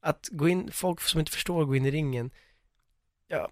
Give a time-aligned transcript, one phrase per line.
[0.00, 2.30] Att gå in, folk som inte förstår gå in i ringen,
[3.28, 3.50] ja,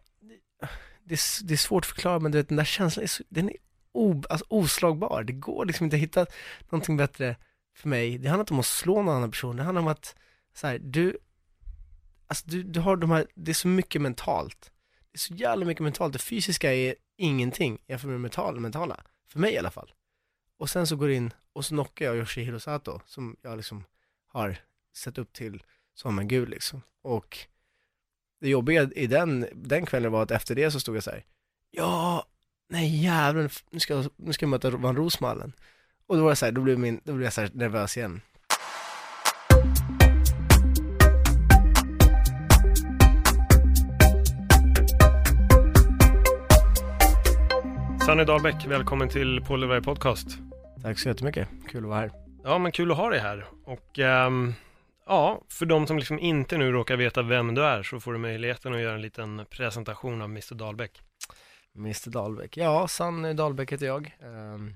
[1.05, 3.23] det är, det är svårt att förklara men du vet, den där känslan är, så,
[3.29, 3.57] den är
[3.93, 5.25] o, alltså, oslagbar.
[5.25, 6.27] Det går liksom inte att hitta
[6.71, 7.37] någonting bättre
[7.75, 8.19] för mig.
[8.19, 10.17] Det handlar inte om att slå någon annan person, det handlar om att,
[10.55, 11.19] så här, du,
[12.27, 14.73] alltså du, du har de här, det är så mycket mentalt.
[15.13, 16.13] Det är så jävla mycket mentalt.
[16.13, 19.01] Det fysiska är ingenting jämfört med det mentala, mentala.
[19.29, 19.93] För mig i alla fall.
[20.59, 23.85] Och sen så går det in, och så knockar jag Yoshihiro Sato, som jag liksom
[24.27, 24.57] har
[24.95, 25.63] sett upp till
[25.97, 26.83] som en gud liksom.
[27.03, 27.39] Och
[28.41, 31.25] det jobbiga i den, den kvällen var att efter det så stod jag så här,
[31.71, 32.27] ja,
[32.69, 35.53] nej jävlar, nu ska, jag- nu ska jag möta Van Rosmallen.
[36.07, 37.97] Och då var det så här, då blev, min, då blev jag så här nervös
[37.97, 38.21] igen.
[48.07, 50.29] Sanny Dahlbäck, välkommen till Paul Podcast.
[50.83, 52.11] Tack så jättemycket, kul att vara här.
[52.45, 53.47] Ja, men kul att ha dig här.
[53.65, 54.55] Och ehm,
[55.07, 58.19] ja, för de som liksom inte nu råkar veta vem du är så får du
[58.19, 61.03] möjligheten att göra en liten presentation av Mr Dahlbäck.
[61.75, 64.17] Mr Dahlbäck, ja, Sanny Dahlbäck heter jag.
[64.21, 64.75] Ehm,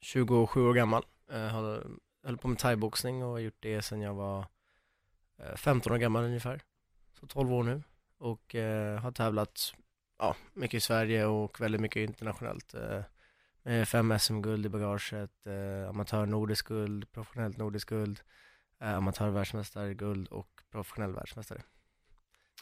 [0.00, 1.04] 27 år gammal.
[1.32, 1.38] Uh,
[2.24, 4.46] höll, på med thaiboxning och har gjort det sedan jag var
[5.38, 6.60] eh, 15 år gammal ungefär.
[7.20, 7.82] Så 12 år nu.
[8.18, 9.74] Och eh, har tävlat
[10.18, 12.74] ja, mycket i Sverige och väldigt mycket internationellt.
[12.74, 13.02] eh,
[13.62, 18.20] med fem SM-guld i bagaget, eh, uh, amatör nordisk guld, professionellt nordisk guld,
[18.82, 21.62] uh, amatör världsmästarguld och professionell världsmästare.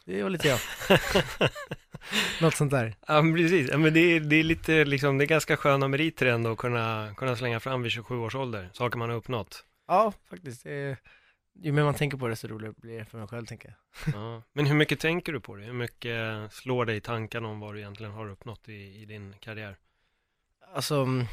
[0.05, 0.59] Det var lite jag.
[2.41, 2.95] Något sånt där.
[3.07, 3.69] Ja, men precis.
[3.71, 6.57] Ja, men det, är, det är lite liksom, det är ganska sköna meriter ändå att
[6.57, 9.65] kunna, kunna slänga fram vid 27 års ålder, saker man har uppnått.
[9.87, 10.63] Ja, faktiskt.
[10.63, 10.97] Det är,
[11.61, 14.13] ju mer man tänker på det, så roligare blir det för mig själv, tänker jag.
[14.15, 14.43] Ja.
[14.53, 15.63] Men hur mycket tänker du på det?
[15.63, 19.35] Hur mycket slår dig i tankarna om vad du egentligen har uppnått i, i din
[19.39, 19.77] karriär?
[20.73, 21.25] Alltså, mm,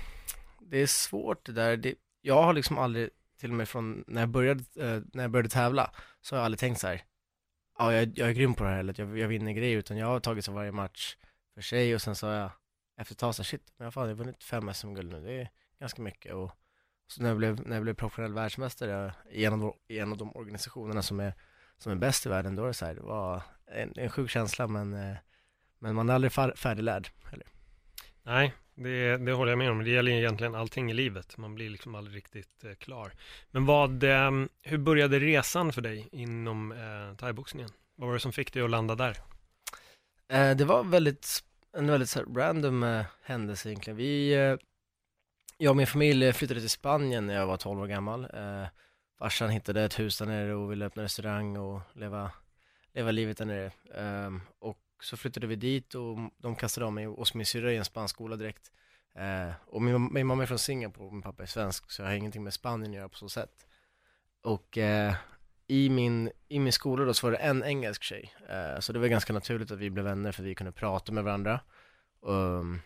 [0.60, 1.76] det är svårt det där.
[1.76, 5.30] Det, jag har liksom aldrig, till och med från när jag började, eh, när jag
[5.30, 5.90] började tävla,
[6.20, 7.02] så har jag aldrig tänkt så här,
[7.78, 10.06] ja, jag, jag är grym på det här, eller jag, jag vinner grejer, utan jag
[10.06, 11.16] har tagit så varje match
[11.54, 12.50] för sig och sen så har jag
[12.96, 15.32] efter ett tag så här, shit, men fan, jag har vunnit fem SM-guld nu, det
[15.32, 15.50] är
[15.80, 16.50] ganska mycket och
[17.06, 19.98] så när jag blev, när jag blev professionell världsmästare eh, i en av de, i
[19.98, 21.34] en av de organisationerna som är,
[21.78, 24.30] som är bäst i världen, då är det så här, det var en, en sjuk
[24.30, 25.16] känsla, men, eh,
[25.78, 27.46] men man är aldrig fär, färdiglärd heller.
[28.22, 29.84] Nej, det, det håller jag med om.
[29.84, 31.36] Det gäller egentligen allting i livet.
[31.36, 33.12] Man blir liksom aldrig riktigt eh, klar.
[33.50, 34.30] Men vad, eh,
[34.62, 37.70] hur började resan för dig inom eh, thaiboxningen?
[37.96, 39.16] Vad var det som fick dig att landa där?
[40.28, 41.44] Eh, det var väldigt,
[41.76, 43.96] en väldigt så här random eh, händelse egentligen.
[43.96, 44.56] Vi, eh,
[45.58, 48.24] jag och min familj flyttade till Spanien när jag var 12 år gammal.
[48.24, 48.66] Eh,
[49.18, 52.30] farsan hittade ett hus där nere och ville öppna restaurang och leva,
[52.94, 53.72] leva livet där nere.
[53.94, 57.76] Ehm, och så flyttade vi dit och de kastade av mig hos min syrra i
[57.76, 58.70] en spansk skola direkt.
[59.14, 62.08] Eh, och min, min mamma är från Singapore och min pappa är svensk, så jag
[62.08, 63.66] har ingenting med Spanien att göra på så sätt.
[64.42, 65.14] Och eh,
[65.66, 68.98] i, min, i min skola då så var det en engelsk tjej, eh, så det
[68.98, 71.60] var ganska naturligt att vi blev vänner för vi kunde prata med varandra.
[72.20, 72.80] Um,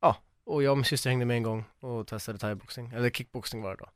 [0.00, 3.62] ja, och jag och min syster hängde med en gång och testade thaiboxning, eller kickboxning
[3.62, 3.90] var det då.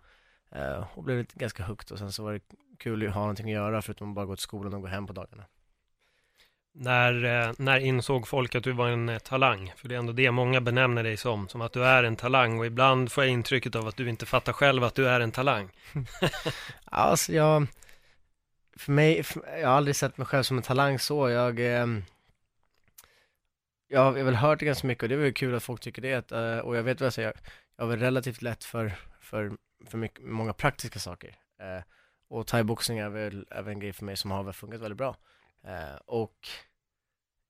[0.58, 2.40] Eh, och blev lite ganska högt och sen så var det
[2.78, 5.06] kul att ha någonting att göra förutom att bara gå till skolan och gå hem
[5.06, 5.44] på dagarna.
[6.76, 9.72] När, eh, när insåg folk att du var en eh, talang?
[9.76, 12.58] För det är ändå det många benämner dig som, som att du är en talang.
[12.58, 15.32] Och ibland får jag intrycket av att du inte fattar själv att du är en
[15.32, 15.70] talang.
[16.84, 17.66] Alltså jag,
[18.76, 21.30] för mig, för, jag har aldrig sett mig själv som en talang så.
[21.30, 22.04] Jag, ehm,
[23.88, 26.02] jag har väl hört det ganska mycket och det är väl kul att folk tycker
[26.02, 26.32] det.
[26.32, 27.32] Eh, och jag vet vad jag säger,
[27.76, 29.52] jag har väl relativt lätt för, för,
[29.86, 31.36] för mycket, många praktiska saker.
[31.60, 31.82] Eh,
[32.28, 35.16] och thaiboxning är väl även en grej för mig som har funkat väldigt bra.
[35.64, 36.48] Eh, och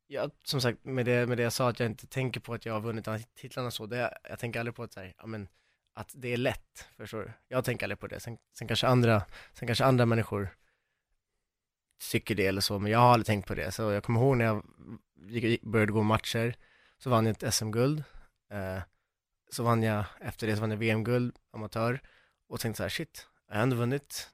[0.07, 2.67] jag, som sagt, med det, med det jag sa att jag inte tänker på att
[2.67, 5.49] jag har vunnit titlarna så, det, jag tänker aldrig på att, så här, ja, men,
[5.95, 7.33] att det är lätt, förstår du?
[7.49, 8.21] Jag tänker aldrig på det.
[8.21, 9.23] Sen, sen, kanske andra,
[9.53, 10.49] sen kanske andra människor
[12.11, 13.73] tycker det eller så, men jag har aldrig tänkt på det.
[13.73, 14.65] Så jag kommer ihåg när jag
[15.17, 16.57] gick- började gå matcher,
[16.99, 18.05] så vann jag ett SM-guld.
[18.51, 18.83] Eh,
[19.51, 22.01] så vann jag, efter det så vann jag VM-guld, amatör.
[22.49, 24.31] Och tänkte så här, shit, jag har ändå vunnit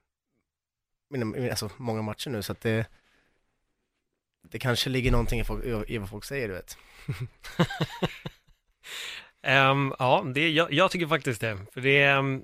[1.09, 2.87] mina- alltså, många matcher nu, så att det,
[4.51, 6.77] det kanske ligger någonting i, folk, i vad folk säger, du vet.
[9.43, 11.57] Ehm, ja, det, jag, jag tycker faktiskt det.
[11.73, 12.43] För det är, ehm,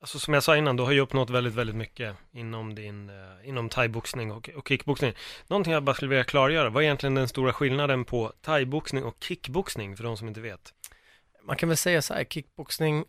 [0.00, 3.48] alltså som jag sa innan, du har ju uppnått väldigt, väldigt mycket inom din, eh,
[3.48, 5.12] inom thaiboxning och, och kickboxning.
[5.46, 9.16] Någonting jag bara skulle vilja klargöra, vad är egentligen den stora skillnaden på thaiboxning och
[9.20, 10.74] kickboxning för de som inte vet?
[11.42, 13.04] Man kan väl säga så här, kickboxning,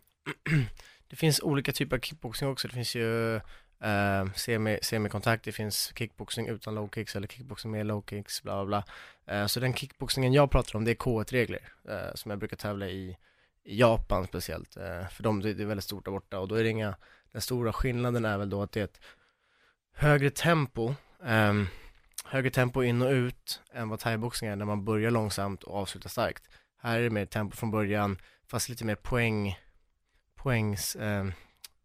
[1.08, 2.68] det finns olika typer av kickboxning också.
[2.68, 3.40] Det finns ju
[3.80, 8.64] eh, semi, semikontakt, det finns kickboxning utan low kicks eller kickboxning med low kicks, bla
[8.64, 8.84] bla bla.
[9.40, 12.56] Uh, så den kickboxningen jag pratar om, det är K1-regler uh, eh, som jag brukar
[12.56, 13.16] tävla i,
[13.66, 14.76] i Japan speciellt.
[14.76, 16.96] Eh, för de, det, är väldigt stort där borta och då är det inga,
[17.32, 19.00] den stora skillnaden är väl då att det är ett
[19.92, 21.68] högre tempo, um,
[22.24, 26.10] högre tempo in och ut än vad thaiboxning är när man börjar långsamt och avslutar
[26.10, 26.48] starkt.
[26.78, 28.18] Här är det mer tempo från början,
[28.50, 29.58] fast lite mer poäng,
[30.34, 31.26] poängs, eh,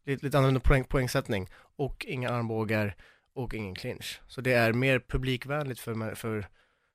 [0.06, 2.96] lite, lite annorlunda poäng, poängsättning och inga armbågar
[3.34, 4.22] och ingen clinch.
[4.28, 6.48] Så det är mer publikvänligt för, för,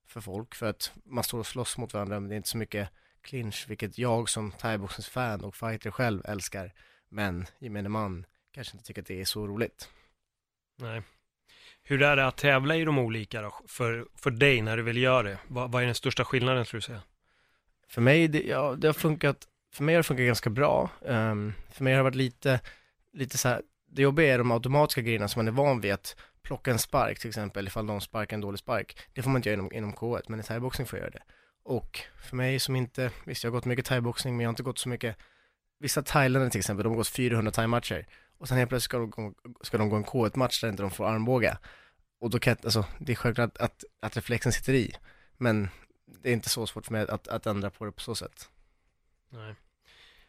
[0.07, 2.59] för folk för att man står och slåss mot varandra men det är inte så
[2.59, 2.89] mycket
[3.23, 6.73] clinch, vilket jag som thaiboxningsfan och fighter själv älskar.
[7.09, 9.89] Men gemene man kanske inte tycker att det är så roligt.
[10.77, 11.03] Nej.
[11.83, 14.97] Hur är det att tävla i de olika då, för, för dig när du vill
[14.97, 15.39] göra det?
[15.49, 17.03] Vad, vad är den största skillnaden skulle du säga?
[17.89, 20.91] För mig, det, ja, det har funkat, för mig har det funkat ganska bra.
[21.01, 22.61] Um, för mig har det varit lite,
[23.17, 26.17] lite så här, det jobbiga är de automatiska grejerna som man är van vid att
[26.43, 28.99] plocka en spark till exempel, ifall någon sparkar en dålig spark.
[29.13, 31.23] Det får man inte göra inom, inom K1, men i thaiboxning får jag göra det.
[31.63, 34.63] Och för mig som inte, visst jag har gått mycket thaiboxning, men jag har inte
[34.63, 35.17] gått så mycket,
[35.79, 38.07] vissa thailändare till exempel, de har gått 400 thaimatcher.
[38.39, 40.91] Och sen helt plötsligt ska de, gå, ska de gå en K1-match där inte de
[40.91, 41.59] får armbåga.
[42.21, 44.95] Och då kan jag, alltså, det är självklart att, att, att reflexen sitter i.
[45.37, 45.69] Men
[46.23, 48.49] det är inte så svårt för mig att, att ändra på det på så sätt.
[49.31, 49.55] Nej.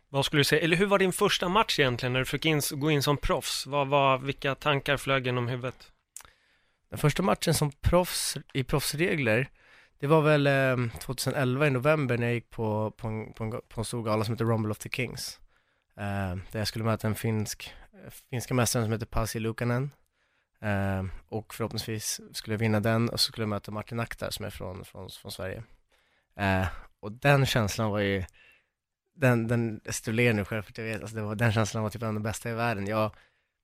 [0.09, 2.61] Vad skulle du säga, eller hur var din första match egentligen när du fick in,
[2.71, 3.67] gå in som proffs?
[3.67, 5.91] Vad, var, vilka tankar flög genom huvudet?
[6.89, 9.49] Den första matchen som proffs, i proffsregler,
[9.99, 13.51] det var väl eh, 2011 i november när jag gick på, på, en, på, en,
[13.51, 15.39] på en stor gala som heter Rumble of the Kings.
[15.97, 17.73] Eh, där jag skulle möta en finsk,
[18.29, 19.91] finska mästaren som heter Pasi Lukanen.
[20.61, 24.45] Eh, och förhoppningsvis skulle jag vinna den och så skulle jag möta Martin Akhtar som
[24.45, 25.63] är från, från, från Sverige.
[26.39, 26.67] Eh,
[26.99, 28.23] och den känslan var ju,
[29.17, 31.83] den, den, jag stimulerar nu själv för att jag vet, alltså det var, den känslan
[31.83, 32.87] var typ en av de bästa i världen.
[32.87, 33.11] Jag,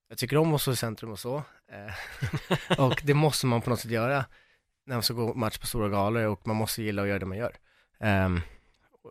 [0.10, 1.44] jag tycker om att stå i centrum och så.
[1.72, 4.26] Eh, och det måste man på något sätt göra
[4.86, 7.26] när man ska gå match på stora galor och man måste gilla att göra det
[7.26, 7.56] man gör.
[8.00, 8.30] Eh,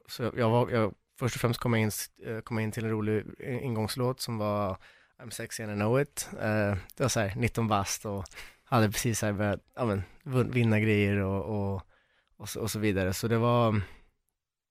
[0.09, 1.91] så jag var, jag, först och främst kom jag in,
[2.27, 4.77] eh, kom in till en rolig ingångslåt som var
[5.23, 6.29] I'm sexy and I know it.
[6.33, 8.25] Eh, det var så här 19 bast och
[8.65, 10.03] hade precis så här börjat, ja men,
[10.51, 11.83] vinna grejer och, och,
[12.37, 13.13] och, så, och så vidare.
[13.13, 13.81] Så det var,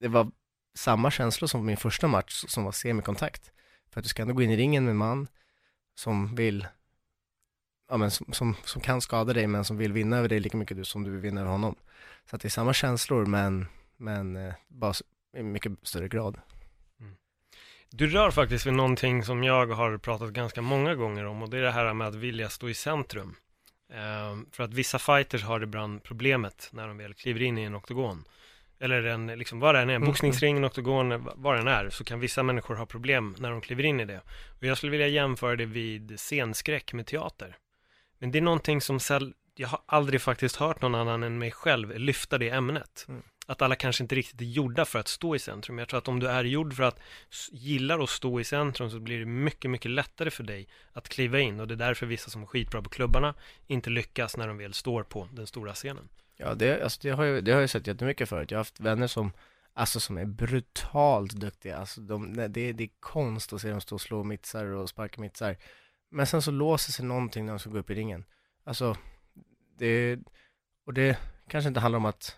[0.00, 0.30] det var
[0.74, 3.52] samma känslor som min första match som var semikontakt.
[3.90, 5.28] För att du ska ändå gå in i ringen med en man
[5.94, 6.66] som vill,
[7.88, 10.56] ja men som, som, som kan skada dig men som vill vinna över dig lika
[10.56, 11.76] mycket du, som du vill vinna över honom.
[12.30, 13.66] Så att det är samma känslor men,
[13.96, 14.94] men eh, bara
[15.36, 16.40] i mycket större grad.
[17.00, 17.16] Mm.
[17.90, 21.58] Du rör faktiskt vid någonting som jag har pratat ganska många gånger om och det
[21.58, 23.36] är det här med att vilja stå i centrum.
[23.92, 27.76] Eh, för att vissa fighters har ibland problemet när de väl kliver in i en
[27.76, 28.24] oktogon
[28.82, 30.08] eller en, liksom, vad det än är, en mm.
[30.08, 33.84] boxningsring, en oktogon, vad den är, så kan vissa människor ha problem när de kliver
[33.84, 34.20] in i det.
[34.58, 37.56] Och jag skulle vilja jämföra det vid scenskräck med teater.
[38.18, 38.98] Men det är någonting som
[39.54, 43.06] jag har aldrig faktiskt hört någon annan än mig själv lyfta det ämnet.
[43.08, 43.22] Mm.
[43.46, 45.78] Att alla kanske inte riktigt är gjorda för att stå i centrum.
[45.78, 47.00] Jag tror att om du är gjord för att
[47.50, 51.40] gillar att stå i centrum så blir det mycket, mycket lättare för dig att kliva
[51.40, 51.60] in.
[51.60, 53.34] Och det är därför vissa som är skitbra på klubbarna
[53.66, 56.08] inte lyckas när de väl står på den stora scenen.
[56.44, 58.50] Ja, det, alltså, det, har jag, det har jag sett jättemycket förut.
[58.50, 59.32] Jag har haft vänner som,
[59.74, 61.76] alltså som är brutalt duktiga.
[61.76, 65.20] Alltså de, det, det är konst att se dem stå och slå mittsar och sparka
[65.20, 65.56] mittsar.
[66.10, 68.24] Men sen så låser sig någonting när de ska gå upp i ringen.
[68.64, 68.96] Alltså,
[69.78, 70.18] det,
[70.86, 71.18] och det
[71.48, 72.36] kanske inte handlar om att,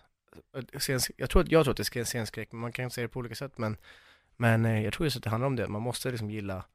[1.17, 3.19] jag tror att, jag tror att det är scenskräck, men man kan se det på
[3.19, 3.77] olika sätt, men,
[4.37, 6.65] men eh, jag tror just att det handlar om det, man måste liksom gilla,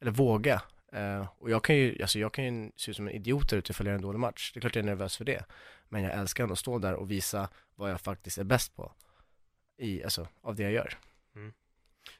[0.00, 0.62] eller våga.
[0.94, 3.56] Uh, och jag kan ju, alltså jag kan ju se ut som en idiot där
[3.56, 4.50] ute ifall jag gör en dålig match.
[4.54, 5.44] Det är klart jag är nervös för det.
[5.88, 8.92] Men jag älskar ändå att stå där och visa vad jag faktiskt är bäst på.
[9.78, 10.94] I, alltså, av det jag gör.
[11.34, 11.52] Mm.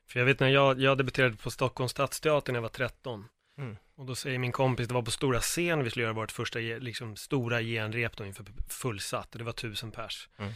[0.07, 3.25] För jag vet när jag, jag debuterade på Stockholms stadsteater när jag var 13.
[3.59, 3.77] Mm.
[3.95, 6.59] Och då säger min kompis, det var på stora scen vi skulle göra vårt första
[6.59, 9.33] liksom, stora genrep då inför fullsatt.
[9.33, 10.29] Och det var tusen pers.
[10.37, 10.53] Mm.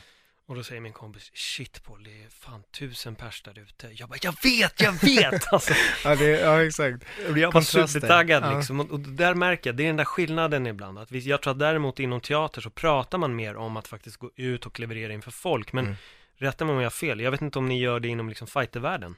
[0.52, 3.90] Och då säger min kompis, shit Paul, det är fan tusen pers där ute.
[3.92, 5.46] Jag bara, jag vet, jag vet!
[5.52, 5.74] Alltså.
[6.04, 7.04] ja, det, ja, exakt.
[7.36, 8.56] Jag var supertaggad ja.
[8.56, 8.80] liksom.
[8.80, 10.98] Och, och där märker jag, det är den där skillnaden ibland.
[10.98, 14.16] Att vi, jag tror att däremot inom teater så pratar man mer om att faktiskt
[14.16, 15.72] gå ut och leverera inför folk.
[15.72, 15.96] Men mm.
[16.36, 18.46] rätta mig om jag har fel, jag vet inte om ni gör det inom liksom
[18.46, 19.16] fightervärlden.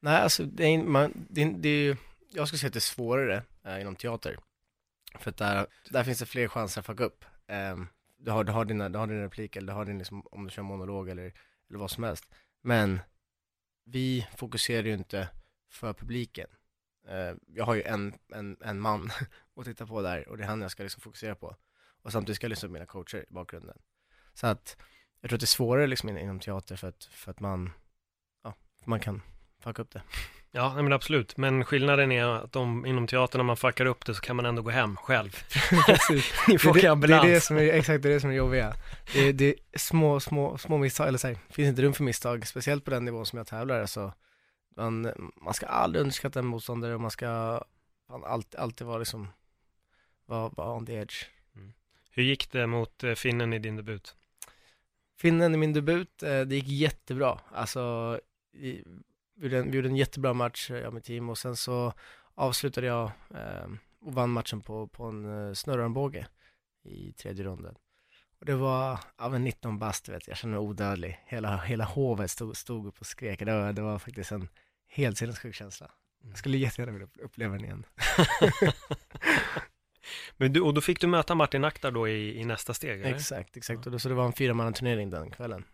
[0.00, 1.96] Nej, alltså det är, man, det, det är
[2.32, 4.38] jag skulle säga att det är svårare äh, inom teater.
[5.18, 7.24] För att där, där finns det fler chanser att fucka upp.
[7.48, 7.88] Ähm,
[8.20, 10.44] du har, du har, dina, du har din replik eller du har din, liksom, om
[10.44, 11.32] du kör monolog eller,
[11.68, 12.24] eller vad som helst.
[12.62, 13.00] Men
[13.84, 15.28] vi fokuserar ju inte
[15.68, 16.46] för publiken.
[17.08, 19.10] Eh, jag har ju en, en, en man
[19.56, 21.56] att titta på där och det är han jag ska liksom fokusera på.
[22.02, 23.78] Och samtidigt ska jag lyssna på mina coacher i bakgrunden.
[24.34, 24.76] Så att
[25.20, 27.70] jag tror att det är svårare liksom inom teater för att, för att man,
[28.42, 29.22] ja, man kan
[29.58, 30.02] fucka upp det.
[30.52, 31.36] Ja, men absolut.
[31.36, 34.46] Men skillnaden är att om, inom teatern när man fuckar upp det så kan man
[34.46, 35.30] ändå gå hem själv.
[35.86, 36.32] Precis.
[36.48, 37.24] Ni Det, får det, det ambulans.
[37.24, 38.74] är det som är, exakt det är det som är jobbiga.
[39.12, 42.04] Det, är- det är små, små, små misstag, eller så här, finns inte rum för
[42.04, 43.86] misstag, speciellt på den nivån som jag tävlar.
[43.86, 44.12] Så
[44.76, 47.62] man, man ska aldrig underskatta en motståndare och man ska
[48.08, 49.28] fan, alltid, alltid vara liksom,
[50.26, 51.24] vara, vara on the edge.
[52.12, 54.14] Hur gick det mot eh, finnen i din debut?
[55.18, 57.38] Finnen i min debut, eh, det gick jättebra.
[57.54, 57.80] Alltså,
[59.40, 61.56] vi gjorde en, vi gjorde en jättebra match, eh, jag och mitt team, och sen
[61.56, 61.92] så
[62.34, 63.68] avslutade jag eh,
[64.00, 66.26] och vann matchen på, på en eh, snurrarmbåge
[66.84, 67.74] i tredje ronden.
[68.40, 71.20] Och det var, ja men 19 bast vet jag, jag kände mig odödlig.
[71.26, 73.38] Hela, hela hovet stod, stod upp och skrek.
[73.38, 74.48] Det var, det var faktiskt en
[74.88, 75.90] helt sinnessjuk känsla.
[76.22, 77.86] Jag skulle jättegärna vilja uppleva den igen.
[80.36, 83.14] Men du, och då fick du möta Martin Aktar då i, i nästa steg, eller?
[83.14, 83.86] Exakt, exakt.
[83.86, 85.64] Och då, så det var en fyramannaturnering den kvällen.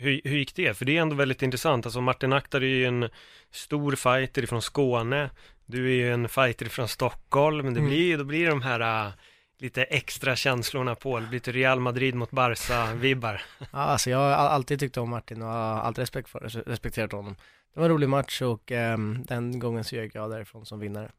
[0.00, 0.74] Hur, hur gick det?
[0.74, 1.86] För det är ändå väldigt intressant.
[1.86, 3.08] Alltså Martin Aktar är ju en
[3.50, 5.30] stor fighter ifrån Skåne.
[5.66, 7.64] Du är ju en fighter från Stockholm.
[7.64, 7.90] Men det Mm.
[7.90, 9.12] blir då blir det de här äh,
[9.58, 11.20] lite extra känslorna på.
[11.20, 13.42] Det blir lite Real Madrid mot Barca-vibbar.
[13.58, 17.12] Ja, alltså jag har all- alltid tyckt om Martin och har alltid respekt för, respekterat
[17.12, 17.36] honom.
[17.74, 21.10] Det var en rolig match och ehm, den gången så gick jag därifrån som vinnare.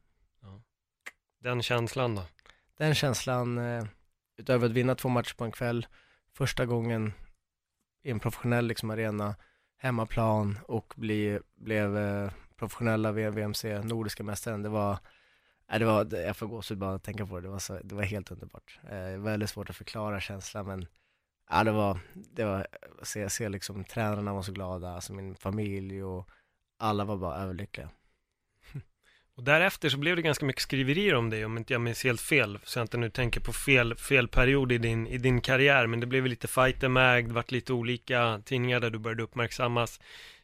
[1.43, 2.23] Den känslan då?
[2.77, 3.83] Den känslan, eh,
[4.37, 5.85] utöver att vinna två matcher på en kväll,
[6.37, 7.13] första gången
[8.03, 9.35] i en professionell liksom, arena,
[9.77, 14.97] hemmaplan och bli, blev eh, professionella VMC, nordiska mästaren, det var,
[15.71, 17.95] äh, det var, jag får gåshud bara att tänka på det, det var, så, det
[17.95, 18.79] var helt underbart.
[18.89, 20.87] Eh, väldigt svårt att förklara känslan men
[21.53, 22.67] Ja, det var, det var,
[23.03, 26.29] se, se liksom tränarna var så glada, alltså min familj och
[26.77, 27.89] alla var bara överlyckliga.
[29.37, 32.21] Och därefter så blev det ganska mycket skriverier om dig, om inte jag minns helt
[32.21, 35.87] fel, så jag inte nu tänker på fel, fel period i din, i din karriär,
[35.87, 39.99] men det blev lite fighter mag, det vart lite olika tidningar där du började uppmärksammas.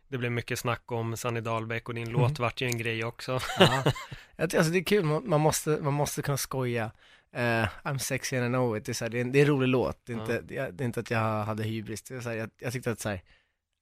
[0.07, 2.21] Det blev mycket snack om Sanny Dahlbäck och din Mm.
[2.21, 3.39] låt vart ju en grej också.
[3.59, 3.83] Ja.
[4.39, 6.91] Alltså det är kul, man, måste, man måste kunna skoja.
[7.33, 9.39] Eh, I'm sexy and I know it, det är, så här, det är, en, det
[9.39, 10.21] är en rolig låt, det är, Ja.
[10.21, 12.49] inte, det är, det är inte att jag hade hybris, det är så här, jag,
[12.59, 13.21] jag tyckte att så här,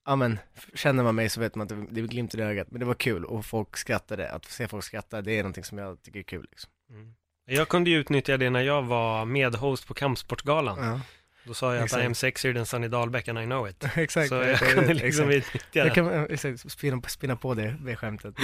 [0.05, 0.39] ja men,
[0.73, 2.93] känner man mig så vet man att det, är glimt i ögat, men det var
[2.93, 6.23] kul och folk skrattade, att se folk skratta, det är någonting som jag tycker är
[6.23, 6.71] kul liksom.
[6.89, 7.13] Mm.
[7.45, 10.77] Jag kunde ju utnyttja det när jag var medhost på Kampsportgalan.
[10.79, 11.01] Ja,
[11.43, 12.03] Då sa jag att Exakt.
[12.03, 13.83] I am sexier than Sunny Dahlbäck and I know it.
[13.95, 14.29] exakt.
[14.29, 15.55] Så jag kunde liksom exakt.
[15.55, 15.91] utnyttja Jag det.
[15.91, 18.35] kan eh, exakt, spinna, spinna på det, det skämtet.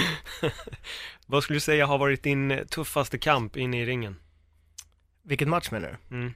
[1.26, 4.16] Vad skulle du säga har varit din tuffaste kamp inne i ringen?
[5.22, 6.16] Vilken match menar du?
[6.16, 6.34] Mm.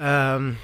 [0.00, 0.56] Ehm,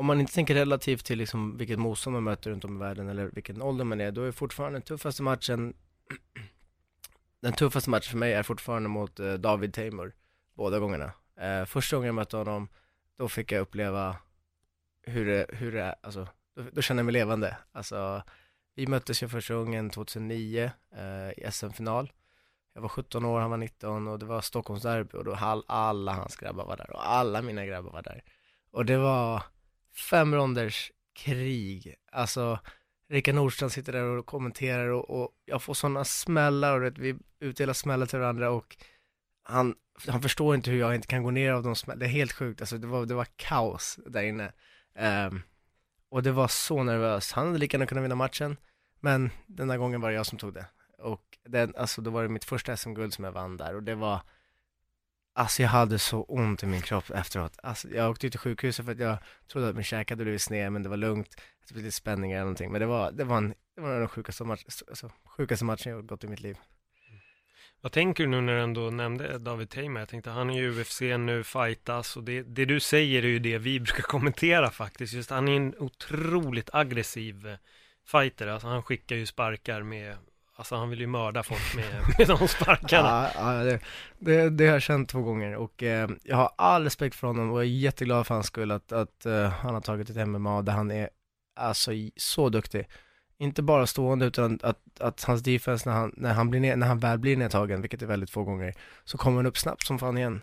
[0.00, 3.08] om man inte tänker relativt till liksom vilket motstånd man möter runt om i världen
[3.08, 5.74] eller vilken ålder man är, då är fortfarande den tuffaste matchen
[7.40, 10.12] Den tuffaste matchen för mig är fortfarande mot eh, David Tamer,
[10.54, 11.12] båda gångerna.
[11.40, 12.68] Eh, första gången jag mötte honom,
[13.18, 14.16] då fick jag uppleva
[15.02, 17.56] hur det, hur det är, alltså, då, då kände jag mig levande.
[17.72, 18.22] Alltså,
[18.74, 22.12] vi möttes ju första gången 2009 eh, i SM-final.
[22.74, 26.12] Jag var 17 år, han var 19 och det var Stockholmsderby och då all, alla
[26.12, 28.24] hans grabbar var där och alla mina grabbar var där.
[28.70, 29.42] Och det var
[30.00, 31.94] fem ronders krig.
[32.12, 32.58] Alltså,
[33.08, 37.16] Rickard Nordstrand sitter där och kommenterar och, och jag får sådana smällar och vet, vi
[37.40, 38.76] utdelar smällar till varandra och
[39.42, 39.74] han,
[40.08, 42.00] han förstår inte hur jag inte kan gå ner av de smällarna.
[42.00, 44.52] Det är helt sjukt, alltså det var, det var kaos där inne.
[45.28, 45.42] Um,
[46.08, 47.32] och det var så nervöst.
[47.32, 48.56] Han hade lika gärna kunnat vinna matchen,
[49.00, 50.66] men den här gången var det jag som tog det.
[50.98, 53.94] Och den, alltså då var det mitt första SM-guld som jag vann där och det
[53.94, 54.20] var
[55.32, 57.58] Alltså jag hade så ont i min kropp efteråt.
[57.62, 59.18] Alltså jag åkte ut till sjukhuset för att jag
[59.52, 61.36] trodde att min käke hade blivit sned, men det var lugnt.
[61.68, 62.72] Typ lite spänningar eller någonting.
[62.72, 66.06] Men det var, det var, en, det var den sjukaste, match, alltså, sjukaste matchen jag
[66.06, 66.56] gått i mitt liv.
[67.82, 70.00] Vad tänker du nu när du ändå nämnde David Tamer?
[70.00, 73.28] Jag tänkte han är ju i UFC nu, fightas och det, det du säger är
[73.28, 75.12] ju det vi brukar kommentera faktiskt.
[75.12, 77.56] Just han är en otroligt aggressiv eh,
[78.06, 78.46] fighter.
[78.46, 80.16] Alltså han skickar ju sparkar med,
[80.60, 81.84] alltså han vill ju mörda folk med,
[82.18, 83.30] med de sparkarna.
[83.34, 83.80] Ja, ja det,
[84.18, 87.50] det, det har jag känt två gånger och eh, jag har all respekt för honom
[87.50, 90.62] och jag är jätteglad för hans skull att, att eh, han har tagit ett MMA
[90.62, 91.10] där han är
[91.56, 92.88] alltså så duktig.
[93.38, 96.86] Inte bara stående utan att, att hans defense när han, när, han blir ner, när
[96.86, 98.74] han väl blir nedtagen, vilket är väldigt få gånger,
[99.04, 100.42] så kommer han upp snabbt som fan igen.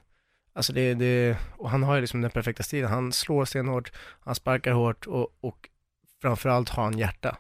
[0.54, 2.90] Alltså det, det, och han har ju liksom den perfekta stilen.
[2.90, 5.70] Han slår stenhårt, han sparkar hårt och, och
[6.22, 7.38] framförallt har han hjärta.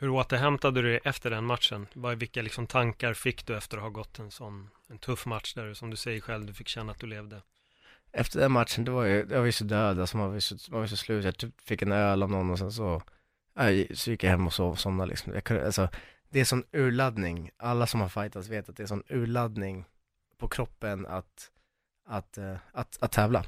[0.00, 1.86] Hur återhämtade du dig efter den matchen?
[1.92, 5.54] Vad, vilka liksom tankar fick du efter att ha gått en sån en tuff match
[5.54, 7.42] där du, som du säger själv, du fick känna att du levde?
[8.12, 10.40] Efter den matchen, det var ju, jag var ju så död, alltså man var ju
[10.40, 11.24] så, man var så slut.
[11.24, 13.02] Jag typ fick en öl av någon och sen så,
[13.54, 15.32] aj, så gick jag hem och sov, somnade liksom.
[15.32, 15.88] Jag kunde, alltså,
[16.30, 17.50] det är sån urladdning.
[17.56, 19.84] Alla som har fightats vet att det är sån urladdning
[20.38, 21.50] på kroppen att,
[22.06, 23.44] att, att, att, att tävla.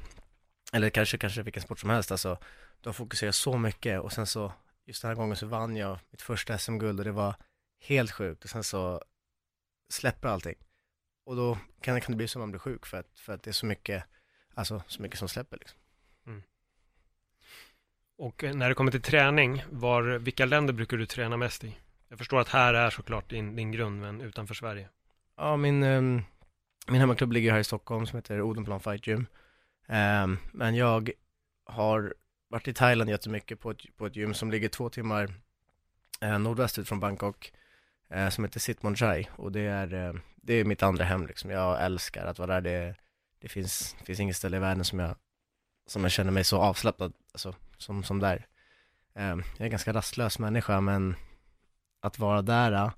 [0.73, 2.37] Eller kanske, kanske vilken sport som helst, alltså.
[2.81, 4.53] Du har fokuserat så mycket och sen så,
[4.85, 7.35] just den här gången så vann jag mitt första SM-guld och det var
[7.79, 9.03] helt sjukt och sen så
[9.89, 10.55] släpper allting.
[11.25, 13.43] Och då kan, kan det bli så att man blir sjuk för att, för att
[13.43, 14.03] det är så mycket,
[14.53, 15.79] alltså så mycket som släpper liksom.
[18.17, 21.77] Och när det kommer till träning, var, vilka länder brukar du träna mest i?
[22.07, 24.89] Jag förstår att här är såklart din, din grund, men utanför Sverige.
[25.37, 26.23] Ja, min, um,
[26.87, 29.25] min hemmaklubb ligger här i Stockholm som heter Odenplan Fight Gym.
[29.87, 31.11] Um, men jag
[31.65, 32.13] har
[32.53, 35.33] varit i Thailand jättemycket på ett, på ett gym som ligger två timmar
[36.21, 37.53] eh, nordvästut från Bangkok.
[38.09, 41.49] Eh, som heter Sitmonjai och det är, eh, det är mitt andra hem liksom.
[41.49, 42.61] Jag älskar att vara där.
[42.61, 42.95] Det,
[43.39, 45.15] det finns, finns inget ställe i världen som jag,
[45.87, 48.47] som jag känner mig så avslappnad, alltså, som, som där.
[49.15, 51.15] Eh, jag är en ganska rastlös människa men
[52.01, 52.91] att vara där, eh,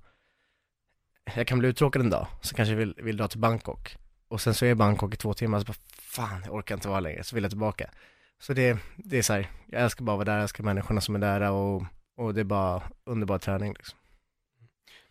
[1.34, 3.96] jag kan bli uttråkad en dag, så kanske jag vill, vill dra till Bangkok.
[4.28, 6.74] Och sen så är jag i Bangkok i två timmar, så bara fan, jag orkar
[6.74, 7.90] inte vara längre, så vill jag tillbaka.
[8.38, 11.00] Så det, det är så här, jag älskar bara att vara där, jag älskar människorna
[11.00, 11.84] som är där och,
[12.16, 13.98] och det är bara underbar träning liksom.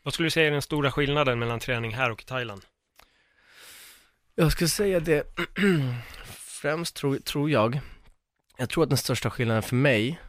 [0.03, 2.65] Vad skulle du säga är den stora skillnaden mellan träning här och i Thailand?
[4.35, 5.23] Jag skulle säga det,
[6.35, 7.79] främst tror, tror jag,
[8.57, 10.19] jag tror att den största skillnaden för mig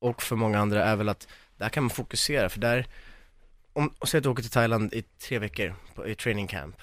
[0.00, 2.86] och för många andra är väl att där kan man fokusera, för där,
[3.72, 6.76] om, säg att du åker till Thailand i tre veckor på, i training camp,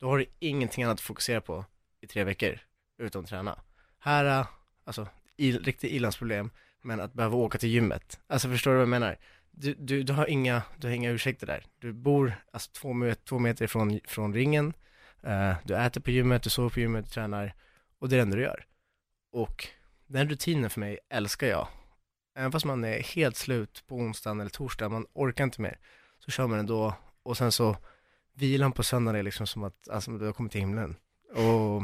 [0.00, 1.64] då har du ingenting annat att fokusera på
[2.00, 2.58] i tre veckor,
[2.98, 3.58] utom träna.
[4.00, 4.46] Här, äh,
[4.84, 6.50] alltså, il, riktigt ilandsproblem,
[6.82, 9.18] men att behöva åka till gymmet, alltså förstår du vad jag menar?
[9.50, 11.64] Du, du, du har inga, du har inga ursäkter där.
[11.78, 12.94] Du bor alltså två,
[13.28, 14.72] två meter ifrån, från ringen,
[15.22, 17.54] eh, du äter på gymmet, du sover på gymmet, du tränar,
[17.98, 18.66] och det är det enda du gör.
[19.32, 19.66] Och
[20.06, 21.68] den rutinen för mig älskar jag.
[22.34, 25.78] Även fast man är helt slut på onsdagen eller torsdagen, man orkar inte mer,
[26.18, 27.76] så kör man ändå, och sen så
[28.34, 30.96] vilan på söndagen är liksom som att, alltså du har kommit till himlen.
[31.34, 31.82] Och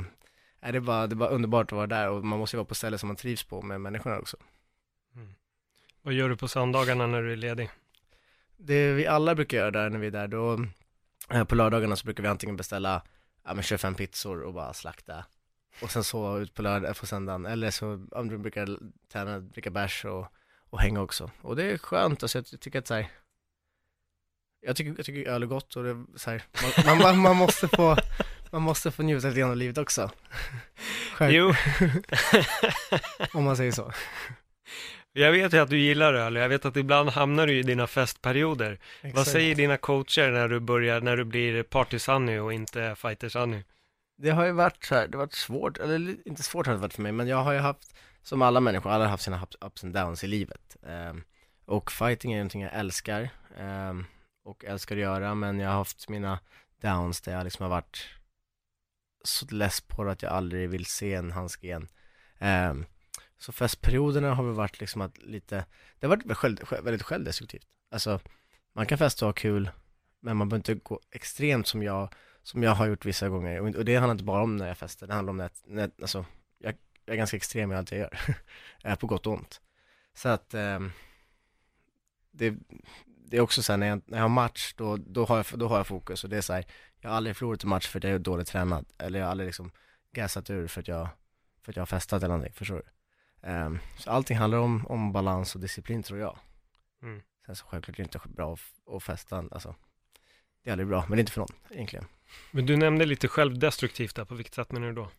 [0.67, 2.59] är det, är bara, det är bara underbart att vara där och man måste ju
[2.59, 4.37] vara på ställen som man trivs på med människorna också.
[6.03, 7.71] Vad gör du på söndagarna när du är ledig?
[8.57, 10.67] Det vi alla brukar göra där när vi är där, då,
[11.31, 13.03] eh, på lördagarna så brukar vi antingen beställa,
[13.45, 15.25] ja men 25 pizzor och bara slakta.
[15.83, 18.79] Och sen sova ut på lördag, på söndagen, eller så, ja, vi brukar
[19.13, 20.27] träna, dricka bärs och,
[20.71, 21.31] och hänga också.
[21.43, 23.11] Och det är skönt, alltså jag tycker att så här,
[24.61, 26.43] jag tycker, jag tycker öl är gott och det så här,
[26.87, 27.97] man, man, man måste få,
[28.53, 30.11] man måste få njuta lite grann av livet också.
[31.15, 31.55] Själv, Jo,
[33.33, 33.93] om man säger så.
[35.13, 37.63] jag vet ju att du gillar öl och jag vet att ibland hamnar du i
[37.63, 38.79] dina festperioder.
[39.03, 39.31] Vad Exakt.
[39.31, 43.63] säger dina coacher när du börjar, när du blir party-Sunny och inte fighter-Sunny?
[44.19, 46.81] Det har ju varit så här, det har varit svårt, eller inte svårt har det
[46.81, 49.39] varit för mig, men jag har ju haft, som alla människor, alla har haft sina
[49.39, 50.77] ups- ups and downs i livet.
[50.87, 51.23] Ehm,
[51.67, 53.29] och fighting är någonting jag älskar,
[53.59, 54.05] ehm,
[54.45, 56.39] och älskar att göra, men jag har haft mina
[56.83, 58.07] downs där jag liksom har varit
[59.27, 61.89] så less på det att jag aldrig vill se en handske igen.
[62.39, 62.85] Ehm,
[63.39, 65.65] så festperioderna har väl varit liksom att lite,
[65.99, 67.67] det har varit själv, väldigt självdestruktivt.
[67.91, 68.21] Alltså,
[68.73, 69.71] man kan festa och ha kul,
[70.21, 72.15] men man behöver inte gå extremt som jag
[72.47, 73.77] som jag har gjort vissa gånger.
[73.77, 76.25] Och det handlar inte bara om när jag festar, det handlar om när, när alltså,
[76.59, 78.97] jag, jag är ganska extrem i allt jag gör.
[78.97, 79.61] På gott och ont.
[80.15, 80.93] Så att, ehm,
[82.31, 82.55] det,
[83.07, 85.47] det är också så här, när jag, när jag har match, då, då, har jag,
[85.59, 86.25] då har jag fokus.
[86.25, 86.67] Och det är så här,
[87.07, 88.87] jag har aldrig förlorat en match för att jag är dåligt tränad.
[88.99, 89.71] Eller jag har aldrig liksom
[90.13, 91.09] gassat ur för att jag,
[91.63, 92.83] för att jag har festat eller någonting, förstår du?
[93.49, 96.39] Ehm, så allting handlar om, om balans och disciplin tror jag.
[97.03, 97.23] Mm.
[97.47, 98.57] Sen så självklart är det inte bra
[98.97, 99.75] att, festa, alltså.
[100.63, 102.05] Det är aldrig bra, men det är inte för någon egentligen.
[102.51, 105.11] Men du nämnde lite självdestruktivt där, på vilket sätt menar du då?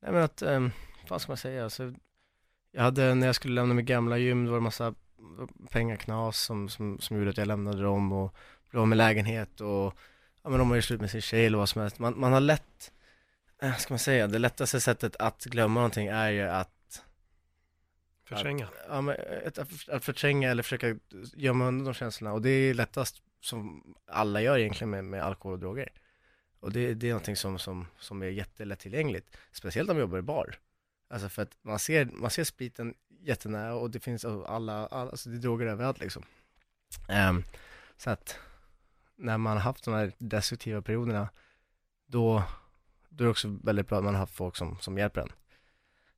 [0.00, 0.70] Nej men att, um,
[1.08, 1.94] vad ska man säga, alltså,
[2.70, 4.94] jag hade, när jag skulle lämna mitt gamla gym, då var det massa
[5.70, 8.34] pengaknas som, som, som gjorde att jag lämnade dem och
[8.70, 9.98] blev av med lägenhet och,
[10.44, 11.98] ja men de var ju slut med sin tjej eller vad som helst.
[11.98, 12.92] Man, man har lätt,
[13.62, 17.02] eh, ska man säga, det lättaste sättet att glömma någonting är ju att,
[18.24, 18.68] Förtränga?
[18.88, 20.96] ja men, att, att förtränga eller försöka
[21.34, 25.52] gömma undan de känslorna och det är lättast som alla gör egentligen med, med alkohol
[25.52, 25.88] och droger.
[26.60, 30.22] Och det, det är någonting som, som, som är jättelättillgängligt, speciellt om man jobbar i
[30.22, 30.54] bar.
[31.10, 35.28] Alltså för att man ser, man ser spriten jättenära och det finns alla, alla alltså
[35.28, 36.22] det är droger överallt liksom.
[37.08, 37.44] Ehm,
[37.96, 38.38] så att
[39.16, 41.28] när man har haft de här destruktiva perioderna,
[42.06, 42.42] då,
[43.08, 45.32] då är det också väldigt bra att man har haft folk som, som hjälper en.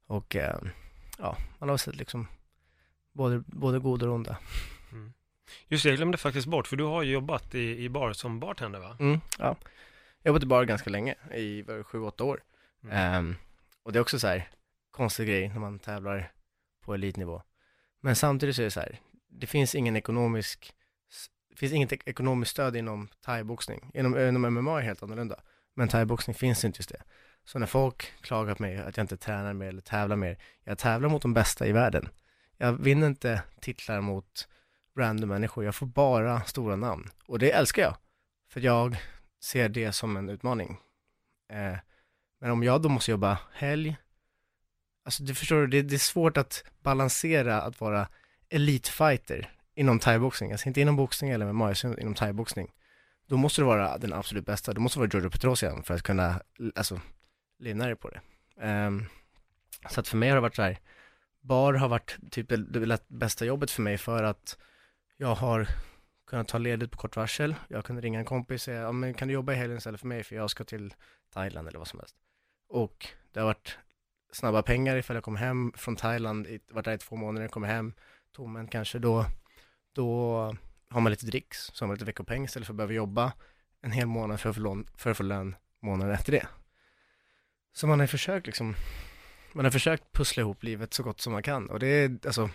[0.07, 0.69] Och ehm,
[1.19, 2.27] ja, man har sett liksom
[3.13, 4.39] både, både goda och onda.
[4.93, 5.13] Mm.
[5.69, 8.41] Just det, jag glömde faktiskt bort, för du har ju jobbat i, i bar som
[8.41, 8.97] bartender va?
[9.01, 9.57] Mm, ja.
[10.23, 12.43] Jag har jobbat i bar ganska länge, i vad är det, sju, åtta år.
[12.83, 12.97] Mm.
[12.97, 13.37] Ehm,
[13.83, 14.49] och det är också så här,
[14.91, 16.33] konstig grej när man tävlar
[16.81, 17.43] på elitnivå.
[18.01, 20.75] Men samtidigt så är det så här, det finns ingen ekonomisk
[21.55, 23.91] det finns inget ekonomiskt stöd inom thaiboxning.
[23.95, 25.41] Inom, inom MMA är det helt annorlunda.
[25.75, 27.03] Men thaiboxning finns inte just det.
[27.45, 30.79] Så när folk klagar på mig att jag inte tränar mer eller tävlar mer, jag
[30.79, 32.09] tävlar mot de bästa i världen.
[32.57, 34.49] Jag vinner inte titlar mot
[34.99, 37.11] random människor, jag får bara stora namn.
[37.27, 37.97] Och det älskar jag,
[38.49, 38.97] för jag
[39.43, 40.81] ser det som en utmaning.
[41.53, 41.77] Eh,
[42.41, 43.97] men om jag då måste jobba helg,
[45.05, 48.09] alltså du förstår, det, det är svårt att balansera att vara
[48.49, 52.73] elitfighter inom thaiboxning, alltså inte inom boxning eller med utan inom thaiboxning.
[53.27, 56.41] Då måste du vara den absolut bästa, du måste vara Giorgio Petrosian för att kunna,
[56.75, 57.01] alltså,
[57.59, 58.21] livna dig på det.
[58.67, 59.07] Um,
[59.91, 60.79] så att för mig har det varit så här,
[61.41, 64.59] bar har varit typ det bästa jobbet för mig för att
[65.17, 65.69] jag har
[66.27, 67.55] kunnat ta ledigt på kort varsel.
[67.69, 70.01] Jag kunde ringa en kompis och säga, ja men kan du jobba i helgen istället
[70.01, 70.95] för mig för jag ska till
[71.33, 72.17] Thailand eller vad som helst.
[72.69, 73.79] Och det har varit
[74.33, 77.93] snabba pengar ifall jag kommer hem från Thailand, varit där i två månader, kommer hem
[78.33, 79.27] tomhänt kanske, då,
[79.95, 80.57] då
[80.89, 83.33] har man lite dricks, så har man lite veckopeng istället för att behöva jobba
[83.81, 86.47] en hel månad för att få, lån, för att få lön månaden efter det.
[87.73, 88.75] Så man har försökt liksom,
[89.53, 92.51] man har försökt pussla ihop livet så gott som man kan och det är, alltså,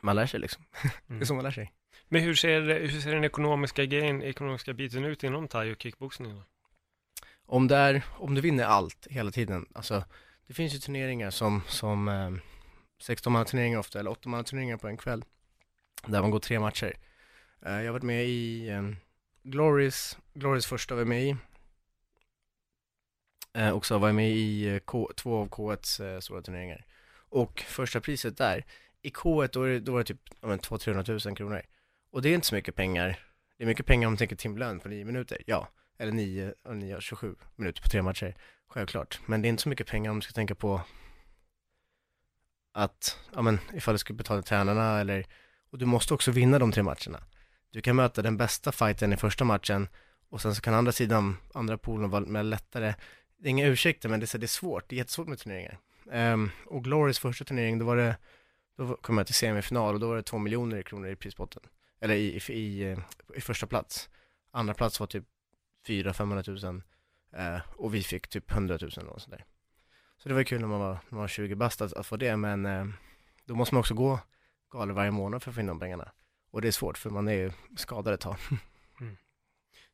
[0.00, 0.64] man lär sig liksom.
[0.82, 0.90] Mm.
[1.06, 1.26] det är mm.
[1.26, 1.72] så man lär sig.
[2.08, 6.34] Men hur ser, hur ser den ekonomiska grejen, ekonomiska biten ut inom thai och kickboxning
[6.34, 6.42] då?
[7.46, 10.04] Om det är, om du vinner allt hela tiden, alltså
[10.46, 12.30] det finns ju turneringar som, som eh,
[13.02, 15.24] 16 turneringar ofta, eller 8 turneringar på en kväll,
[16.06, 16.96] där man går tre matcher.
[17.66, 18.70] Eh, jag har varit med i
[19.42, 21.36] Glorys, Glorys första var jag med i,
[23.54, 26.86] eh, och så var jag med i eh, K, två av K1s eh, stora turneringar.
[27.28, 28.64] Och första priset där,
[29.02, 31.62] i K1 då, det, då var det typ 200-300 000 kronor.
[32.10, 33.18] Och det är inte så mycket pengar.
[33.56, 35.68] Det är mycket pengar om man tänker timlön på 9 minuter, ja.
[35.98, 38.34] Eller 9, 9 27 minuter på tre matcher,
[38.68, 39.20] självklart.
[39.26, 40.80] Men det är inte så mycket pengar om du ska tänka på
[42.72, 45.26] att, ja men ifall du skulle betala tränarna eller,
[45.76, 47.24] och du måste också vinna de tre matcherna.
[47.70, 49.88] Du kan möta den bästa fighten i första matchen
[50.28, 52.94] och sen så kan andra sidan, andra polen vara mer lättare.
[53.38, 55.78] Det är inga ursäkter men det är, det är svårt, det är jättesvårt med turneringar.
[56.04, 58.16] Um, och Glorys första turnering, då var det,
[58.76, 61.62] då kom jag till semifinal och då var det två miljoner kronor i prispotten
[62.00, 62.96] eller i, i, i,
[63.36, 64.08] i första plats.
[64.50, 65.24] Andra plats var typ
[65.88, 66.82] 400-500 000
[67.36, 69.44] uh, och vi fick typ 100 000 eller något sånt där.
[70.16, 72.16] Så det var kul när man var, när man var 20 bast att, att få
[72.16, 72.86] det, men uh,
[73.44, 74.20] då måste man också gå
[74.76, 76.12] galet varje månad för att få in de pengarna.
[76.50, 78.36] Och det är svårt för man är ju skadad ett tag.
[79.00, 79.16] Mm.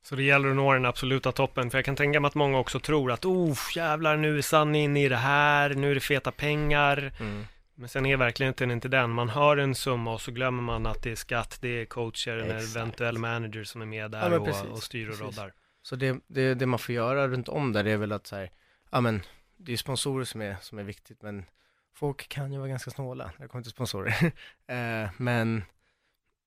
[0.02, 2.58] Så det gäller att nå den absoluta toppen, för jag kan tänka mig att många
[2.58, 6.00] också tror att oh jävlar nu är Sanni inne i det här, nu är det
[6.00, 7.12] feta pengar.
[7.20, 7.44] Mm.
[7.74, 9.10] Men sen är verkligheten inte den.
[9.10, 12.38] Man hör en summa och så glömmer man att det är skatt, det är coacher,
[12.38, 15.38] en eventuell manager som är med där ja, och, och, styr och precis.
[15.38, 15.52] roddar.
[15.82, 18.36] Så det, det, det, man får göra runt om där det är väl att så
[18.36, 18.50] här,
[18.90, 19.22] ja men
[19.56, 21.44] det är sponsorer som är, som är viktigt men
[21.94, 24.32] folk kan ju vara ganska snåla när det kommer till sponsorer.
[24.66, 25.64] eh, men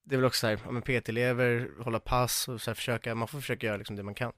[0.03, 3.15] det är väl också så här, ja men PT-elever, hålla pass och så här försöka,
[3.15, 4.31] man får försöka göra liksom det man kan.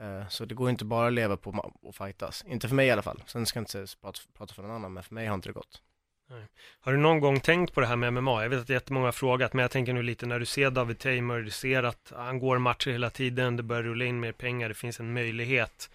[0.00, 2.90] Eh, så det går inte bara att leva på och fightas, inte för mig i
[2.90, 3.22] alla fall.
[3.26, 5.52] Sen ska jag inte prata, prata för någon annan, men för mig har inte det
[5.52, 5.82] gått.
[6.80, 8.42] Har du någon gång tänkt på det här med MMA?
[8.42, 10.98] Jag vet att jättemånga har frågat, men jag tänker nu lite när du ser David
[10.98, 14.68] Tamer, du ser att han går matcher hela tiden, det börjar rulla in mer pengar,
[14.68, 15.90] det finns en möjlighet.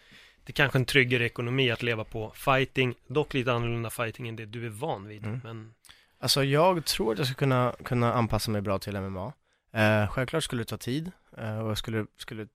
[0.46, 4.36] Det är kanske en tryggare ekonomi att leva på fighting, dock lite annorlunda fighting än
[4.36, 5.26] det du är van vid.
[5.26, 5.42] Mm.
[5.44, 5.74] Men...
[6.20, 9.34] Alltså jag tror att jag skulle kunna, kunna anpassa mig bra till MMA.
[9.72, 12.48] Eh, självklart skulle det ta tid eh, och jag skulle, skulle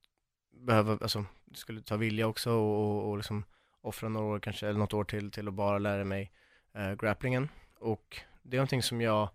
[0.53, 1.25] behöva, alltså
[1.55, 3.45] skulle ta vilja också och, och, och liksom
[3.83, 6.33] offra några år kanske, eller något år till, till att bara lära mig
[6.75, 7.49] eh, grapplingen.
[7.79, 9.29] Och det är någonting som jag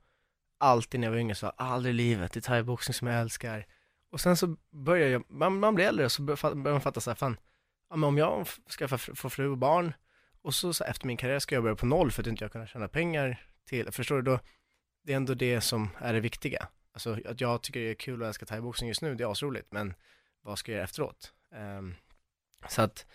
[0.57, 3.65] alltid när jag var yngre sa, aldrig i livet, det är thaiboxning som jag älskar.
[4.09, 7.09] Och sen så börjar jag, man, man blir äldre och så börjar man fatta så
[7.09, 7.37] här, fan,
[7.95, 9.93] ja, men om jag ska få fru och barn
[10.41, 12.51] och så, så, efter min karriär ska jag börja på noll för att inte jag
[12.51, 14.39] kunna tjäna pengar till, förstår du då?
[15.03, 16.67] Det är ändå det som är det viktiga.
[16.93, 19.71] Alltså att jag tycker det är kul och älskar thaiboxning just nu, det är asroligt,
[19.71, 19.93] men
[20.41, 21.33] vad ska jag göra efteråt?
[21.51, 21.95] Um,
[22.69, 23.05] så att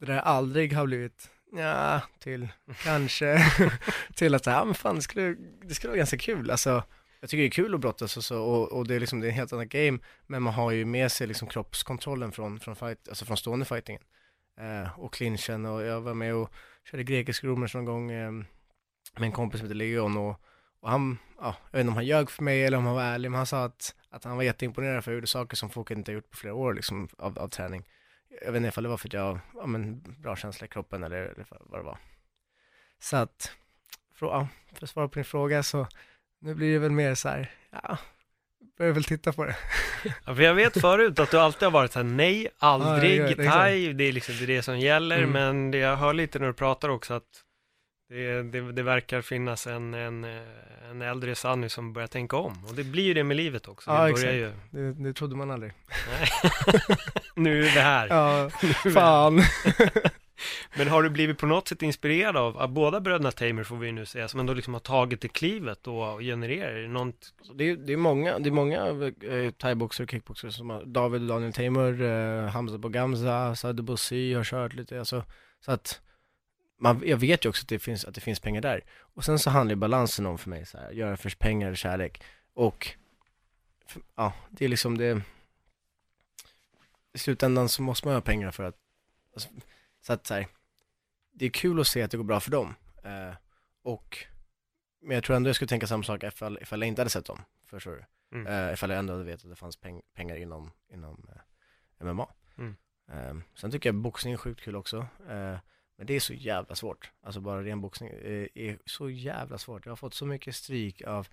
[0.00, 2.48] det där aldrig har blivit ja, till
[2.82, 3.38] kanske,
[4.14, 6.82] till att säga, ja men fan det skulle, det skulle vara ganska kul, alltså
[7.20, 9.26] jag tycker det är kul att brottas och så, och, och det är liksom, det
[9.26, 12.76] är en helt annat game, men man har ju med sig liksom kroppskontrollen från, från
[12.76, 14.02] fight, alltså från stående fightingen.
[14.60, 16.52] Eh, och clinchen och jag var med och
[16.90, 20.40] körde grekisk romers någon gång eh, med en kompis som heter Leon och,
[20.80, 23.02] och han, ja, jag vet inte om han ljög för mig eller om han var
[23.02, 25.90] ärlig, men han sa att, att han var jätteimponerad för jag gjorde saker som folk
[25.90, 27.84] inte har gjort på flera år liksom av, av träning
[28.28, 31.04] jag vet inte ifall det var för att jag, ja men bra känsla i kroppen
[31.04, 31.98] eller, eller vad det var.
[32.98, 33.52] Så att,
[34.14, 35.86] för, ja, för att svara på din fråga så,
[36.40, 37.98] nu blir det väl mer så här, ja,
[38.78, 39.56] börjar väl titta på det.
[40.26, 43.52] Ja, för jag vet förut att du alltid har varit så här, nej, aldrig, ja,
[43.52, 45.30] thai, det är liksom det, är det som gäller, mm.
[45.30, 47.44] men det jag hör lite när du pratar också att
[48.08, 50.24] Det, det, det verkar finnas en, en,
[50.90, 52.64] en äldre Sanny som börjar tänka om.
[52.68, 53.90] Och det blir ju det med livet också.
[53.90, 54.32] Ja, det exakt.
[54.32, 54.52] Ju...
[54.70, 55.72] Det, det trodde man aldrig.
[57.36, 58.08] Nu är det här.
[58.08, 58.50] Ja,
[58.94, 59.42] fan.
[60.76, 63.86] Men har du blivit på något sätt inspirerad av, av båda bröderna Tamer får vi
[63.86, 66.74] ju nu säga, som ändå liksom har tagit det klivet och, genererar?
[66.74, 67.34] Det något...
[67.54, 68.86] Det är, det är många, det är många
[69.30, 74.34] eh, thaiboxare och kickboxare som har, David och Daniel Tamer, eh, Hamza Bogamza, Sadu Bosi
[74.34, 75.24] har kört lite, alltså,
[75.60, 76.00] så att
[76.78, 78.84] man, jag vet ju också att det, finns, att det finns pengar där.
[79.00, 81.76] Och sen så handlar ju balansen om för mig, så här, göra för pengar och
[81.76, 82.22] kärlek.
[82.54, 82.88] Och,
[83.86, 85.22] för, ja, det är liksom det,
[87.12, 88.76] i slutändan så måste man ha pengar för att,
[89.34, 89.48] alltså,
[90.00, 90.46] så att så här,
[91.32, 92.74] det är kul att se att det går bra för dem.
[93.04, 93.34] Eh,
[93.82, 94.18] och,
[95.00, 97.26] men jag tror ändå jag skulle tänka samma sak ifall, ifall jag inte hade sett
[97.26, 98.04] dem, förstår du?
[98.32, 98.46] Mm.
[98.46, 102.28] Uh, ifall jag ändå hade vetat att det fanns peng pengar inom, inom eh, MMA.
[102.58, 102.76] Mm.
[103.12, 104.96] Eh, sen tycker jag boxning är sjukt kul också.
[105.28, 105.58] Eh,
[105.96, 107.10] men det är så jävla svårt.
[107.22, 109.86] Alltså bara ren boxning eh, är så jävla svårt.
[109.86, 111.28] Jag har fått så mycket stryk av,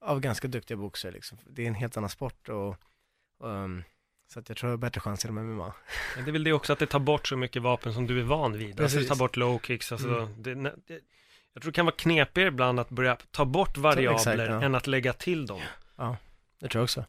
[0.00, 1.38] av ganska duktiga boxare liksom.
[1.46, 2.76] Det är en helt annan sport och,
[3.44, 3.82] ehm,
[4.32, 5.72] så att jag tror jag har bättre chans inom MMA.
[6.16, 8.20] Men det är väl det också att det tar bort så mycket vapen som du
[8.20, 8.68] är van vid.
[8.68, 9.08] Alltså det Precis.
[9.08, 10.42] tar bort low kicks, alltså Mm.
[10.42, 11.00] det, det,
[11.54, 14.62] jag tror det kan vara knepigare ibland att börja ta bort variabler exakt, ja.
[14.62, 15.60] än att lägga till dem.
[16.60, 17.04] Det tror jag också.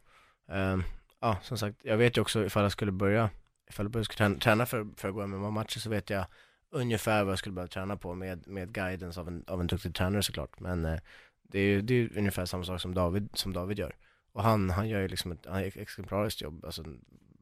[0.48, 0.82] Ehm,
[1.20, 3.30] ja, som sagt, jag vet ju också ifall jag skulle börja,
[3.68, 6.24] ifall jag skulle träna, för, för att gå MMA-matcher så vet jag
[6.70, 9.94] ungefär vad jag skulle behöva träna på med, med guidance av en, av en duktig
[9.94, 10.60] tränare såklart.
[10.60, 10.98] Men eh,
[11.42, 13.96] det är ju det är ungefär samma sak som David, som David gör.
[14.32, 16.84] Och han, han gör ju liksom ett, han gör ett exemplariskt jobb, alltså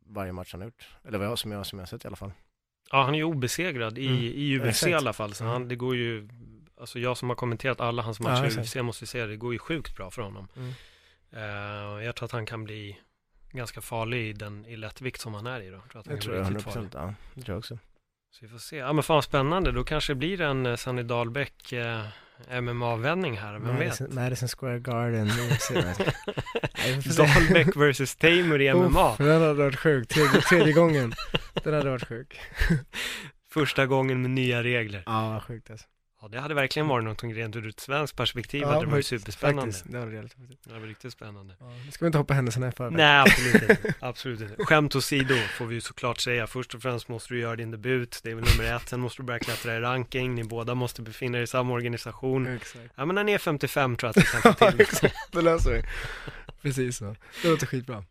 [0.06, 0.88] varje match han har gjort.
[1.04, 2.32] Eller vad jag, som jag, som jag har sett i alla fall.
[2.92, 4.18] Ja, han är ju obesegrad i, Mm.
[4.22, 4.90] i UFC Exakt.
[4.90, 5.52] i alla fall, så Mm.
[5.52, 6.28] han, det går ju,
[6.80, 8.66] alltså jag som har kommenterat alla hans Ja, matcher i exakt.
[8.66, 10.48] UFC måste säga det går ju sjukt bra för honom.
[10.56, 10.72] Mm.
[11.32, 13.00] Eh, jag tror att han kan bli
[13.52, 15.76] ganska farlig i den i lättvikt som han är i då.
[15.76, 17.78] Jag tror att han Det kan tror jag riktigt 100%, ja, det tror jag också.
[18.30, 18.76] Så vi får se.
[18.76, 22.02] Ja men fan spännande, då kanske det blir en eh, Sanny Dahlbäck eh,
[22.48, 23.78] MMA-vändning här, vem vet?
[23.78, 25.28] Madison, Madison Square Garden.
[27.16, 29.12] Dahlbäck versus Tamer i MMA.
[29.12, 31.12] Uff, den hade varit sjuk, tredje, tredje gången.
[31.62, 32.40] Den hade varit sjuk.
[33.52, 35.02] Första gången med nya regler.
[35.06, 35.86] Ja, sjukt alltså.
[36.22, 38.60] Ja, det hade verkligen varit någonting rent ur ett svenskt perspektiv.
[38.62, 39.62] Ja, hade det varit superspännande.
[39.72, 40.64] Faktiskt, det var det faktiskt.
[40.64, 41.54] Det hade varit riktigt spännande.
[41.60, 42.92] Ja, nu ska vi inte hoppa händelserna i förväg.
[42.96, 43.94] Nej, absolut inte.
[44.00, 44.64] Absolut inte.
[44.64, 46.46] Skämt åsido får vi ju såklart säga.
[46.46, 48.20] Först och främst måste du göra din debut.
[48.22, 48.88] Det är väl nummer ett.
[48.88, 50.34] Sen måste du börja klättra i ranking.
[50.34, 52.46] Ni båda måste befinna er i samma organisation.
[52.46, 52.84] Exakt.
[52.96, 54.80] Ja, men när ni är 55 tror jag att vi kan få Ja, till.
[54.80, 55.14] exakt.
[55.32, 55.82] Det löser vi.
[56.62, 57.16] Precis så.
[57.42, 58.04] Det låter skitbra.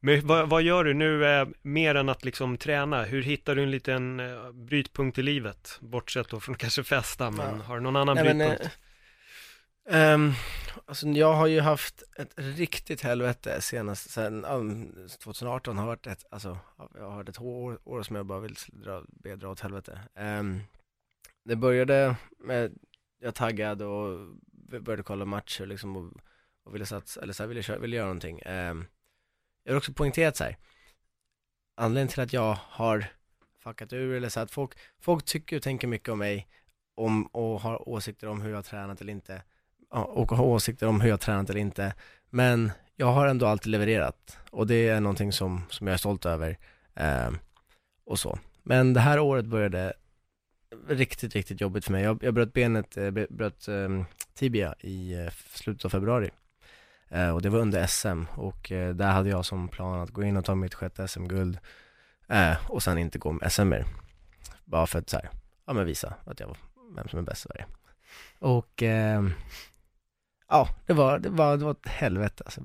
[0.00, 3.02] Men vad, vad gör du nu eh, mer än att liksom träna?
[3.02, 5.78] Hur hittar du en liten eh, brytpunkt i livet?
[5.80, 7.62] Bortsett då från kanske festa, men Ja.
[7.64, 8.78] har du någon annan Nej, men, brytpunkt?
[9.90, 10.32] eh, ehm,
[10.86, 14.92] alltså jag har ju haft ett riktigt helvete senast, sen um,
[15.24, 16.58] 2018 har varit ett, alltså
[16.94, 20.00] jag har varit ett år, år som jag bara vill dra, be dra åt helvete.
[20.14, 20.60] Ehm,
[21.44, 22.72] det började med,
[23.18, 24.28] jag taggade och
[24.80, 26.12] började kolla matcher liksom och,
[26.64, 28.40] och ville satsa, eller så här, ville, ville göra någonting.
[28.44, 28.84] Ehm,
[29.66, 30.56] jag har också poängterat så här,
[31.76, 33.06] anledningen till att jag har
[33.58, 36.48] fuckat ur eller så att folk, folk tycker och tänker mycket om mig
[36.94, 39.42] om, och har åsikter om hur jag har tränat eller inte
[39.88, 41.94] och har åsikter om hur jag har tränat eller inte.
[42.30, 46.26] Men jag har ändå alltid levererat och det är någonting som, som jag är stolt
[46.26, 46.58] över
[46.94, 47.30] eh,
[48.04, 48.38] och så.
[48.62, 49.92] Men det här året började
[50.88, 52.02] riktigt, riktigt jobbigt för mig.
[52.02, 54.02] Jag, jag bröt benet, eh, bröt eh,
[54.34, 56.30] tibia i eh, slutet av februari
[57.34, 60.36] och det var under SM och eh, där hade jag som plan att gå in
[60.36, 61.58] och ta mitt sjätte SM-guld
[62.28, 63.84] eh, och sen inte gå med SM mer.
[64.64, 65.30] Bara för att så här,
[65.66, 66.56] ja men visa att jag var
[66.96, 67.66] vem som är bäst i Sverige.
[68.38, 69.24] Och eh,
[70.48, 72.60] ja, det var, det var, det var ett helvete alltså.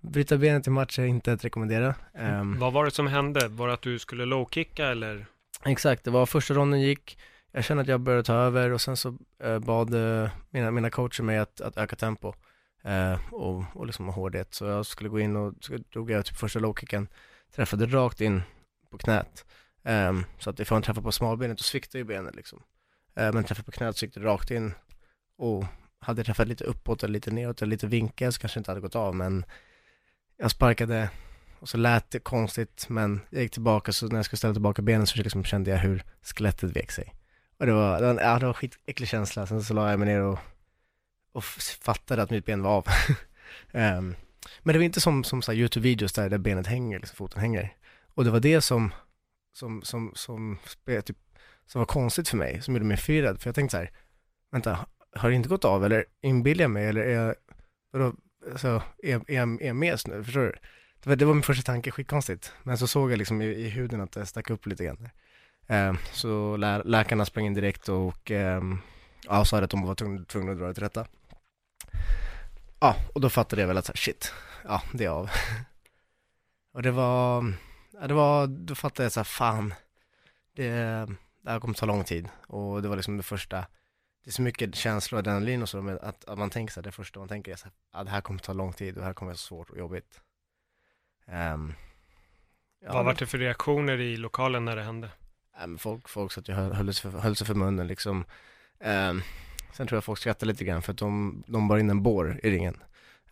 [0.00, 1.94] Bryta benet i match är inte att rekommendera.
[2.14, 3.48] Ehm, Vad var det som hände?
[3.48, 5.26] Var det att du skulle low-kicka eller?
[5.64, 7.18] Exakt, det var första ronden gick,
[7.52, 10.90] jag kände att jag började ta över och sen så eh, bad eh, mina, mina
[10.90, 12.34] coacher mig att, att öka tempo eh,
[12.88, 14.54] Eh, och, och liksom ha hårdhet.
[14.54, 17.08] Så jag skulle gå in och så drog jag typ första lowkicken,
[17.54, 18.42] träffade rakt in
[18.90, 19.44] på knät.
[19.84, 22.62] Ehm, så att ifall man träffade på smalbenet, då sviktar ju benet liksom.
[23.16, 24.72] Eh, men träffade på knät så gick det rakt in
[25.38, 25.64] och
[25.98, 28.70] hade jag träffat lite uppåt eller lite neråt eller lite vinkel så kanske det inte
[28.70, 29.44] hade gått av men
[30.36, 31.10] jag sparkade
[31.60, 34.82] och så lät det konstigt men jag gick tillbaka så när jag skulle ställa tillbaka
[34.82, 37.14] benen så liksom kände jag hur skelettet vek sig.
[37.58, 39.46] Och det var, det var, ja, det var en skitäcklig känsla.
[39.46, 40.38] Sen så la jag mig ner och,
[41.38, 41.44] och
[41.80, 42.86] fattade att mitt ben var av.
[43.72, 44.14] um,
[44.62, 47.40] men det var inte som, som så här YouTube-videos där, där benet hänger, liksom foten
[47.40, 47.74] hänger.
[48.14, 48.94] Och det var det som,
[49.58, 51.16] som, som, som, som, typ,
[51.66, 53.40] som var konstigt för mig, som gjorde mig förvirrad.
[53.40, 53.90] För jag tänkte så här,
[54.52, 57.34] vänta, har det inte gått av eller inbillar jag mig eller är jag,
[57.92, 58.14] vadå,
[58.50, 60.24] alltså, är, är, jag- är jag med nu?
[60.24, 60.52] Förstår du?
[61.02, 62.52] Det var, det var min första tanke, skitkonstigt.
[62.62, 65.08] Men så såg jag liksom i, i huden att det stack upp lite grann.
[65.66, 68.62] Eh, så lä, läkarna sprang in direkt och eh,
[69.28, 71.06] Ja, sa att de var tvungna, tvungna att dra det till rätta.
[72.80, 74.32] Ja, och då fattade jag väl att så här, shit,
[74.64, 75.30] ja, det är av.
[76.72, 77.52] och det var,
[78.00, 79.74] ja, det var, då fattade jag så här, fan,
[80.52, 80.70] det,
[81.42, 82.28] det här kommer ta lång tid.
[82.46, 83.56] Och det var liksom det första,
[84.24, 86.80] det är så mycket känslor och adrenalin och så, med att, att man tänker så
[86.80, 88.94] här, det första man tänker är så här, ja, det här kommer ta lång tid
[88.94, 90.20] och det här kommer vara svårt och jobbigt.
[91.26, 91.74] Um,
[92.80, 95.10] ja, Vad var det för reaktioner i lokalen när det hände?
[95.64, 98.24] Um, folk, folk satt och höll, höll, sig för, höll sig för munnen liksom.
[98.80, 99.22] Um,
[99.72, 102.40] sen tror jag folk skrattade lite grann för att de, de bar in en bår
[102.42, 102.76] i ringen.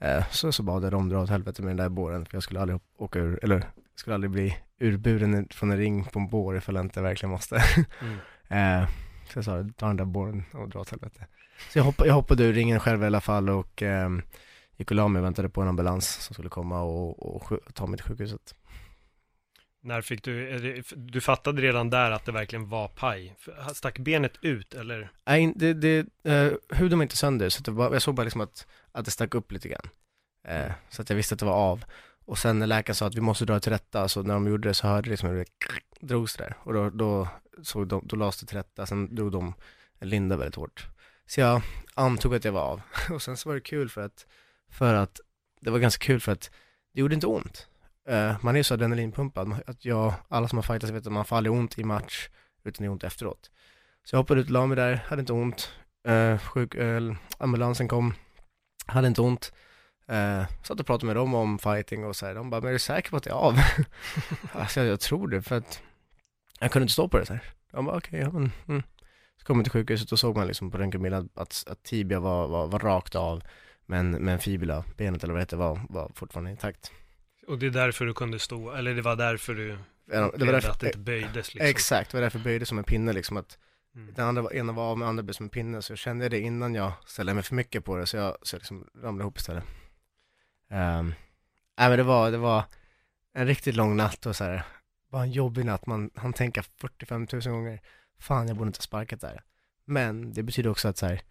[0.05, 2.43] Uh, så, så bad jag dem dra åt helvete med den där båren för jag
[2.43, 6.57] skulle aldrig åka ur, eller skulle aldrig bli urburen från en ring på en bår
[6.57, 7.57] ifall jag inte verkligen måste.
[8.51, 8.83] mm.
[8.83, 8.89] uh,
[9.29, 11.27] så jag sa, ta den där båren och dra åt helvete.
[11.73, 14.23] Så jag, hopp, jag hoppade ur ringen själv i alla fall och um,
[14.77, 17.75] gick och la mig och väntade på en ambulans som skulle komma och, och, och
[17.75, 18.55] ta mig till sjukhuset.
[19.87, 23.37] När fick du, du fattade redan där att det verkligen var paj?
[23.75, 25.11] Stack benet ut eller?
[25.27, 28.41] Nej, det, det, uh, huden var inte sönder så det var, jag såg bara liksom
[28.41, 29.89] att, att det stack upp lite grann.
[30.49, 31.85] Uh, så att jag visste att det var av.
[32.25, 34.69] Och sen när läkaren sa att vi måste dra till rätta, så när de gjorde
[34.69, 35.47] det så hörde jag liksom hur det
[36.01, 36.57] drogs där.
[36.63, 37.29] Och då, då,
[37.63, 39.55] så de, då lades det till rätta, sen drog de
[40.01, 40.87] linda väldigt hårt.
[41.27, 41.63] Så jag
[41.95, 42.81] antog att jag var av.
[43.11, 44.27] Och sen så var det kul för att,
[44.69, 45.21] för att,
[45.61, 46.51] det var ganska kul för att
[46.93, 47.69] det gjorde inte ont.
[48.11, 51.37] Uh, man är så adrenalinpumpad, att jag, alla som har fightats vet att man får
[51.37, 52.29] aldrig ont i match,
[52.65, 53.51] utan det är ont efteråt.
[54.05, 55.73] Så jag hoppade ut, la mig där, hade inte ont.
[56.09, 58.15] Uh, sjuk, uh, ambulansen kom,
[58.87, 59.53] hade inte ont.
[60.13, 62.35] Uh, satt och pratade med dem om fighting och så här.
[62.35, 63.59] de bara, men är du säker på att det är av?
[64.53, 65.83] alltså jag, jag, tror det, för att
[66.61, 67.43] jag kunde inte stå på det så här.
[67.73, 68.83] De bara, okej, okay, ja men, mm.
[69.37, 72.49] Så kom jag till sjukhuset och såg man liksom på röntgenbilden att, att tibia var,
[72.49, 73.43] var, var rakt av,
[73.87, 76.93] men, men fibula, benet eller vad det heter, var, var fortfarande intakt.
[77.47, 80.71] Och det är därför du kunde stå, eller det var därför du det var därför,
[80.71, 81.71] att det inte böjdes liksom.
[81.71, 83.59] Exakt, det var därför jag böjde som en pinne liksom att
[83.95, 84.15] mm.
[84.15, 86.41] Den andra, ena var av med andra blev som en pinne, så jag kände det
[86.41, 89.39] innan jag ställde mig för mycket på det, så jag, så jag liksom ramlade ihop
[89.39, 89.65] istället.
[90.71, 91.15] Um,
[91.79, 92.65] nej men det var, det var
[93.35, 94.63] en riktigt lång natt och så här,
[95.11, 97.81] bara en jobbig natt, man han tänker 45 000 gånger,
[98.19, 99.43] fan jag borde inte ha sparkat där.
[99.85, 101.23] Men det betyder också att så här,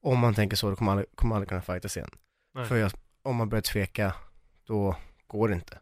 [0.00, 2.10] om man tänker så, då kommer man aldrig, kommer man aldrig kunna fightas igen.
[2.54, 2.66] Nej.
[2.66, 4.14] För jag, om man börjar tveka,
[4.66, 4.96] då
[5.32, 5.78] går inte.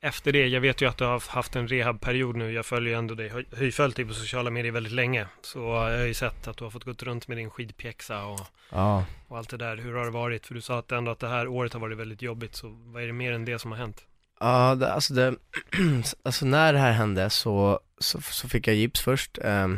[0.00, 2.52] Efter det, jag vet ju att du har haft en rehabperiod nu.
[2.52, 5.26] Jag följer ju ändå dig, har ju följt dig på sociala medier väldigt länge.
[5.42, 8.40] Så jag har ju sett att du har fått gått runt med din skidpjäxa och,
[8.70, 9.04] ja.
[9.28, 9.76] och allt det där.
[9.76, 10.46] Hur har det varit?
[10.46, 12.54] För du sa att ändå att det här året har varit väldigt jobbigt.
[12.54, 14.06] Så vad är det mer än det som har hänt?
[14.40, 15.34] Ja, det, alltså, det,
[16.22, 19.38] alltså när det här hände så, så, så fick jag gips först.
[19.38, 19.68] Eh,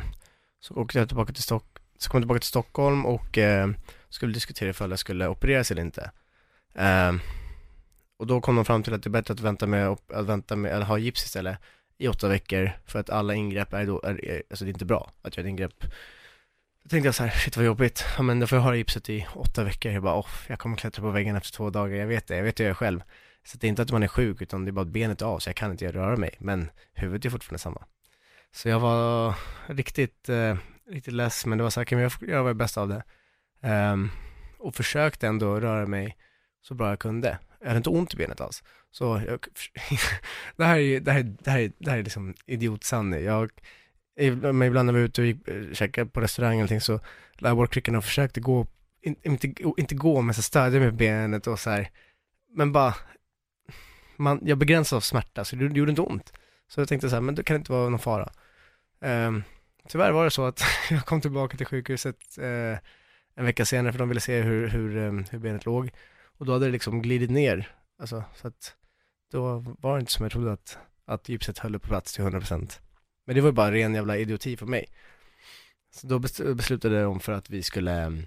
[0.60, 3.70] så åkte jag tillbaka till, Stock, så kom jag tillbaka till Stockholm och eh,
[4.08, 6.10] skulle diskutera ifall jag skulle opereras eller inte.
[6.74, 7.12] Eh,
[8.20, 10.56] och då kom de fram till att det är bättre att vänta med, att vänta
[10.56, 11.58] med, eller ha gips istället
[11.98, 14.84] i åtta veckor för att alla ingrepp är då, är, är, alltså det är inte
[14.84, 15.80] bra att göra ett ingrepp.
[16.82, 19.10] Då tänkte jag så här, shit vad jobbigt, ja men då får jag ha gipset
[19.10, 19.92] i åtta veckor.
[19.92, 22.44] Jag bara, off, jag kommer klättra på väggen efter två dagar, jag vet det, jag
[22.44, 23.02] vet det jag själv.
[23.44, 25.26] Så det är inte att man är sjuk, utan det är bara att benet är
[25.26, 27.84] av, så jag kan inte röra mig, men huvudet är fortfarande samma.
[28.52, 29.34] Så jag var
[29.66, 30.56] riktigt, eh,
[30.90, 33.02] riktigt less, men det var så här, kan jag göra vad jag bäst av det?
[33.68, 34.10] Um,
[34.58, 36.16] och försökte ändå röra mig
[36.62, 37.38] så bra jag kunde.
[37.60, 38.62] Jag hade inte ont i benet alls.
[38.90, 39.46] Så jag,
[40.56, 43.18] det här är, det här, det här, det här är liksom idiotsanne.
[43.18, 43.50] Jag,
[44.40, 47.00] men ibland när vi var ute och gick, eh, käkade på restaurang eller någonting så
[47.38, 48.66] la jag bort kryckorna och försökte gå,
[49.02, 51.90] inte, inte gå men så stödja med benet och så här.
[52.54, 52.94] Men bara,
[54.16, 56.32] man, jag begränsade av smärta så det, det gjorde inte ont.
[56.68, 58.32] Så jag tänkte så här, men det kan inte vara någon fara.
[59.00, 59.42] Um,
[59.88, 62.78] tyvärr var det så att jag kom tillbaka till sjukhuset uh,
[63.34, 65.90] en vecka senare för de ville se hur, hur, um, hur benet låg.
[66.40, 68.74] Och då hade det liksom glidit ner, alltså så att
[69.32, 72.80] då var det inte som jag trodde att, att gipset höll på plats till 100%.
[73.26, 74.86] Men det var ju bara ren jävla idioti för mig.
[75.90, 76.18] Så då
[76.54, 78.26] beslutade de för att vi skulle mm,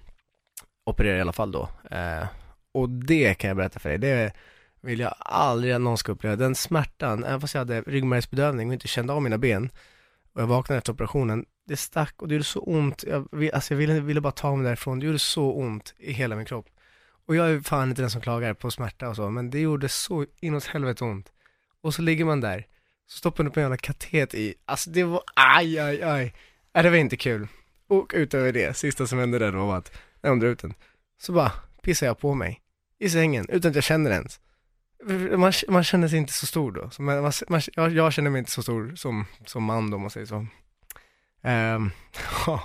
[0.84, 1.69] operera i alla fall då.
[1.91, 2.28] Eh,
[2.71, 4.34] och det kan jag berätta för dig, det
[4.82, 6.36] vill jag aldrig att någon ska uppleva.
[6.36, 9.69] Den smärtan, även fast jag hade ryggmärgsbedövning och inte kände av mina ben
[10.34, 13.04] och jag vaknade efter operationen, det stack och det gjorde så ont.
[13.08, 16.36] Jag, alltså jag ville, ville bara ta mig därifrån, det gjorde så ont i hela
[16.36, 16.69] min kropp.
[17.26, 19.90] Och jag är fan inte den som klagar på smärta och så, men det gjorde
[19.90, 21.32] så inåt helvete ont.
[21.82, 22.67] Och så ligger man där,
[23.08, 26.34] så stoppar man upp en jävla katet i, alltså det var, aj, aj, aj.
[26.74, 27.48] Äh, det var inte kul.
[27.88, 30.74] Och utöver det, sista som hände där då var att, när de drog ut den,
[31.21, 31.52] så bara
[31.82, 32.60] pissade jag på mig.
[33.00, 34.40] I sängen, utan att jag känner det ens.
[35.38, 36.90] Man, man känner sig inte så stor då.
[36.90, 40.02] Så man, man, jag, jag känner mig inte så stor som, som man då, om
[40.02, 40.36] man säger så.
[40.36, 40.48] Um,
[42.46, 42.63] ja,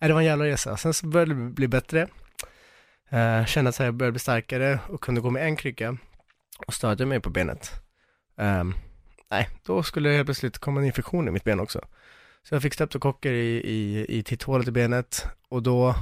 [0.00, 0.76] äh, det var en jävla resa.
[0.76, 2.08] Sen så började det bli bättre.
[3.12, 5.96] Uh, kände att jag började bli starkare och kunde gå med en krycka
[6.66, 7.72] och stödja mig på benet.
[8.36, 8.74] Um,
[9.30, 11.80] nej, då skulle det helt plötsligt komma en infektion i mitt ben också.
[12.42, 15.94] Så jag fick streptokocker i, i, i titthålet i benet och då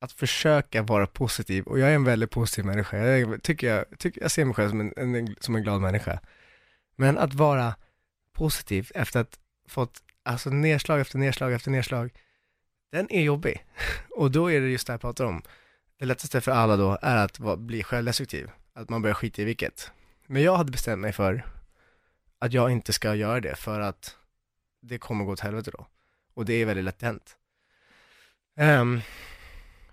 [0.00, 4.22] att försöka vara positiv, och jag är en väldigt positiv människa, jag, tycker jag, tycker,
[4.22, 6.20] jag ser mig själv som en, en, som en glad människa.
[6.96, 7.74] Men att vara
[8.32, 12.12] positiv efter att fått, alltså nedslag efter nedslag efter nedslag,
[12.92, 13.64] den är jobbig.
[14.10, 15.42] Och då är det just det jag pratar om.
[15.98, 19.44] Det lättaste för alla då är att vara, bli självdestruktiv, att man börjar skita i
[19.44, 19.90] vilket.
[20.26, 21.46] Men jag hade bestämt mig för
[22.38, 24.16] att jag inte ska göra det för att
[24.82, 25.86] det kommer gå åt helvete då.
[26.34, 27.36] Och det är väldigt lätt hänt.
[28.56, 29.00] Um,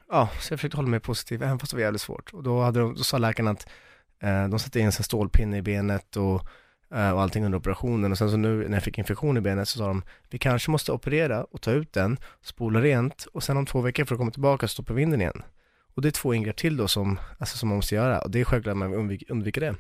[0.09, 2.33] ja, så jag försökte hålla mig positiv, även fast det var jävligt svårt.
[2.33, 3.67] Och då, hade de, då sa läkarna att
[4.19, 6.47] eh, de satte in en stålpinne i benet och,
[6.93, 8.11] eh, och allting under operationen.
[8.11, 10.71] Och sen så nu när jag fick infektion i benet så sa de, vi kanske
[10.71, 14.19] måste operera och ta ut den, spola rent och sen om två veckor för att
[14.19, 15.43] komma tillbaka så stoppar vi in den igen.
[15.93, 18.39] Och det är två ingrepp till då som, alltså som man måste göra och det
[18.39, 19.75] är självklart att man undviker, undviker det.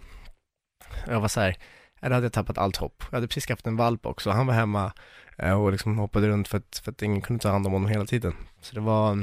[1.07, 1.57] Jag var så här,
[2.01, 3.03] då hade jag tappat allt hopp.
[3.09, 4.93] Jag hade precis skaffat en valp också, han var hemma
[5.37, 7.89] eh, och liksom hoppade runt för att, för att ingen kunde ta hand om honom
[7.89, 8.33] hela tiden.
[8.61, 9.15] Så det var,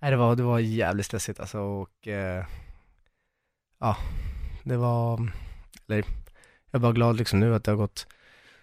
[0.00, 2.44] nej det var, det var jävligt stressigt alltså och eh,
[3.80, 3.96] ja,
[4.64, 5.32] det var,
[5.88, 6.04] eller
[6.70, 8.06] jag var glad liksom nu att det har gått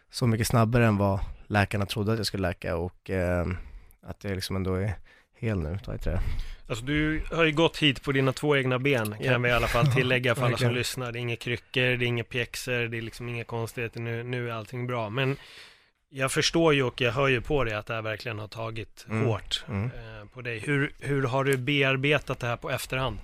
[0.09, 3.47] så mycket snabbare än vad läkarna trodde att jag skulle läka och eh,
[4.01, 4.95] att jag liksom ändå är
[5.43, 6.21] hel nu, vad heter det?
[6.67, 9.41] Alltså du har ju gått hit på dina två egna ben kan yeah.
[9.41, 11.11] vi i alla fall tillägga för alla som lyssnar.
[11.11, 13.99] Det är inga kryckor, det är inga pjäxor, det är liksom inga konstigheter.
[13.99, 15.09] Nu, nu är allting bra.
[15.09, 15.37] Men
[16.09, 19.05] jag förstår ju och jag hör ju på dig att det här verkligen har tagit
[19.09, 19.25] mm.
[19.25, 19.85] hårt mm.
[19.85, 20.59] Eh, på dig.
[20.59, 23.17] Hur, hur har du bearbetat det här på efterhand?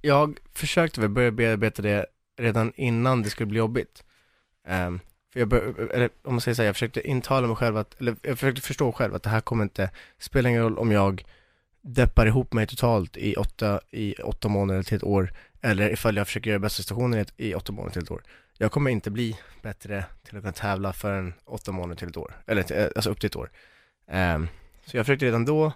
[0.00, 2.06] Jag försökte väl börja bearbeta det
[2.38, 4.04] redan innan det skulle bli jobbigt.
[4.68, 5.00] Um,
[5.32, 5.52] för jag
[5.94, 8.62] eller om man säger så här, jag försökte intala mig själv att, eller jag försökte
[8.62, 11.24] förstå själv att det här kommer inte, spela ingen roll om jag
[11.82, 16.26] deppar ihop mig totalt i åtta, i åtta månader till ett år, eller ifall jag
[16.26, 18.22] försöker göra bästa stationen i åtta månader till ett år.
[18.58, 22.42] Jag kommer inte bli bättre till att kunna tävla förrän åtta månader till ett år,
[22.46, 23.50] eller till, alltså upp till ett år.
[24.06, 24.48] Um,
[24.84, 25.72] så jag försökte redan då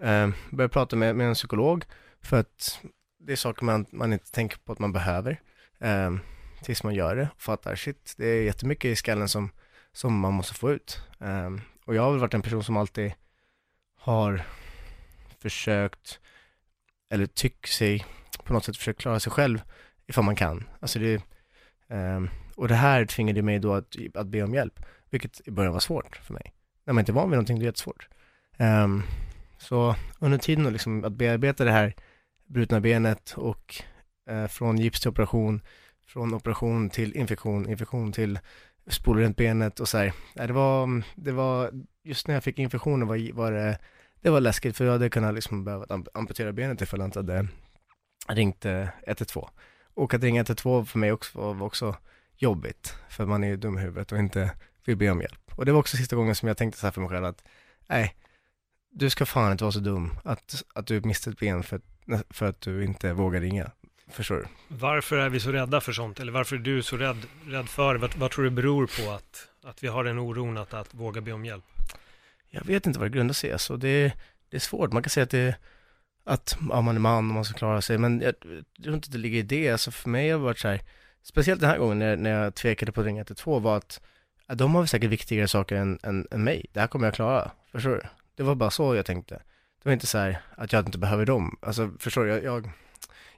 [0.00, 1.84] um, börja prata med, med en psykolog,
[2.22, 2.80] för att
[3.18, 5.40] det är saker man, man inte tänker på att man behöver.
[5.78, 6.20] Um,
[6.62, 9.50] tills man gör det och fattar, shit, det är jättemycket i skallen som,
[9.92, 11.00] som man måste få ut.
[11.18, 13.12] Um, och jag har väl varit en person som alltid
[13.96, 14.42] har
[15.38, 16.20] försökt,
[17.10, 18.04] eller tycker sig
[18.44, 19.62] på något sätt försökt klara sig själv
[20.06, 20.68] ifall man kan.
[20.80, 21.22] Alltså det,
[21.88, 24.80] um, och det här tvingade mig då att, att be om hjälp,
[25.10, 26.52] vilket i början var svårt för mig.
[26.84, 28.08] När man inte är van vid någonting, det är jättesvårt.
[28.58, 29.02] Um,
[29.58, 31.94] så under tiden liksom att bearbeta det här
[32.46, 33.82] brutna benet och
[34.30, 35.62] uh, från gips till operation,
[36.06, 38.38] från operation till infektion, infektion till
[38.86, 40.12] spola runt benet och så här.
[40.34, 41.70] Det var, det var,
[42.02, 43.78] just när jag fick infektionen var, var det,
[44.20, 47.48] det var läskigt för jag hade kunnat liksom behöva amputera benet ifall jag inte hade
[48.28, 49.48] ringt eh, 112.
[49.94, 51.96] Och att ringa 112 för mig också, var också
[52.36, 54.50] jobbigt, för man är ju dum i huvudet och inte
[54.84, 55.52] vill be om hjälp.
[55.54, 57.44] Och det var också sista gången som jag tänkte så här för mig själv att,
[57.88, 58.16] nej,
[58.90, 61.80] du ska fan inte vara så dum att, att du missade ett ben för,
[62.30, 63.70] för att du inte vågar ringa.
[64.10, 64.46] Förstår du?
[64.68, 66.20] Varför är vi så rädda för sånt?
[66.20, 68.00] Eller varför är du så rädd, rädd för det?
[68.00, 71.20] Vad, vad tror du beror på att, att vi har den oron att, att våga
[71.20, 71.64] be om hjälp?
[72.50, 73.76] Jag vet inte vad det grundar sig alltså.
[73.76, 74.12] det,
[74.50, 74.92] det är svårt.
[74.92, 75.56] Man kan säga att det
[76.26, 79.10] att ja, man är man och man ska klara sig, men jag, jag tror inte
[79.10, 79.70] det ligger i det.
[79.70, 80.80] Alltså för mig har det varit så här,
[81.22, 84.00] speciellt den här gången när, när jag tvekade på att ringa 112 var att
[84.46, 86.66] ja, de har säkert viktigare saker än, än, än mig.
[86.72, 87.50] Det här kommer jag klara.
[87.72, 88.02] Förstår du?
[88.36, 89.34] Det var bara så jag tänkte.
[89.82, 91.58] Det var inte så här att jag inte behöver dem.
[91.62, 92.30] Alltså förstår du?
[92.30, 92.70] Jag, jag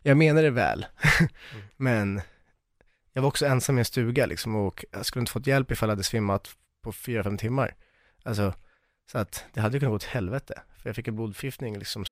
[0.08, 0.86] jag menar det väl,
[1.20, 1.30] mm.
[1.76, 2.20] men
[3.12, 5.88] jag var också ensam i en stuga liksom och jag skulle inte fått hjälp ifall
[5.88, 6.50] jag hade svimmat
[6.84, 7.74] på fyra fem timmar.
[8.24, 8.54] Alltså,
[9.12, 12.04] så att det hade ju kunnat gå till helvete, för jag fick en blodförgiftning liksom.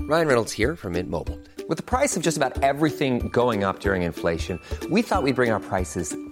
[0.00, 1.38] Ryan Reynolds här från Mint Mobile.
[1.68, 5.34] Med priset på nästan allt som går upp under inflationen, trodde vi att vi skulle
[5.34, 6.31] bring våra priser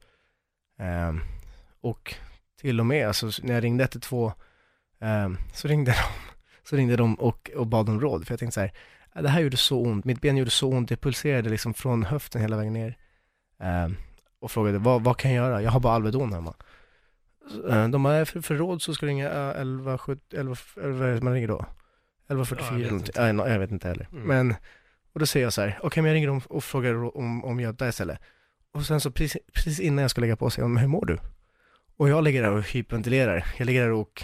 [0.81, 1.21] Um,
[1.81, 2.15] och
[2.61, 4.31] till och med, alltså när jag ringde 112,
[5.01, 5.97] eh, så ringde de,
[6.69, 8.71] så ringde de och, och bad om råd, för jag tänkte så här,
[9.13, 12.03] "Ah, det här gjorde så ont, mitt ben gjorde så ont, det pulserade liksom från
[12.03, 12.97] höften hela vägen ner.
[13.59, 13.89] Eh,
[14.39, 15.61] och frågade, vad, vad kan jag göra?
[15.61, 16.53] Jag har bara Alvedon hemma.
[17.69, 20.97] Eh, De bara, för, för råd så ska du ringa eh, 11, 70, 11, 11,
[20.99, 21.65] vad är det man ringer då?
[22.27, 24.07] 1144 Ja, jag vet eller jag vet inte heller.
[24.11, 24.23] Mm.
[24.23, 24.55] Men,
[25.13, 27.45] och då säger jag så här, okej men jag ringer dem och frågar rå- om,
[27.45, 28.19] om Göta istället.
[28.73, 31.05] Och sen så precis, precis innan jag ska lägga på säger hon, men hur mår
[31.05, 31.17] du?
[31.97, 33.45] Och jag ligger där och hyperventilerar.
[33.57, 34.23] Jag ligger där och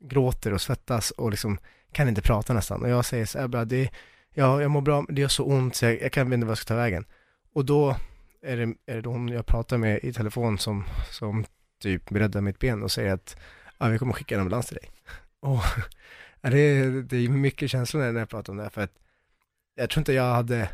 [0.00, 1.58] gråter och svettas och liksom
[1.92, 2.82] kan inte prata nästan.
[2.82, 3.90] Och jag säger så här, det,
[4.34, 6.50] ja, jag mår bra, men det gör så ont så jag, jag kan inte vad
[6.50, 7.04] jag ska ta vägen.
[7.52, 7.96] Och då
[8.42, 11.44] är det, är det hon jag pratar med i telefon som, som
[11.82, 13.36] typ räddar mitt ben och säger att
[13.78, 14.90] ja, vi kommer skicka en ambulans till dig.
[15.40, 15.60] Och
[16.40, 18.92] det, är- det är mycket känslor när jag pratar om det här för att
[19.74, 20.70] jag tror inte jag hade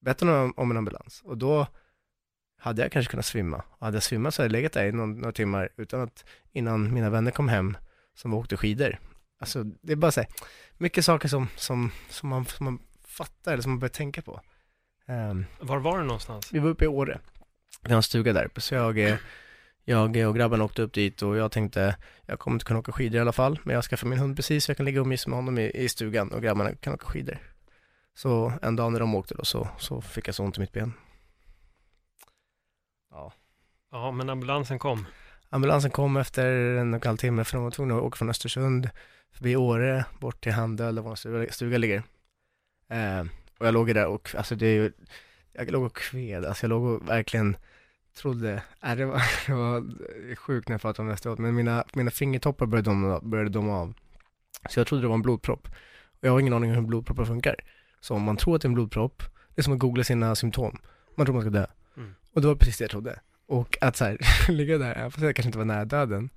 [0.00, 1.66] bett honom om en ambulans och då
[2.58, 3.62] hade jag kanske kunnat svimma.
[3.78, 6.24] Och hade jag svimmat så hade jag legat där i någon, några timmar utan att
[6.52, 7.76] innan mina vänner kom hem
[8.14, 8.98] som åkte skidor.
[9.40, 10.30] Alltså det är bara så här,
[10.76, 14.40] mycket saker som, som, som, man, som man fattar eller som man börjar tänka på.
[15.06, 16.52] Ehm, Var var du någonstans?
[16.52, 17.20] vi var uppe i Åre.
[17.82, 19.16] Vi har en stuga där uppe, så jag, eh,
[19.84, 21.96] jag och grabben åkte upp dit och jag tänkte,
[22.26, 24.64] jag kommer inte kunna åka skidor i alla fall, men jag skaffade min hund precis
[24.64, 27.06] så jag kan ligga och mysa med honom i, i stugan och grabbarna kan åka
[27.06, 27.38] skidor.
[28.14, 30.72] Så en dag när de åkte då så, så fick jag så ont i mitt
[30.72, 30.92] ben.
[33.16, 33.32] Ja.
[33.90, 35.06] Ja, men ambulansen kom.
[35.50, 36.46] Ambulansen kom efter
[36.76, 38.90] en och en halv timme för de var tvungna att åka från Östersund
[39.32, 42.02] förbi Åre bort till Handel där vår stuga, stuga ligger.
[42.88, 43.20] Eh,
[43.58, 44.92] och jag låg där och alltså det är ju,
[45.52, 47.56] jag låg och kved, alltså jag låg och verkligen
[48.16, 51.84] trodde, äh, det, var, det var sjukt när jag pratade om det efteråt, men mina,
[51.92, 53.94] mina fingertoppar började domna, började domna av.
[54.68, 55.68] Så jag trodde det var en blodpropp.
[56.20, 57.56] Och jag har ingen aning om hur blodproppar funkar.
[58.00, 59.22] Så om man tror att det är en blodpropp,
[59.54, 60.78] det är som att googla sina symptom.
[61.16, 61.66] Man tror man ska dö.
[61.96, 62.14] Mm.
[62.32, 63.20] Och det var precis det jag trodde.
[63.46, 64.18] Och att så här,
[64.52, 66.30] ligga där, jag fast jag kanske inte var nära döden,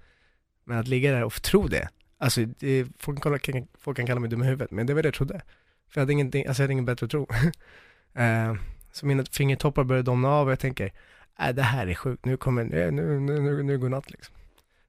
[0.64, 4.20] men att ligga där och tro det, alltså det, folk, kan, kan, folk kan kalla
[4.20, 5.42] mig dum i huvudet, men det var det jag trodde.
[5.90, 7.28] För jag hade ingenting, alltså jag hade ingen bättre att tro.
[8.14, 8.56] eh,
[8.92, 10.92] så mina fingertoppar började domna av och jag tänker,
[11.40, 14.36] äh det här är sjukt, nu kommer, nu, nu, nu, nu, nu går natt liksom.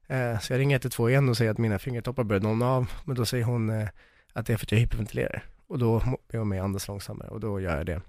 [0.07, 3.15] Eh, så jag ringer 112 igen och säger att mina fingertoppar börjar domna av, men
[3.15, 3.87] då säger hon eh,
[4.33, 5.43] att det är för att jag hyperventilerar.
[5.67, 8.01] Och då ber jag mig andas långsammare och då gör jag det.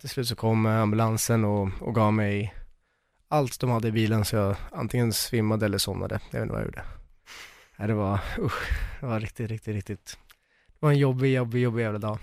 [0.00, 2.54] Till slut så kom eh, ambulansen och, och gav mig
[3.28, 6.20] allt de hade i bilen så jag antingen svimmade eller somnade.
[6.30, 6.84] Jag vet inte vad jag gjorde.
[7.76, 8.70] Nej, det var, usch,
[9.00, 10.18] det var riktigt, riktigt, riktigt.
[10.66, 12.18] Det var en jobbig, jobbig, jobbig jävla dag.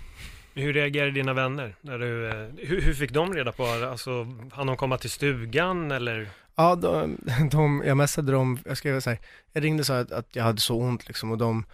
[0.54, 1.76] Hur reagerade dina vänner?
[1.80, 3.90] När du, eh, hur, hur fick de reda på det?
[3.90, 6.28] Alltså, hann de komma till stugan eller?
[6.54, 7.16] Ja, de,
[7.50, 9.18] de, jag messade dem, jag skrev så här,
[9.52, 11.64] jag ringde sa att, att jag hade så ont liksom och de,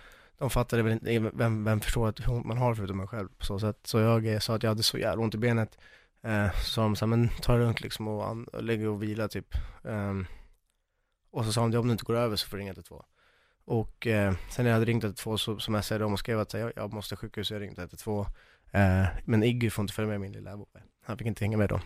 [0.43, 3.59] de fattade väl inte, vem, vem förstår att man har förutom mig själv på så
[3.59, 3.79] sätt.
[3.85, 5.79] Så jag sa att jag hade så jävla ont i benet.
[6.23, 8.79] Eh, så sa de så här, men ta det lugnt liksom och, an, och lägg
[8.79, 9.55] dig och vila typ.
[9.85, 10.15] Eh,
[11.31, 13.05] och så sa de, om det inte går över så får du ringa till två.
[13.65, 16.41] Och eh, sen när jag hade ringt till två så, så messade de och skrev
[16.41, 18.27] att jag, jag måste sjukhus, jag ringde till två.
[18.71, 20.83] Eh, men Iggy får inte följa med min lilla Bobbe.
[21.05, 21.81] Han fick inte hänga med då.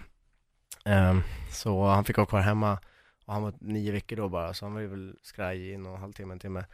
[0.90, 1.18] Eh,
[1.50, 2.78] så han fick vara kvar hemma
[3.24, 5.86] och han var nio veckor då bara, så han var ju väl skraj i en
[5.86, 6.64] och en halv timme, en timme.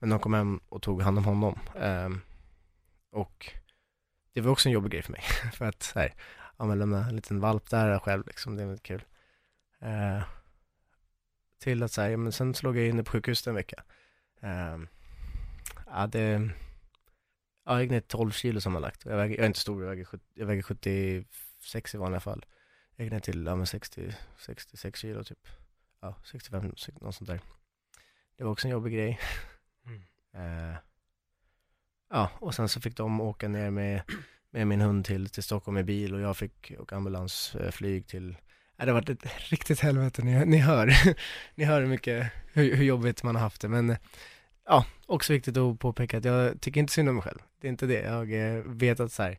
[0.00, 1.58] Men de kom hem och tog hand om honom.
[1.76, 2.20] Ehm,
[3.10, 3.52] och
[4.32, 5.22] det var också en jobbig grej för mig.
[5.52, 6.14] för att så här,
[6.58, 9.04] ja men lämna en liten valp där själv liksom, det är väldigt kul.
[9.78, 10.22] Eh,
[11.58, 13.82] till att säga, men sen så låg jag inne på sjukhuset en vecka.
[14.40, 14.78] Eh,
[15.86, 16.50] ja det,
[17.64, 19.04] ja, jag gick ner 12 kilo sammanlagt.
[19.04, 22.46] Jag, väger, jag är inte stor, jag väger, 70, jag väger 76 i vanliga fall.
[22.96, 25.48] Jag gick ner till, ja men 60, 66 kilo typ
[26.00, 27.40] ja, 65, något sånt där.
[28.36, 29.20] Det var också en jobbig grej.
[30.34, 30.76] Eh,
[32.10, 34.02] ja, och sen så fick de åka ner med,
[34.50, 38.36] med min hund till, till Stockholm med bil och jag fick åka ambulansflyg eh, till,
[38.76, 40.92] ja, det har varit ett riktigt helvete, ni, ni hör,
[41.54, 43.96] ni hör hur mycket, hur, hur jobbigt man har haft det, men
[44.66, 47.38] ja, också viktigt att påpeka att jag tycker inte synd om mig själv.
[47.60, 49.38] Det är inte det, jag eh, vet att så här,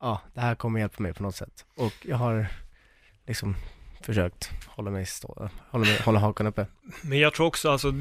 [0.00, 1.64] ja, det här kommer hjälpa mig på något sätt.
[1.76, 2.46] Och jag har
[3.26, 3.56] liksom
[4.00, 6.66] försökt hålla mig stå, hålla, mig, hålla hakan uppe.
[7.02, 7.92] Men jag tror också alltså,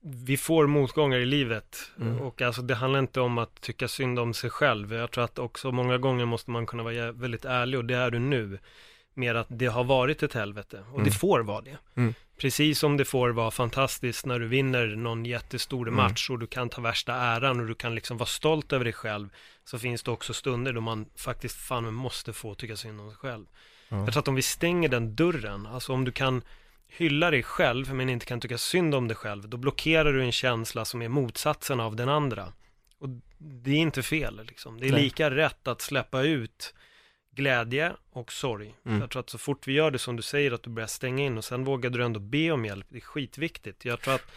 [0.00, 2.18] vi får motgångar i livet Mm.
[2.20, 4.92] och alltså det handlar inte om att tycka synd om sig själv.
[4.94, 8.10] Jag tror att också många gånger måste man kunna vara väldigt ärlig och det är
[8.10, 8.58] du nu.
[9.14, 11.04] Mer att det har varit ett helvete och Mm.
[11.04, 11.76] det får vara det.
[11.94, 12.14] Mm.
[12.36, 15.96] Precis som det får vara fantastiskt när du vinner någon jättestor Mm.
[15.96, 18.92] match och du kan ta värsta äran och du kan liksom vara stolt över dig
[18.94, 19.28] själv.
[19.64, 23.18] Så finns det också stunder då man faktiskt fan måste få tycka synd om sig
[23.18, 23.44] själv.
[23.88, 23.96] Ja.
[23.96, 26.42] Jag tror att om vi stänger den dörren, alltså om du kan
[26.88, 30.32] hylla dig själv men inte kan tycka synd om dig själv, då blockerar du en
[30.32, 32.52] känsla som är motsatsen av den andra.
[32.98, 33.08] Och
[33.38, 34.80] det är inte fel liksom.
[34.80, 35.02] Det är Nej.
[35.02, 36.74] lika rätt att släppa ut
[37.30, 38.74] glädje och sorg.
[38.86, 39.00] Mm.
[39.00, 41.24] Jag tror att så fort vi gör det som du säger, att du börjar stänga
[41.24, 43.84] in och sen vågar du ändå be om hjälp, det är skitviktigt.
[43.84, 44.30] Jag tror att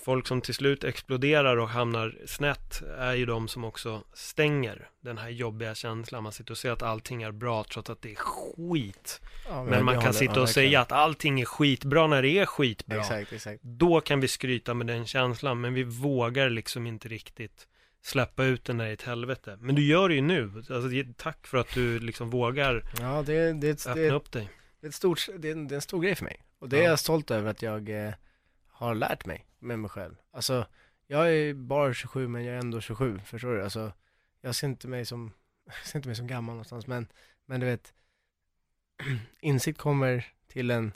[0.00, 5.18] folk som till slut exploderar och hamnar snett är ju de som också stänger den
[5.18, 6.22] här jobbiga känslan.
[6.22, 9.20] Man sitter och säger att allting är bra trots att det är skit.
[9.48, 12.46] Ja, Men man jag kan sitta och säga att allting är skitbra när det är
[12.46, 12.98] skitbra.
[12.98, 13.62] Exakt, exakt.
[13.62, 17.68] Då kan vi skryta med den känslan, men vi vågar liksom inte riktigt
[18.04, 19.56] släppa ut den där i ett helvete.
[19.60, 20.52] Men du gör det ju nu.
[20.56, 24.48] Alltså, tack för att du liksom vågar Ja, det, det, öppna det, upp dig.
[24.80, 26.42] det, är stort, det, är en, det är en stor grej för mig.
[26.58, 26.82] Och det Ja.
[26.84, 28.12] är jag stolt över att jag eh,
[28.72, 30.14] har lärt mig med mig själv.
[30.30, 30.66] Alltså,
[31.06, 33.62] jag är bara 27 men jag är ändå 27, förstår du?
[33.62, 33.92] Alltså,
[34.40, 35.32] jag ser inte mig som,
[35.84, 37.06] ser inte mig som gammal någonstans, men,
[37.46, 37.94] men du vet,
[39.40, 40.92] insikt kommer till en,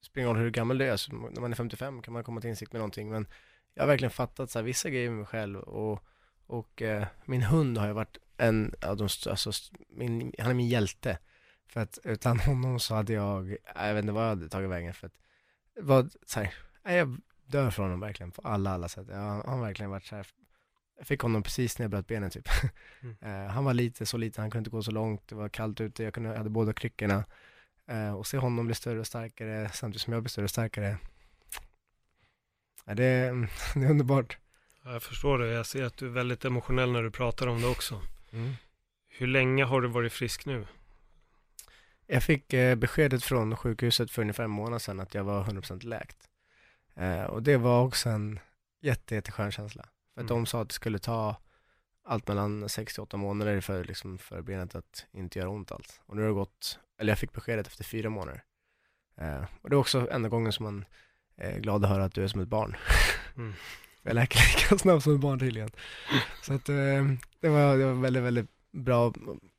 [0.00, 2.72] spelar hur gammal du är, alltså, när man är 55 kan man komma till insikt
[2.72, 3.26] med någonting, men
[3.74, 6.04] jag har verkligen fattat så här, vissa grejer med mig själv och,
[6.46, 9.52] och eh, min hund har ju varit en av de, alltså,
[9.88, 11.18] min, han är min hjälte.
[11.66, 14.94] För att utan honom så hade jag, jag vet inte vad jag hade tagit vägen
[14.94, 15.18] för att,
[15.80, 19.06] vad, så här, jag dör för honom verkligen på alla, alla sätt.
[19.10, 20.26] Jag, han har verkligen varit så här,
[20.98, 22.48] jag fick honom precis när jag bröt benen typ.
[23.02, 23.16] Mm.
[23.20, 25.80] Eh, han var lite, så liten, han kunde inte gå så långt, det var kallt
[25.80, 27.24] ute, jag, kunde, jag hade båda kryckorna.
[27.86, 30.98] Eh, och se honom bli större och starkare samtidigt som jag blir större och starkare.
[32.84, 33.48] Ja, det, är-
[33.80, 34.38] det är underbart.
[34.84, 35.46] Ja, Jag förstår det.
[35.48, 38.02] Jag ser att du är väldigt emotionell när du pratar om det också.
[39.08, 40.66] Hur länge har du varit frisk nu?
[42.06, 45.84] Jag fick eh, beskedet från sjukhuset för ungefär en månad sedan att jag var 100%
[45.86, 46.27] läkt.
[46.98, 48.38] Eh, och det var också en
[48.80, 49.82] jätte, jätteskön känsla.
[50.14, 50.42] För att Mm.
[50.42, 51.36] de sa att det skulle ta
[52.04, 56.00] allt mellan 6 till 8 månader för, liksom, för benet att inte göra ont alls.
[56.06, 58.42] Och nu har det gått, eller jag fick beskedet efter fyra månader.
[59.16, 60.84] Eh, och det är också enda gången som man
[61.36, 62.76] är glad att höra att du är som ett barn.
[63.36, 63.54] Mm.
[64.02, 65.70] Jag läker lika snabbt som ett barn tydligen.
[66.42, 66.74] Så att eh,
[67.40, 69.12] det, var, det var väldigt, väldigt bra,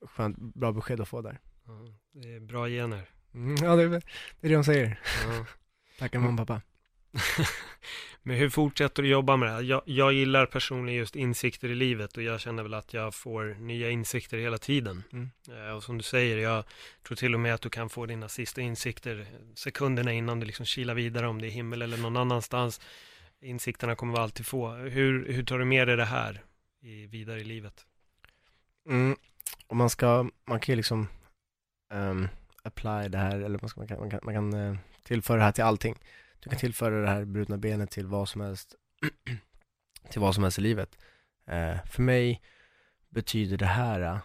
[0.07, 1.39] skönt, bra besked att få där.
[1.65, 3.09] Ja, det är bra gener.
[3.33, 4.01] Mm, ja, det är,
[4.41, 4.99] det de säger.
[5.99, 6.61] Tackar mamma och pappa.
[8.23, 9.61] Men hur fortsätter du jobba med det här?
[9.61, 13.55] Jag, jag gillar personligen just insikter i livet och jag känner väl att jag får
[13.59, 15.03] nya insikter hela tiden.
[15.13, 15.29] Mm.
[15.49, 16.63] Eh, Och som du säger, jag
[17.07, 20.65] tror till och med att du kan få dina sista insikter sekunderna innan du liksom
[20.65, 22.81] kilar vidare om det är himmel eller någon annanstans.
[23.41, 24.71] Insikterna kommer vi alltid få.
[24.71, 26.41] Hur, hur tar du med dig det här
[26.81, 27.85] i, vidare i livet?
[28.89, 29.15] Mm.
[29.67, 31.07] Och man ska, man kan ju liksom
[31.93, 32.27] um,
[32.63, 35.43] apply det här, eller man, ska, man kan, man kan, man kan eh, tillföra det
[35.43, 35.95] här till allting.
[36.39, 38.75] Du kan tillföra det här brutna benet till vad som helst,
[40.09, 40.97] till vad som helst i livet.
[41.45, 42.41] Eh, för mig
[43.09, 44.19] betyder det här eh,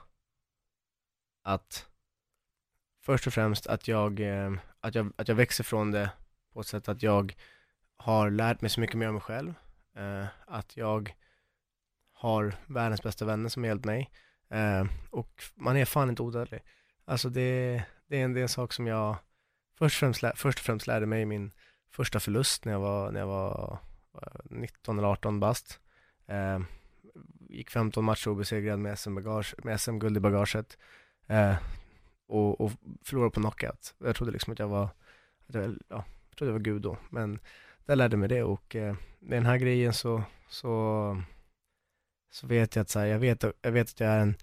[1.43, 1.89] att
[3.03, 6.11] först och främst att jag, eh, att jag, att jag växer från det
[6.53, 7.35] på ett sätt att jag
[7.97, 9.55] har lärt mig så mycket mer om mig själv.
[9.97, 11.15] Eh, att jag
[12.13, 14.11] har världens bästa vänner som har hjälpt mig.
[14.51, 16.61] Eh, och man är fan inte odödlig.
[17.05, 19.17] Alltså det, det, är en, det är en sak som jag
[19.79, 21.53] först och, främst, först och främst lärde mig i min
[21.95, 23.79] första förlust när jag var, när jag var
[24.23, 25.81] eh, 19 eller 18 bast.
[26.27, 26.61] Eh,
[27.49, 30.79] gick 15 matcher obesegrad med SM-bagage, med SM-guld i bagaget.
[31.27, 31.57] Eh,
[32.27, 32.73] och, och
[33.05, 33.95] förlorade på knockout.
[33.99, 34.89] Jag trodde liksom att jag var,
[35.49, 36.99] att jag, ja, jag trodde jag var gud då.
[37.11, 37.39] Men
[37.85, 41.23] där lärde mig det och eh, med den här grejen så, så,
[42.31, 44.35] så vet jag att så här, jag, vet, jag vet att jag är en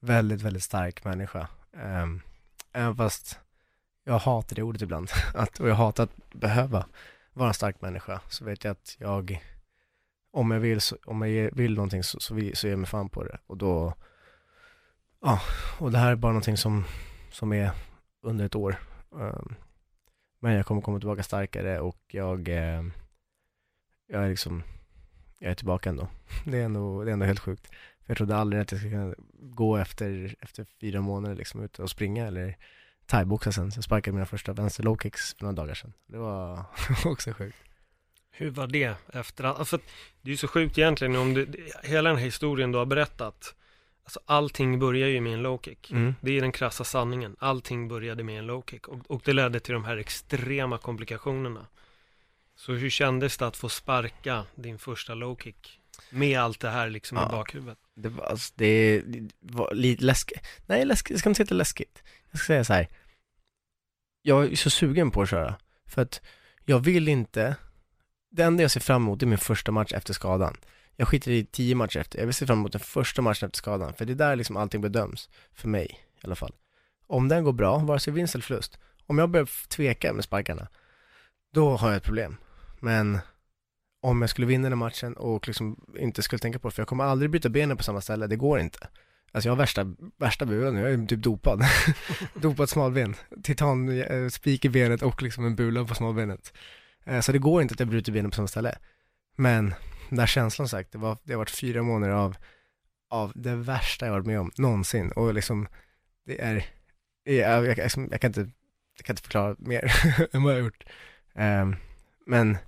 [0.00, 1.48] väldigt, väldigt stark människa.
[1.72, 2.06] Eh,
[2.72, 3.40] även fast
[4.08, 5.10] jag hatar det ordet ibland.
[5.34, 6.86] Att, och jag hatar att behöva
[7.32, 8.20] vara en stark människa.
[8.28, 9.42] Så vet jag att jag,
[10.30, 12.88] om jag vill, så, om jag vill någonting så, så, vi- så ger jag mig
[12.88, 13.38] fan på det.
[13.46, 13.94] Och då,
[15.22, 15.40] ja,
[15.78, 16.84] och det här är bara någonting som,
[17.30, 17.70] som är
[18.22, 18.76] under ett år.
[19.20, 19.54] Ehm,
[20.40, 22.82] men jag kommer komma tillbaka starkare och jag, eh,
[24.06, 24.62] jag är liksom,
[25.38, 26.08] jag är tillbaka ändå.
[26.44, 27.66] Det är ändå, det är ändå helt sjukt.
[27.66, 31.82] För jag trodde aldrig att jag skulle kunna gå efter, efter fyra månader liksom ute
[31.82, 32.56] och springa eller
[33.06, 33.72] thaiboxa sen.
[33.72, 35.92] Så jag sparkade mina första vänster low kicks för några dagar sedan.
[36.06, 36.64] Det var
[37.04, 37.56] också sjukt.
[38.30, 39.68] Hur var det efter allt?
[39.68, 39.80] För
[40.22, 43.54] det är ju så sjukt egentligen om du, hela den här historien du har berättat.
[44.04, 45.90] Alltså allting börjar ju med en low kick.
[45.90, 46.14] Mm.
[46.20, 47.36] Det är den krassa sanningen.
[47.38, 51.66] Allting började med en low kick och, och det ledde till de här extrema komplikationerna.
[52.56, 55.80] Så hur kändes det att få sparka din första low kick?
[56.10, 57.28] Med allt det här liksom Ja.
[57.28, 57.78] i bakhuvudet.
[57.94, 59.02] Det var, alltså, det
[59.40, 60.40] var lite läskigt.
[60.66, 62.02] Nej, läskigt, jag ska inte säga att det är läskigt.
[62.30, 62.88] Jag ska säga så här.
[64.22, 65.54] Jag är så sugen på att köra.
[65.86, 66.20] För att
[66.64, 67.56] jag vill inte,
[68.30, 70.56] det enda jag ser fram emot är min första match efter skadan.
[70.96, 73.56] Jag skiter i tio matcher efter, jag vill se fram emot den första matchen efter
[73.58, 73.94] skadan.
[73.94, 75.86] För det är där liksom allting bedöms, för mig
[76.22, 76.54] i alla fall.
[77.06, 78.78] Om den går bra, vare sig vinst eller förlust.
[79.06, 80.68] Om jag börjar tveka med sparkarna,
[81.52, 82.36] då har jag ett problem.
[82.80, 83.18] Men
[84.02, 86.88] om jag skulle vinna den matchen och liksom inte skulle tänka på det, för jag
[86.88, 88.88] kommer aldrig byta benen på samma ställe, det går inte.
[89.32, 91.62] Alltså jag har värsta, värsta bulan nu, jag är typ dopad.
[92.34, 96.52] dopad smalben, titan, eh, spik i benet och liksom en bula på smalbenet.
[97.04, 98.78] Eh, så det går inte att jag bryter benen på samma ställe.
[99.36, 99.74] Men
[100.08, 102.36] den där känslan sagt, det, var, det har varit fyra månader av,
[103.10, 105.12] av det värsta jag varit med om någonsin.
[105.12, 105.68] Och liksom,
[106.26, 106.66] det är,
[107.24, 108.50] jag, jag, jag, jag kan, inte,
[108.96, 109.92] jag kan inte förklara mer
[110.32, 110.84] än vad jag har gjort.
[111.34, 111.76] Um,
[112.26, 112.58] men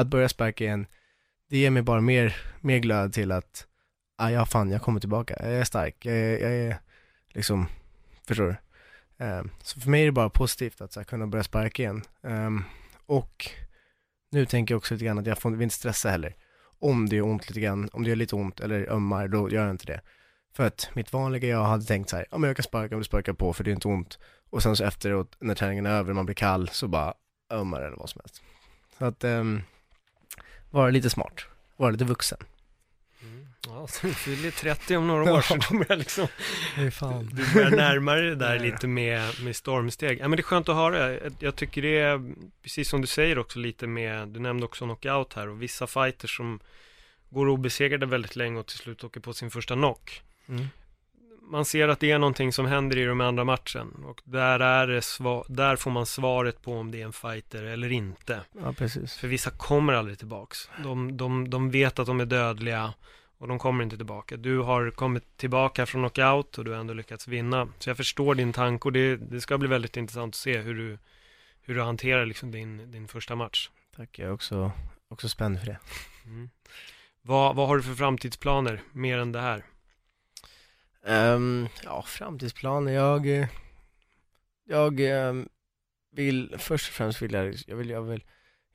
[0.00, 0.86] att börja sparka igen,
[1.50, 3.66] det ger mig bara mer, mer glöd till att,
[4.16, 6.78] ah, ja fan, jag kommer tillbaka, jag är stark, jag är, jag är
[7.28, 7.66] liksom,
[8.26, 8.56] förstår du?
[9.24, 12.02] Um, så för mig är det bara positivt att så här, kunna börja sparka igen.
[12.22, 12.64] Um,
[13.06, 13.50] och
[14.30, 16.36] nu tänker jag också lite grann att jag får vill inte stressa heller.
[16.80, 19.62] Om det gör ont lite grann, om det gör lite ont eller ömmar, då gör
[19.62, 20.00] jag inte det.
[20.54, 23.00] För att mitt vanliga jag hade tänkt så här, ja men jag kan sparka om
[23.00, 24.18] du sparkar på för det är inte ont.
[24.50, 27.14] Och sen så efteråt, när träningen är över, man blir kall, så bara
[27.50, 28.42] ömmar eller vad som helst.
[28.98, 29.62] Så att, um,
[30.70, 31.46] vara lite smart,
[31.76, 32.38] vara lite vuxen.
[33.66, 36.26] Ja, så du fyller 30 om några år så då börjar liksom.
[37.32, 40.18] Du börjar närma dig det där lite med, med stormsteg.
[40.20, 41.30] Ja men det är skönt att höra.
[41.38, 45.34] Jag tycker det är, precis som du säger också lite med, du nämnde också knockout
[45.34, 46.60] här och vissa fighters som
[47.30, 50.22] går obesegrade väldigt länge och till slut åker på sin första knock.
[50.48, 50.66] Mm.
[51.50, 54.86] Man ser att det är någonting som händer i de andra matchen och där är
[55.52, 58.40] där får man svaret på om det är en fighter eller inte.
[58.62, 59.16] Ja, precis.
[59.16, 60.70] För vissa kommer aldrig tillbaks.
[60.82, 62.94] De, de, de vet att de är dödliga
[63.38, 64.36] och de kommer inte tillbaka.
[64.36, 67.68] Du har kommit tillbaka från knockout och du har ändå lyckats vinna.
[67.78, 70.74] Så jag förstår din tanke och det, det ska bli väldigt intressant att se hur
[70.74, 70.98] du,
[71.62, 73.70] hur du hanterar liksom din, din första match.
[73.96, 74.72] Tack, jag är också,
[75.08, 75.78] också spänd för det.
[76.24, 76.50] Mm.
[77.22, 79.64] Vad, vad har du för framtidsplaner mer än det här?
[81.08, 83.46] Um, ja, framtidsplaner, jag,
[84.64, 85.48] jag um,
[86.12, 88.24] vill, först och främst vill jag, jag vill, jag vill,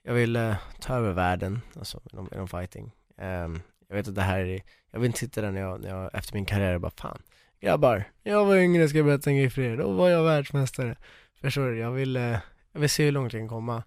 [0.04, 2.92] jag vill uh, ta över världen, alltså inom, inom fighting.
[3.18, 4.62] Um, jag vet att det här är,
[4.92, 7.22] jag vill inte sitta där när jag, när jag efter min karriär och bara fan,
[7.62, 10.98] grabbar, jag var yngre ska jag berätta en grej för er, då var jag världsmästare.
[11.42, 11.78] Förstår du?
[11.78, 12.38] Jag vill, uh,
[12.72, 13.84] jag vill se hur långt jag kan komma.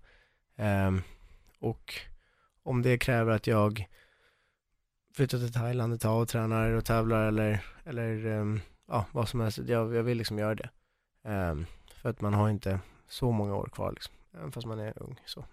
[1.58, 1.94] Och
[2.62, 3.86] om det kräver att jag
[5.16, 9.40] flyttar till Thailand ett tag och tränar och tävlar eller, eller ehm, ja, vad som
[9.40, 9.58] helst.
[9.58, 10.70] Jag, jag vill liksom göra det.
[11.24, 15.02] Ehm, för att man har inte så många år kvar liksom, även fast man är
[15.02, 15.44] ung så.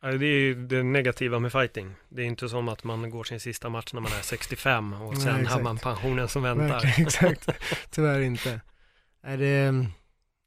[0.00, 1.94] Det är ju det negativa med fighting.
[2.08, 5.12] Det är inte som att man går sin sista match när man är 65 och
[5.12, 5.62] Nej, sen har exakt.
[5.64, 6.68] man pensionen som väntar.
[6.68, 7.48] Verkligen, exakt.
[7.90, 8.60] Tyvärr inte.
[9.22, 9.86] Nej, det,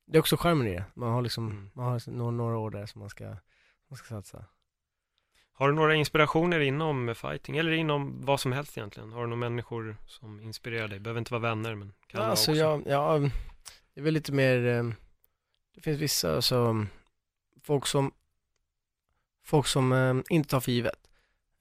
[0.07, 0.83] det är också charmen i det.
[0.93, 1.69] Man har liksom, Mm.
[1.73, 3.25] man har några, några år där som man ska,
[3.89, 4.45] man ska satsa.
[5.61, 9.11] Har du några inspirationer inom fighting eller inom vad som helst egentligen?
[9.11, 10.99] Har du några människor som inspirerar dig?
[10.99, 12.59] Behöver inte vara vänner men kan Ja, alltså också.
[12.59, 13.19] jag, ja,
[13.93, 14.83] det är väl lite mer, eh,
[15.75, 16.89] det finns vissa som,
[17.63, 18.11] folk som,
[19.43, 21.09] folk som eh, inte tar för givet.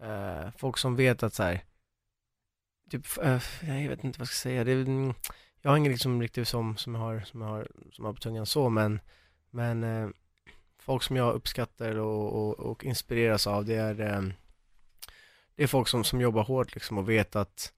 [0.02, 1.64] Eh, folk som vet att så här,
[2.90, 5.14] typ, eh, jag vet inte vad jag ska säga, det är, mm,
[5.60, 8.14] jag har ingen liksom riktigt som, som jag har, som jag har, som jag har
[8.14, 9.00] på tungan så, men,
[9.50, 10.08] men eh,
[10.80, 14.22] folk som jag uppskattar och, och, och inspireras av, det är, eh,
[15.54, 17.72] det är folk som, som jobbar hårt liksom och vet att,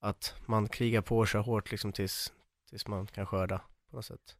[0.00, 2.32] att man krigar på sig hårt liksom tills,
[2.68, 3.60] tills man kan skörda
[3.90, 4.36] på något sätt.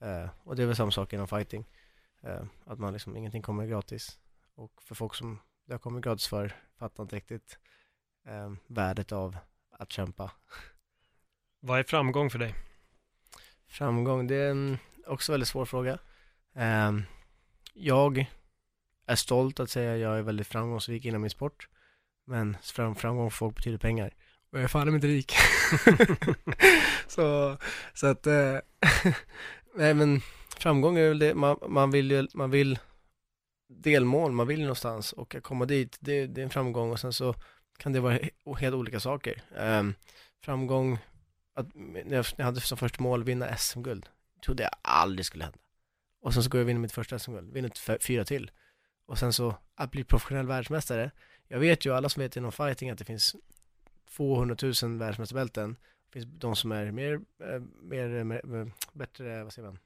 [0.00, 1.68] Eh, och det är väl samma sak inom fighting.
[2.22, 4.18] Eh, att man liksom, ingenting kommer gratis.
[4.54, 7.58] Och för folk som det har kommit gratis för, fattar inte riktigt
[8.26, 9.36] eh, värdet av
[9.70, 10.30] att kämpa.
[11.60, 12.54] Vad är framgång för dig?
[13.66, 15.98] Framgång, det är en också väldigt svår fråga.
[17.74, 18.26] Eh, jag
[19.06, 21.68] är stolt att säga att jag är väldigt framgångsrik inom min sport.
[22.26, 24.14] Men fram, framgång för folk betyder pengar.
[24.52, 25.32] Och jag är fan inte rik.
[27.06, 27.56] så,
[27.94, 28.58] så att, eh,
[29.74, 30.20] nej men
[30.58, 32.78] framgång är väl det, man, man vill ju, man vill
[33.68, 37.12] delmål, man vill någonstans och att komma dit, det, det är en framgång och sen
[37.12, 37.34] så
[37.78, 39.42] kan det vara he- helt olika saker.
[39.56, 39.94] Ehm,
[40.44, 40.98] framgång,
[41.54, 44.08] att, när jag, när jag hade som första mål vinna SM-guld,
[44.44, 45.58] trodde jag aldrig skulle hända.
[46.22, 48.50] Och sen så går jag och vinner mitt första SM-guld, vinner fyra till.
[49.06, 51.10] Och sen så att bli professionell världsmästare,
[51.48, 53.36] jag vet ju alla som vet inom fighting att det finns
[54.16, 55.76] 200 000 världsmästarbälten.
[56.06, 59.78] Det finns de som är mer, eh, mer, eh, mer, eh, bättre, vad säger man,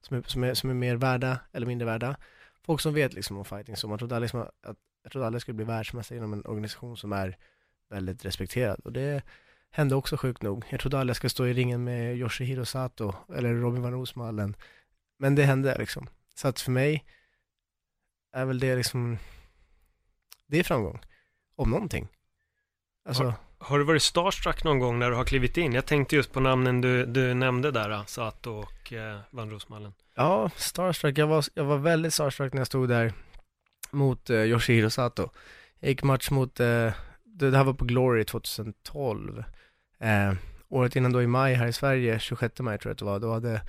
[0.00, 2.16] som är, som, är, som är mer värda eller mindre värda.
[2.62, 5.36] Folk som vet liksom om fighting, så man trodde aldrig, liksom att, jag trodde aldrig
[5.36, 7.36] jag skulle bli världsmästare inom en organisation som är
[7.88, 8.80] väldigt respekterad.
[8.80, 9.22] Och det
[9.70, 10.64] hände också sjukt nog.
[10.70, 14.56] Jag trodde aldrig jag skulle stå i ringen med Yoshihiro Sato eller Robin van Roosmalen.
[15.18, 16.08] Men det hände liksom.
[16.34, 17.04] Så att för mig
[18.32, 19.18] är väl det liksom,
[20.46, 21.00] det är framgång.
[21.56, 22.08] Om någonting.
[23.08, 25.72] Alltså, Har du varit starstruck någon gång när du har klivit in?
[25.72, 29.92] Jag tänkte just på namnen du, du nämnde där, Sato och eh, Van Rosmallen.
[30.14, 31.18] Ja, starstruck.
[31.18, 33.12] Jag var, jag var väldigt starstruck när jag stod där
[33.90, 35.30] mot eh, Yoshihiro Sato.
[35.80, 36.92] Jag gick match mot, eh,
[37.24, 39.44] det, det här var på Glory 2012.
[39.98, 40.32] Eh,
[40.68, 43.18] året innan då i maj här i Sverige, 26 maj tror jag att det var,
[43.18, 43.62] då hade,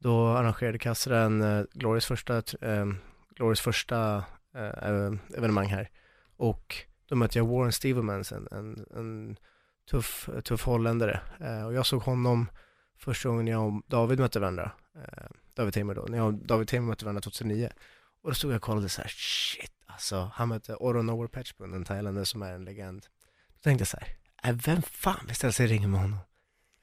[0.00, 2.86] då arrangerade Kassaren eh, Glorys första, eh,
[3.36, 4.24] Glorys första
[4.54, 5.90] eh, evenemang här.
[6.36, 6.76] Och
[7.08, 9.36] då mötte jag Warren Stevemans, en, en, en
[9.90, 11.20] tuff, tuff holländare.
[11.66, 12.50] Och jag såg honom
[12.98, 14.72] första gången jag och David mötte varandra.
[15.54, 17.70] David Timmer då, när jag och David Timmer mötte varandra 2009.
[18.22, 21.74] Och då stod jag och kollade så här, shit alltså, han mötte Oro Nowhere Patchbun,
[21.74, 23.06] en thailändare som är en legend.
[23.48, 24.16] Då tänkte jag så här,
[24.50, 26.18] äh, vem fan vill ställa sig i ringen med honom?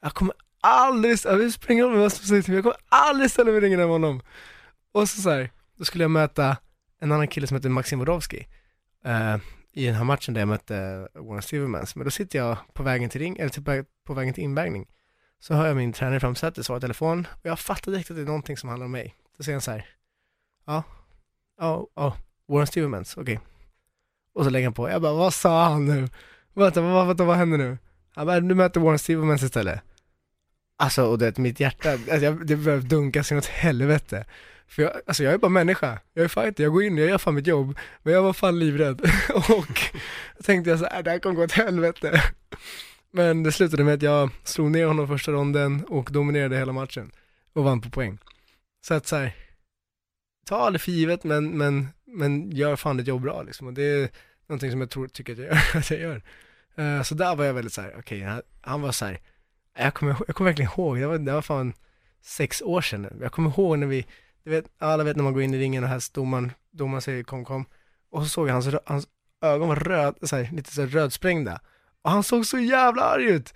[0.02, 3.32] Jag kommer aldrig, jag vill springa om vad som säger till mig, jag kommer aldrig
[3.32, 4.22] ställa mig i ringen med honom.
[4.92, 6.58] Och så så här, då skulle jag möta
[7.00, 8.48] en annan kille som heter Maxim Wodowski
[9.06, 9.38] eh,
[9.74, 11.96] i den här matchen där jag mötte eh, Warren Stevermans.
[11.96, 14.88] Men då sitter jag på vägen till ring, eller till, på vägen till invägning.
[15.40, 18.18] Så hör jag min tränare i framsätet svara i telefon och jag fattar direkt att
[18.18, 19.16] det är någonting som handlar om mig.
[19.38, 19.86] Då säger han så här,
[20.66, 20.84] ja,
[21.58, 23.38] ja, ja, Warren Stevermans, okej.
[23.38, 23.48] Okay.
[24.34, 26.10] Och så lägger han på, jag bara, vad sa han nu?
[26.54, 27.78] Vänta, vad, vänta, vad händer nu?
[28.16, 29.82] Han bara, du möter Warren Stevermans istället.
[30.78, 34.26] Alltså, och det mitt hjärta, alltså, jag, det behöver dunka sig åt helvete.
[34.68, 37.18] För jag, alltså jag är bara människa, jag är fighter, jag går in, jag gör
[37.18, 39.02] fan mitt jobb, men jag var fan livrädd.
[39.34, 39.92] och
[40.38, 42.22] då tänkte jag så här, äh, det här kommer gå åt helvete.
[43.12, 47.12] Men det slutade med att jag slog ner honom första ronden och dominerade hela matchen
[47.54, 48.18] och vann på poäng.
[48.88, 49.36] Så att så här,
[50.46, 53.68] ta aldrig för givet men, men, men gör fan ditt jobb bra liksom.
[53.68, 54.10] Och det är
[54.48, 55.62] någonting som jag tror, tycker att jag gör.
[55.78, 56.22] att jag gör.
[56.80, 59.20] Uh, så där var jag väldigt så här, okej, okay, han, han, var så här,
[59.78, 61.74] jag kommer, jag kommer verkligen ihåg, det var, det var fan
[62.22, 63.18] sex år sedan nu.
[63.22, 64.06] Jag kommer ihåg när vi,
[64.44, 67.24] du vet, alla vet när man går in i ringen och här domaren, domaren säger
[67.24, 67.66] kom kom.
[68.12, 69.08] Och så såg jag hans, hans
[69.42, 71.60] ögon var röd, så här, lite så här rödsprängda.
[72.02, 73.54] Och han såg så jävla arg ut!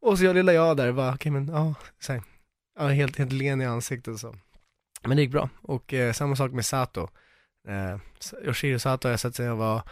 [0.00, 2.22] Och så jag lilla jag där, bara, okej okay, men ja, så här,
[2.78, 4.36] ja, helt, helt len i ansiktet och så.
[5.02, 5.48] Men det gick bra.
[5.62, 7.08] Och eh, samma sak med Sato.
[7.68, 7.98] Eh,
[8.46, 9.82] Yoshiro Sato har jag sett sedan jag var,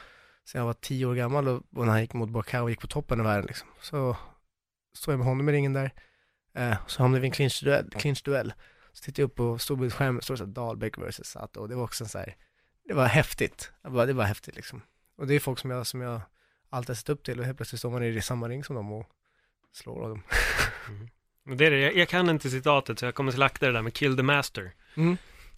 [0.45, 2.81] sedan jag var tio år gammal och, och när han gick mot Bokao och gick
[2.81, 3.68] på toppen av världen liksom.
[3.81, 4.16] Så
[4.99, 5.92] stod jag med honom i ringen där.
[6.55, 7.90] Eh, så hamnade vi i en clinch-duell.
[7.90, 8.53] Clinch -duell.
[8.92, 11.84] Så tittade jag upp på storbildsskärmen, stod det såhär Dahlbäck vs Sato och det var
[11.84, 12.36] också så här,
[12.84, 13.72] det var häftigt.
[13.82, 14.82] Bara, det var häftigt liksom.
[15.16, 16.20] Och det är folk som jag, som jag
[16.70, 18.92] alltid har sett upp till och helt plötsligt står man i samma ring som dem
[18.92, 19.07] och
[19.72, 20.22] slår dem.
[20.88, 21.09] mm.
[21.59, 21.78] Det är det.
[21.78, 24.74] Jag, jag kan inte citatet så jag kommer slakta det där med Kill the Master.
[24.96, 25.16] Mm.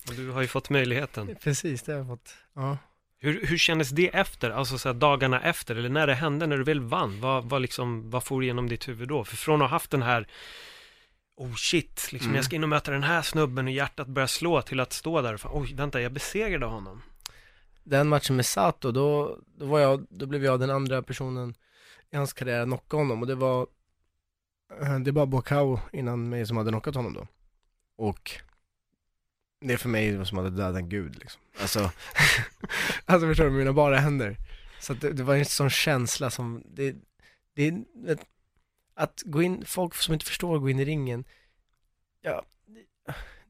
[0.08, 1.36] Och du har ju fått möjligheten.
[1.42, 2.34] Precis, det har jag fått.
[2.54, 2.78] Ja.
[3.20, 6.64] Hur, hur kändes det efter, alltså så dagarna efter, eller när det hände, när du
[6.64, 7.20] väl vann?
[7.20, 9.24] Vad, vad, liksom, vad for igenom ditt huvud då?
[9.24, 10.28] För från att ha haft den här
[11.36, 12.36] Oh shit, liksom, mm.
[12.36, 15.22] jag ska in och möta den här snubben och hjärtat börjar slå till att stå
[15.22, 17.02] där och fan, oj, vänta, jag besegrade honom.
[17.84, 21.54] Den matchen med Sato, då, då var jag, då blev jag den andra personen
[22.10, 23.66] i hans karriär att knocka honom och det var
[24.78, 27.26] Eh, det var Bokao innan mig som hade knockat honom då.
[27.96, 28.30] Och
[29.60, 31.40] det är för mig som att döda en gud liksom.
[31.60, 31.78] Alltså,
[33.04, 34.36] alltså förstår du, med mina bara händer.
[34.80, 36.96] Så att det, det var en sån känsla som, det,
[37.54, 38.26] det, det,
[38.94, 41.24] att gå in, folk som inte förstår gå in i ringen,
[42.22, 42.44] ja,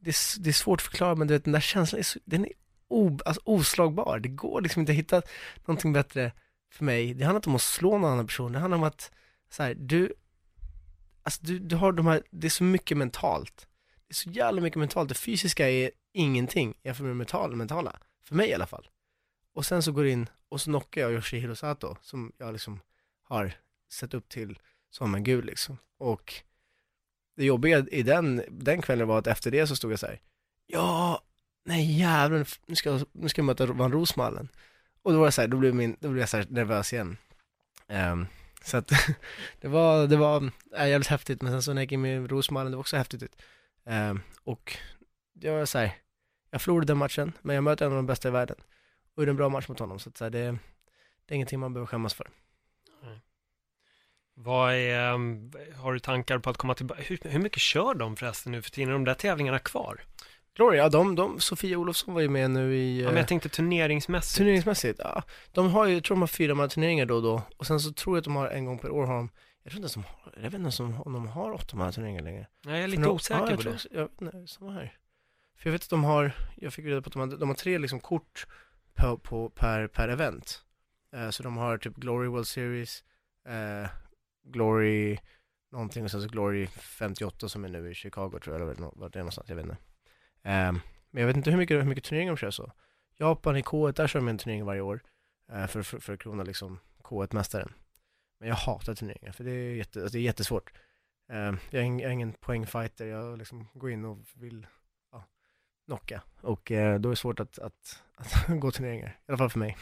[0.01, 2.45] det, det är svårt att förklara men du vet den där känslan är så, den
[2.45, 2.53] är
[2.89, 4.19] o, alltså, oslagbar.
[4.19, 5.23] Det går liksom inte att hitta
[5.65, 6.33] någonting bättre
[6.73, 7.15] för mig.
[7.15, 9.13] Det handlar inte om att slå någon annan person, det handlar om att,
[9.51, 10.15] så här, du
[11.23, 13.69] alltså du, du har de här, det är så mycket mentalt.
[14.09, 15.09] Det är så jävla mycket mentalt.
[15.09, 17.97] Det fysiska är ingenting jämfört med det mentala, mentala.
[18.23, 18.89] För mig i alla fall.
[19.53, 22.81] Och sen så går det in och så knockar jag Yoshihiro Sato som jag liksom
[23.23, 23.53] har
[23.93, 24.59] sett upp till
[24.91, 25.79] som en gud liksom.
[25.99, 26.35] Och
[27.37, 30.21] det jobbiga i den, den kvällen var att efter det så stod jag så här,
[30.67, 31.23] ja,
[31.65, 34.49] nej jävlar, nu ska, jag, nu ska jag möta Van Rosmallen.
[35.03, 36.93] Och då var det så här, då blev, min, då blev jag så här nervös
[36.93, 37.17] igen.
[37.89, 38.27] Um,
[38.65, 38.93] så att
[39.61, 42.31] det var, det var äh, jävligt häftigt, men sen så när jag gick in med
[42.31, 43.43] Rosmalen, det var också häftigt ut.
[43.85, 44.77] Um, och
[45.41, 45.93] det var så här,
[46.51, 48.57] jag förlorade den matchen, men jag möter en av de bästa i världen.
[49.15, 50.59] Och gjorde en bra match mot honom, så att så här, det,
[51.27, 52.27] det är ingenting man behöver skämmas för.
[54.35, 57.03] Vad är, um, har du tankar på att komma tillbaka?
[57.03, 58.89] Hur, hur mycket kör de förresten nu för tiden?
[58.89, 60.01] Är de där tävlingarna kvar?
[60.55, 63.01] Gloria, de, de, Sofia Olofsson var ju med nu i...
[63.03, 64.39] Ja, men jag tänkte turneringsmässigt.
[64.39, 65.23] Turneringsmässigt, ja.
[65.53, 67.43] De har ju, jag tror de har fyra turneringar då och då.
[67.57, 69.31] Och sen så tror jag att de har en gång per år har de,
[69.63, 72.47] jag tror inte ens de har, jag vet inte om, de har åtta turneringar längre.
[72.65, 73.79] Nej, jag är lite osäker ja, på det.
[73.91, 74.93] Jag vet inte, samma här.
[75.61, 77.57] För jag vet att de har, jag fick reda på att de har, de har
[77.57, 78.47] tre liksom kort
[78.95, 80.65] på, på, per, per event.
[81.13, 83.05] Eh, så de har typ Glory World Series,
[83.49, 83.91] eh,
[84.43, 85.19] Glory
[85.73, 89.13] någonting och sen så Glory 58 som är nu i Chicago tror jag, eller vart
[89.13, 89.77] det är någonstans, jag vet inte.
[90.43, 90.73] Eh,
[91.11, 92.73] men jag vet inte hur mycket, hur mycket turneringar de kör så.
[93.17, 95.03] Japan i K1, där kör de en turnering varje år
[95.53, 97.73] eh, för, för, för att krona liksom K1-mästaren.
[98.39, 100.73] Men jag hatar turneringar, för det är, jätte, alltså det är jättesvårt.
[101.31, 104.67] Eh, jag, är jag är ingen poängfighter, jag liksom går in och vill
[105.87, 106.23] knocka.
[106.41, 109.59] Och eh, då är det svårt att, att, att gå turneringar, i alla fall för
[109.59, 109.77] mig.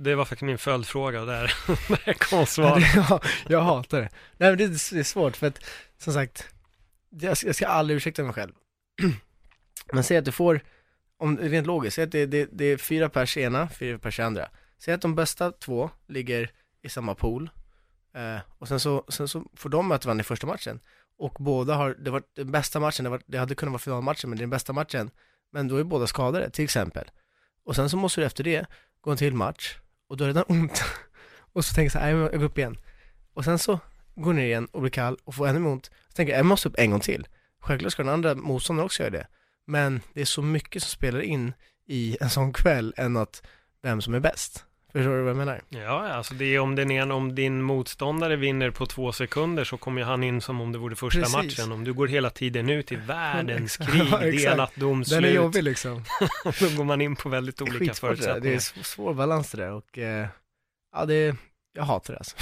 [0.00, 1.54] Det var faktiskt min följdfråga där,
[2.04, 2.84] där kom svaret.
[2.94, 4.08] Ja, jag hatar det.
[4.36, 5.64] Nej men det är, det är svårt för att,
[5.98, 6.48] som sagt,
[7.10, 8.52] jag ska, jag ska aldrig ursäkta mig själv.
[9.92, 10.60] Men säg att du får,
[11.18, 14.48] om, rent logiskt, säg att det, det, det är fyra pers ena, fyra pers andra.
[14.78, 16.50] Säg att de bästa två ligger
[16.82, 17.50] i samma pool,
[18.14, 20.80] eh, och sen så, sen så får de möta varandra i första matchen.
[21.18, 24.30] Och båda har, det var den bästa matchen, det, var, det hade kunnat vara finalmatchen,
[24.30, 25.10] men det är den bästa matchen.
[25.56, 27.10] Men då är båda skadade, till exempel.
[27.64, 28.66] Och sen så måste du efter det
[29.00, 29.76] gå en till match,
[30.08, 30.84] och då är det redan ont.
[31.52, 32.76] och så tänker jag så här, "Nej, jag går upp igen.
[33.34, 33.80] Och sen så
[34.14, 35.86] går ner igen och blir kall och får ännu mer ont.
[35.86, 37.28] Så tänker jag, jag måste upp en gång till.
[37.60, 39.26] Självklart ska den andra motståndaren också göra det.
[39.66, 41.52] Men det är så mycket som spelar in
[41.86, 43.42] i en sån kväll än att
[43.82, 44.64] vem som är bäst.
[44.96, 45.60] Förstår du vad jag menar?
[45.68, 49.76] Ja, alltså det är om, den ena, om din motståndare vinner på två sekunder så
[49.78, 51.34] kommer han in som om det vore första Precis.
[51.58, 51.72] matchen.
[51.72, 55.62] Om du går hela tiden ut i världens krig, Ja, delat Den är domslut, jobbig
[55.62, 56.04] liksom.
[56.44, 57.94] då går man in på väldigt olika där.
[57.94, 58.40] förutsättningar.
[58.40, 60.26] Det är sv- svår balans det där och eh,
[60.96, 61.36] ja det är,
[61.72, 62.36] jag hatar det alltså.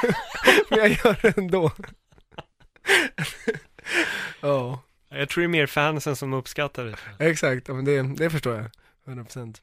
[0.70, 1.72] Men jag gör det ändå.
[4.40, 6.96] Ja, Jag tror det är mer fansen som uppskattar det.
[7.30, 7.68] exakt.
[7.68, 8.70] Ja, men det, det förstår jag.
[9.16, 9.56] 100%.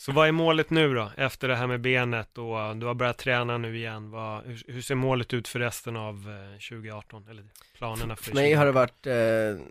[0.00, 2.94] Så vad är målet nu då, efter det här med benet och uh, du har
[2.94, 4.10] börjat träna nu igen?
[4.10, 7.28] Vad, hur, hur ser målet ut för resten av eh, 2018?
[7.30, 7.44] Eller
[7.78, 8.74] planerna för För mig har det 2018?
[8.74, 9.66] varit, eh,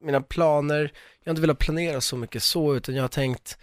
[0.00, 3.58] mina planer, jag har inte velat planera så mycket så, utan jag har tänkt,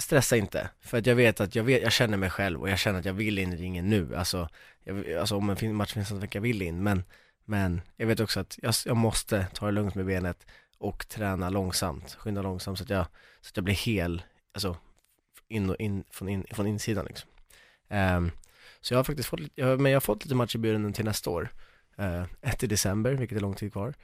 [0.00, 0.70] stressa inte.
[0.80, 3.04] För att jag vet att jag, vet, jag känner mig själv och jag känner att
[3.04, 4.16] jag vill in i ringen nu.
[4.16, 4.48] Alltså,
[4.84, 7.04] jag, alltså om en match finns att jag vill in, men,
[7.44, 10.46] men jag vet också att jag, jag måste ta det lugnt med benet
[10.78, 13.06] och träna långsamt, skynda långsamt så att jag,
[13.40, 14.22] så att jag blir hel,
[14.54, 14.76] alltså
[15.48, 17.30] in och in, från, in, från insidan liksom.
[17.88, 18.30] Ehm,
[18.80, 21.04] så jag har faktiskt fått, jag, men jag har fått lite matcher i buren till
[21.04, 21.48] nästa år.
[21.98, 23.94] Uh, ett i december, vilket är lång tid kvar.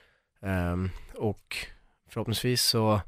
[0.42, 1.56] Ehm, och
[2.08, 3.00] förhoppningsvis så,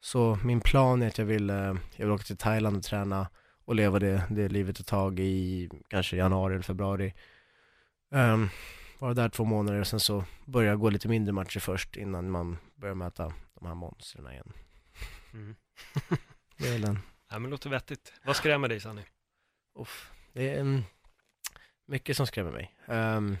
[0.00, 3.28] så min plan är att jag vill, eh, jag vill åka till Thailand och träna
[3.64, 7.14] och leva det, det livet ett tag i kanske januari eller februari.
[8.10, 8.48] Um,
[8.98, 12.56] vara där två månader och sen så börja gå lite mindre matcher först innan man
[12.74, 14.52] börjar möta de här monstren igen.
[15.32, 15.54] Mm.
[16.64, 16.98] Det är väl
[17.30, 18.12] Ja, men låter vettigt.
[18.24, 19.02] Vad skrämmer dig Sanny?
[19.78, 20.82] uff, det är mm,
[21.86, 22.74] mycket som skrämmer mig.
[22.86, 23.36] Ehm,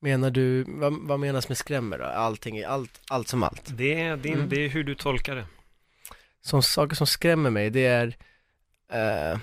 [0.00, 2.04] menar du, vad, vad menas med skrämmer då?
[2.04, 3.76] Allting, allt, allt som allt.
[3.76, 4.48] Det är, din, Mm.
[4.48, 5.46] det är hur du tolkar det.
[6.40, 8.16] som saker som skrämmer mig, det är
[8.88, 9.38] eh,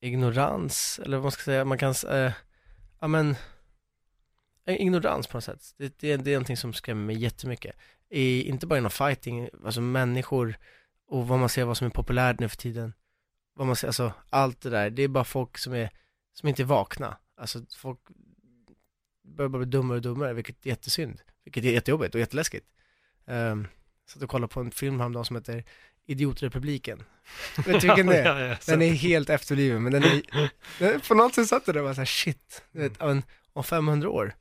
[0.00, 2.32] ignorans, eller vad man ska säga, man kan, eh,
[3.00, 3.36] ja men,
[4.66, 5.74] eh, ignorans på något sätt.
[5.78, 7.76] Det, det, det är någonting som skrämmer mig jättemycket.
[8.14, 10.56] I, inte bara inom fighting, alltså människor
[11.06, 12.92] och vad man ser, vad som är populärt nu för tiden.
[13.54, 15.90] Vad man ser, alltså allt det där, det är bara folk som är,
[16.34, 17.16] som inte är vakna.
[17.36, 17.98] Alltså folk
[19.24, 21.20] börjar bara bli dummare och dummare, vilket är jättesynd.
[21.44, 22.66] Vilket är jättejobbigt och jätteläskigt.
[23.26, 23.66] Um,
[24.08, 25.64] satt och kollade på en film häromdagen som heter
[26.06, 27.02] Idiotrepubliken.
[27.56, 28.40] Vet du vilken det är?
[28.40, 30.22] Ja, ja, så- Den är helt efterbliven, men den är,
[30.78, 33.64] den, på något sätt satt jag där och var såhär shit, du vet, om, om
[33.64, 34.34] 500 år.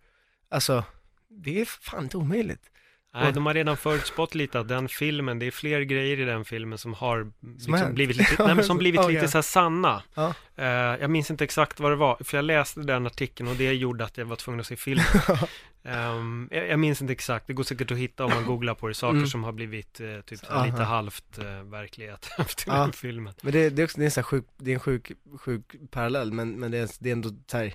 [0.49, 0.83] Alltså,
[1.29, 2.71] det är fan inte omöjligt.
[3.13, 6.45] Nej, de har redan förutspått lite att den filmen, det är fler grejer i den
[6.45, 7.95] filmen som har liksom hänt.
[7.95, 10.03] blivit lite, nej, som blivit Oh, lite så här sanna.
[10.13, 10.33] Ja.
[10.55, 13.73] Eh, jag minns inte exakt vad det var, för jag läste den artikeln och det
[13.73, 15.05] gjorde att jag var tvungen att se filmen.
[15.83, 18.87] Ehm, jag, jag minns inte exakt, det går säkert att hitta om man googlar på
[18.87, 19.27] det, saker Mm.
[19.27, 20.65] som har blivit eh, typ Aha.
[20.65, 22.77] lite halvt eh, verklighet efter Ja.
[22.81, 23.33] den filmen.
[23.41, 25.11] Men det, det är också, det är en sån här sjuk, det är en sjuk,
[25.39, 27.73] sjuk parallell, men, men det, är, det är ändå så här,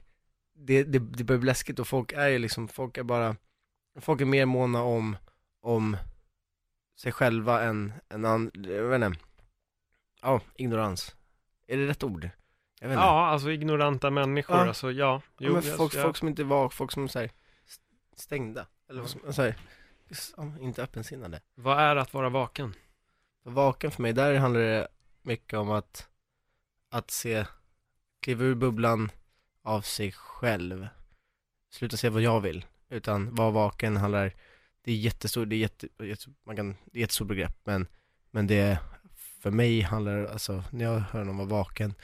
[0.58, 3.36] det, det, det börjar bli läskigt och folk är ju liksom, folk är bara,
[4.00, 5.16] folk är mer måna om,
[5.66, 5.96] om
[6.96, 9.20] sig själva än, än an, jag vet inte,
[10.22, 11.16] ja, ignorans.
[11.66, 12.30] Är det rätt ord?
[12.80, 13.04] Jag vet inte.
[13.06, 14.66] Ja, alltså ignoranta människor, Ja.
[14.68, 15.22] alltså ja.
[15.38, 17.30] Ja, men folk, jag- folk som inte var, folk som här,
[18.16, 19.20] stängda, eller vad som,
[20.36, 21.40] ja, inte öppensinnade.
[21.54, 22.74] Vad är att vara vaken?
[23.42, 24.88] Vaken för mig, där handlar det
[25.22, 26.08] mycket om att,
[26.90, 27.46] att se,
[28.20, 29.10] kliva ur bubblan
[29.62, 30.88] av sig själv.
[31.70, 34.34] Sluta se vad jag vill, utan vara vaken handlar,
[34.86, 37.86] det är jättestort, det är jätte, jätte man kan, det är jättestort begrepp, men,
[38.30, 38.78] men det,
[39.42, 41.94] för mig handlar det, alltså, när jag hör någon vara vaken,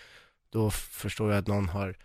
[0.51, 1.97] då förstår jag att någon har,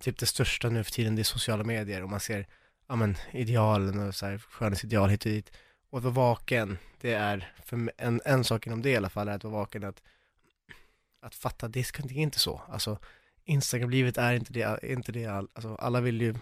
[0.00, 2.46] typ det största nu för tiden, det är sociala medier, och man ser,
[2.88, 5.52] ja men, idealen och så här, skönhetsideal hit och dit.
[5.90, 9.10] Och att vara vaken, det är, för mig- en, en sak inom det i alla
[9.10, 10.02] fall, är att vara vaken, att,
[11.20, 12.62] att fatta, det är inte så.
[12.68, 12.98] Alltså,
[13.44, 16.34] Instagram-livet är inte det, är inte det all, alltså alla vill ju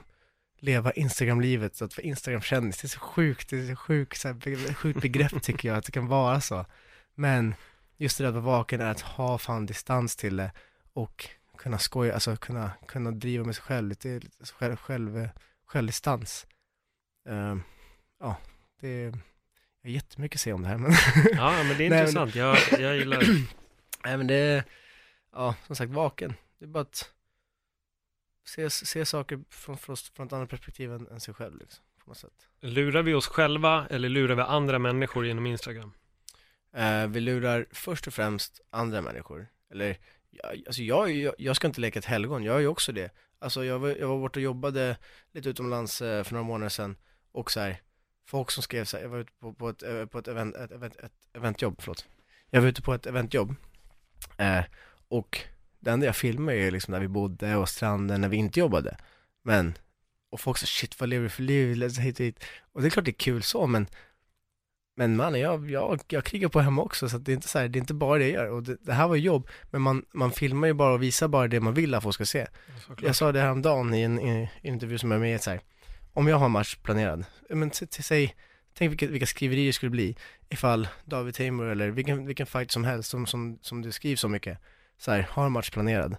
[0.62, 4.28] leva Instagram-livet, så att för Instagram-kändis, det är så sjukt, det är så sjukt, så
[4.28, 6.66] här, sjukt begrepp tycker jag, att det kan vara så.
[7.14, 7.54] Men
[7.96, 10.52] just det där att vara vaken är att ha fan distans till det
[10.92, 14.20] och kunna skoja, alltså kunna, kunna driva med sig själv, lite,
[14.58, 15.28] själv, själv,
[15.66, 16.46] självdistans.
[17.28, 17.62] Ehm,
[18.20, 18.36] ja,
[18.80, 19.18] det är
[19.84, 20.92] jag har jättemycket att säga om det här men
[21.36, 22.34] Ja, men det är Nej, men- intressant.
[22.34, 23.26] Jag, jag gillar det.
[24.04, 24.64] Nej men det är,
[25.32, 26.34] ja som sagt vaken.
[26.58, 27.10] Det är bara att
[28.44, 32.10] se, se saker från, från, från ett annat perspektiv än, än sig själv liksom, på
[32.10, 32.48] något sätt.
[32.60, 35.92] Lurar vi oss själva eller lurar vi andra människor genom Instagram?
[36.72, 39.46] Eh, vi lurar först och främst andra människor.
[39.70, 39.98] Eller,
[40.66, 43.10] alltså jag, jag, jag ska inte leka ett helgon, jag är ju också det.
[43.38, 44.96] Alltså jag var, jag var borta och jobbade
[45.32, 46.96] lite utomlands eh, för några månader sedan
[47.32, 47.80] och så här,
[48.26, 50.56] folk som skrev så här, jag var ute på, på ett, eh, på ett, event,
[50.56, 52.06] ett, event, ett eventjobb, förlåt.
[52.50, 53.54] Jag var ute på ett eventjobb
[54.38, 54.64] eh,
[55.08, 55.40] och
[55.82, 58.96] det enda jag filmade är liksom när vi bodde och stranden när vi inte jobbade.
[59.42, 59.74] Men,
[60.30, 62.44] och folk sa shit vad lever du för liv, hit hit.
[62.72, 63.86] Och det är klart det är kul så men
[64.94, 67.68] men man, jag, jag, jag krigar på hemma också så det är inte så här,
[67.68, 70.04] det är inte bara det jag gör och det, det här var jobb men man,
[70.12, 72.46] man filmar ju bara och visar bara det man vill att folk ska se.
[72.80, 73.02] Såklart.
[73.02, 75.50] Jag sa det häromdagen i en, i en intervju som jag är med i, så
[75.50, 75.60] här,
[76.12, 78.34] om jag har en match planerad, men säg,
[78.74, 80.16] tänk vilka, vilka skriverier det skulle bli
[80.48, 84.28] ifall David Tamer eller vilken, vilken fight som helst som, som, som det skrivs så
[84.28, 84.58] mycket,
[85.02, 86.16] så här, har en match planerad,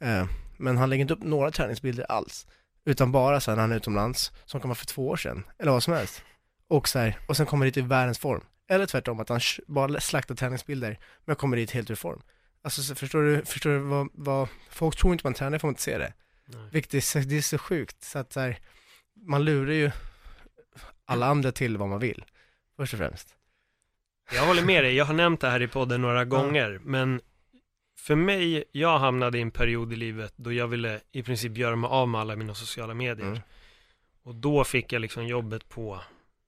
[0.00, 0.26] eh,
[0.58, 2.46] men han lägger inte upp några träningsbilder alls,
[2.84, 5.72] utan bara så här när han är utomlands, som vara för två år sedan, eller
[5.72, 6.22] vad som helst,
[6.68, 10.00] och så här, och sen kommer dit i världens form, eller tvärtom att han bara
[10.00, 12.22] slaktar träningsbilder, men kommer dit helt ur form.
[12.62, 15.72] Alltså så förstår du, förstår du vad, vad, folk tror inte man tränar får man
[15.72, 16.12] inte se det.
[16.46, 16.68] Nej.
[16.72, 18.58] Vilket är, så- det är så sjukt, så att så här,
[19.26, 19.90] man lurar ju
[21.04, 22.24] alla andra till vad man vill,
[22.76, 23.34] först och främst.
[24.32, 27.20] Jag håller med dig, jag har nämnt det här i podden några gånger, men
[28.00, 31.76] för mig, jag hamnade i en period i livet då jag ville i princip göra
[31.76, 33.26] mig av med alla mina sociala medier.
[33.26, 33.40] Mm.
[34.22, 36.00] Och då fick jag liksom jobbet på,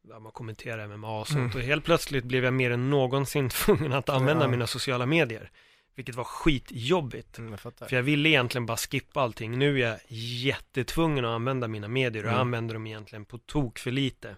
[0.08, 1.56] ja, man kommenterar MMA och sånt, Mm.
[1.56, 4.48] och helt plötsligt blev jag mer än någonsin tvungen att använda Ja.
[4.50, 5.50] mina sociala medier.
[5.94, 7.38] Vilket var skitjobbigt.
[7.38, 7.88] Mm, jag.
[7.88, 9.58] För jag ville egentligen bara skippa allting.
[9.58, 12.40] Nu är jag jättetvungen att använda mina medier och jag Mm.
[12.40, 14.36] använder dem egentligen på tok för lite.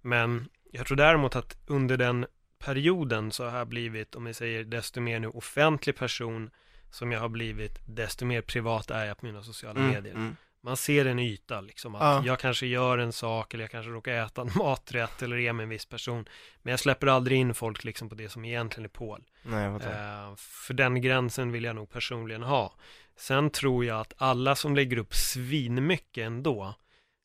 [0.00, 2.26] Men jag tror däremot att under den
[2.64, 6.50] perioden så har jag blivit, om jag säger desto mer nu offentlig person
[6.90, 10.14] som jag har blivit, desto mer privat är jag på mina sociala Mm, medier.
[10.14, 10.36] mm.
[10.62, 12.22] Man ser en yta liksom, att Ja.
[12.26, 15.62] jag kanske gör en sak eller jag kanske råkar äta en maträtt eller är med
[15.64, 16.28] en viss person.
[16.62, 19.24] Men jag släpper aldrig in folk liksom på det som egentligen är Paul.
[19.42, 19.64] Nej.
[19.66, 22.74] Eh, för den gränsen vill jag nog personligen ha.
[23.16, 26.74] Sen tror jag att alla som lägger upp svinmycket ändå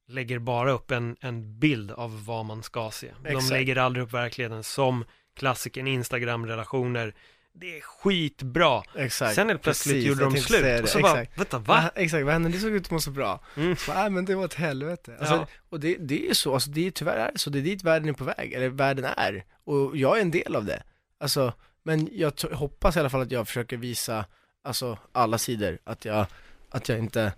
[0.08, 3.12] lägger bara upp en, en bild av vad man ska se.
[3.24, 3.50] De Exakt.
[3.50, 5.06] lägger aldrig upp verkligheten som
[5.36, 7.16] klassiken Instagram-relationer.
[7.54, 8.84] Det är skitbra.
[8.96, 9.36] Exakt.
[9.36, 10.84] Sen helt plötsligt Precis, gjorde de slut.
[10.84, 11.40] Och så bara, Exakt.
[11.40, 11.64] vänta, Va?
[11.82, 11.92] va?
[11.96, 12.50] Exakt, vad hände?
[12.50, 13.44] Det såg ut att må så bra.
[13.56, 13.76] Mm.
[13.88, 15.16] Nej men det var ett helvete.
[15.20, 15.48] Alltså, Ja.
[15.70, 17.84] Och det, det är ju så, alltså det är tyvärr är så, det är dit
[17.84, 19.46] världen är på väg, eller världen är.
[19.64, 20.84] Och jag är en del av det.
[21.20, 24.26] Alltså, men jag hoppas i alla fall att jag försöker visa,
[24.64, 26.26] alltså alla sidor, att jag,
[26.70, 27.34] att jag inte,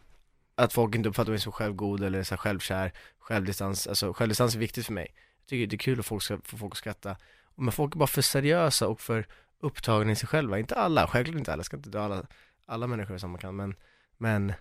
[0.55, 4.59] att folk inte uppfattar mig som självgod eller så här självkär, självdistans, alltså självdistans är
[4.59, 5.13] viktigt för mig.
[5.39, 7.15] Jag tycker det är kul att folk ska, få folk att skratta.
[7.57, 9.27] Men folk är bara för seriösa och för
[9.59, 10.59] upptagna i sig själva.
[10.59, 12.27] Inte alla, självklart inte alla, jag ska inte dra alla,
[12.65, 13.75] alla människor i samma kan, men,
[14.17, 14.53] men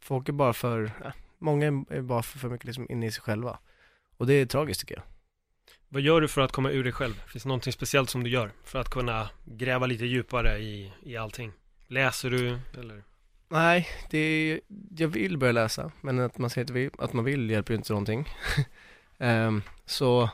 [0.00, 3.22] folk är bara för, ja, många är- bara för, för mycket liksom inne i sig
[3.22, 3.58] själva.
[4.16, 5.02] Och det är tragiskt tycker jag.
[5.88, 7.14] Vad gör du för att komma ur dig själv?
[7.26, 11.16] Finns det någonting speciellt som du gör för att kunna gräva lite djupare i, i
[11.16, 11.52] allting?
[11.86, 13.02] Läser du eller?
[13.48, 14.60] Nej, det är,
[14.96, 18.28] jag vill börja läsa, men att man säger att, man vill hjälper ju inte någonting.
[19.18, 20.30] Ehm, så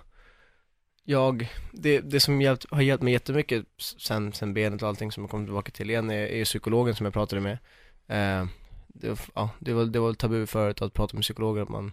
[1.05, 5.23] jag, det, det som hjälpt, har hjälpt mig jättemycket sen, sen benet och allting som
[5.23, 7.59] jag kom tillbaka till igen är, är psykologen som jag pratade med.
[8.07, 8.47] Eh,
[8.89, 11.93] det, var- ja, det, var, det var tabu förut att prata med psykologer, att man,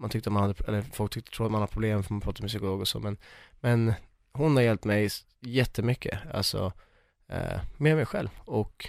[0.00, 2.42] man tyckte man hade, eller folk tyckte trodde att man har problem för man pratade
[2.42, 3.16] med psykolog och så, men,
[3.60, 3.92] men
[4.32, 5.08] hon har hjälpt mig
[5.40, 6.72] jättemycket, alltså
[7.28, 8.86] eh, med mig själv och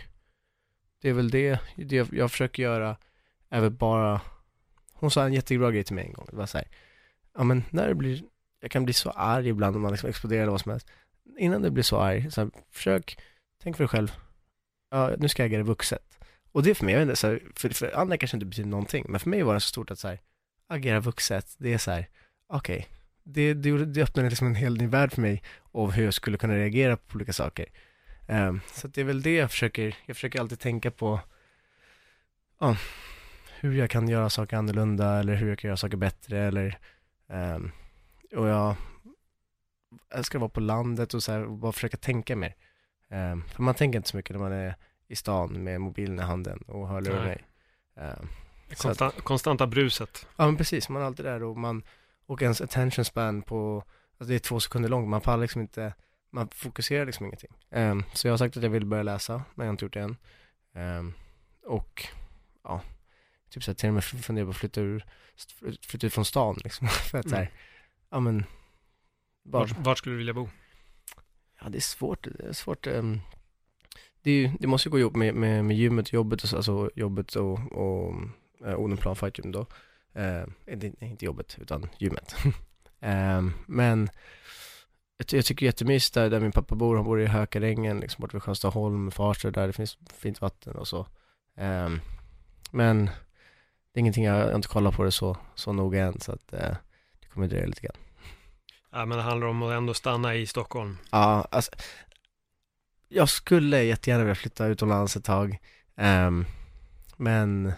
[1.01, 2.97] det är väl det, det jag, jag försöker göra,
[3.49, 4.21] är väl bara,
[4.93, 6.67] hon sa en jättebra grej till mig en gång, det var så här,
[7.37, 8.23] ja men när det blir,
[8.61, 10.87] jag kan bli så arg ibland om man liksom exploderar eller vad som helst,
[11.37, 13.17] innan du blir så arg, så här, försök,
[13.63, 14.11] tänk för dig själv,
[14.91, 16.19] ja nu ska jag agera vuxet.
[16.51, 18.45] Och det är för mig, jag vet inte, så här, för, för andra kanske inte
[18.45, 20.19] betyder någonting, men för mig var det så stort att så här,
[20.67, 22.07] agera vuxet, det är så här,
[22.47, 22.87] okej,
[23.23, 26.37] det, det, det öppnade liksom en hel ny värld för mig av hur jag skulle
[26.37, 27.65] kunna reagera på olika saker.
[28.27, 31.19] Um, så att det är väl det jag försöker, jag försöker alltid tänka på,
[32.59, 32.77] ja,
[33.59, 36.77] hur jag kan göra saker annorlunda eller hur jag kan göra saker bättre eller,
[37.27, 37.71] um,
[38.35, 38.75] och jag
[40.13, 42.55] älskar att vara på landet och så här, och bara försöka tänka mer.
[43.09, 44.75] Ehm, för man tänker inte så mycket när man är
[45.07, 47.27] i stan med mobilen i handen och hörlurar Nej.
[47.27, 47.43] mig.
[47.95, 48.27] Ehm,
[48.75, 50.27] så att- Konstan, konstanta bruset.
[50.37, 51.83] Ja men precis, man är alltid där och man,
[52.25, 53.83] och ens attention span på,
[54.17, 55.93] alltså det är två sekunder långt, man pallar liksom inte,
[56.29, 57.51] man fokuserar liksom ingenting.
[57.71, 59.93] Ehm, så jag har sagt att jag vill börja läsa, men jag har inte gjort
[59.93, 60.17] det än.
[60.73, 61.13] Ehm,
[61.65, 62.07] och,
[62.63, 62.81] ja,
[63.49, 65.05] typ såhär till och med funderar på att flytta ur,
[65.81, 67.29] flytta ut från stan liksom, för att Mm.
[67.29, 67.51] såhär,
[68.11, 68.45] ja men,
[69.43, 70.49] Bara, Vart, vart skulle du vilja bo?
[71.61, 72.87] ja det är svårt, det är svårt.
[72.87, 73.19] ehm,
[74.21, 77.35] det, är det måste ju gå ihop med, med, med gymmet jobbet, och alltså jobbet
[77.35, 78.15] och, och
[78.65, 79.65] äh, Odenplan Fight Gym då.
[80.13, 82.35] Eh, inte, nej, inte jobbet, utan gymmet.
[83.03, 84.09] Ehm, men
[85.17, 88.33] jag, jag tycker jättemysigt där, där min pappa bor, han bor i Hökarängen, liksom bort
[88.33, 91.07] vid Skönstaholm, Farsta, där det finns fint vatten och så.
[91.57, 91.99] Ehm,
[92.71, 96.31] men det är ingenting, jag, jag inte kollat på det så, så noga än, så
[96.31, 96.77] att eh, det
[97.33, 97.95] kommer dröja lite grann.
[98.91, 100.97] Ja, men det handlar om att ändå stanna i Stockholm.
[101.11, 101.71] Ja, alltså,
[103.07, 105.57] jag skulle jättegärna vilja flytta utomlands ett tag,
[105.95, 106.45] ehm,
[107.17, 107.73] men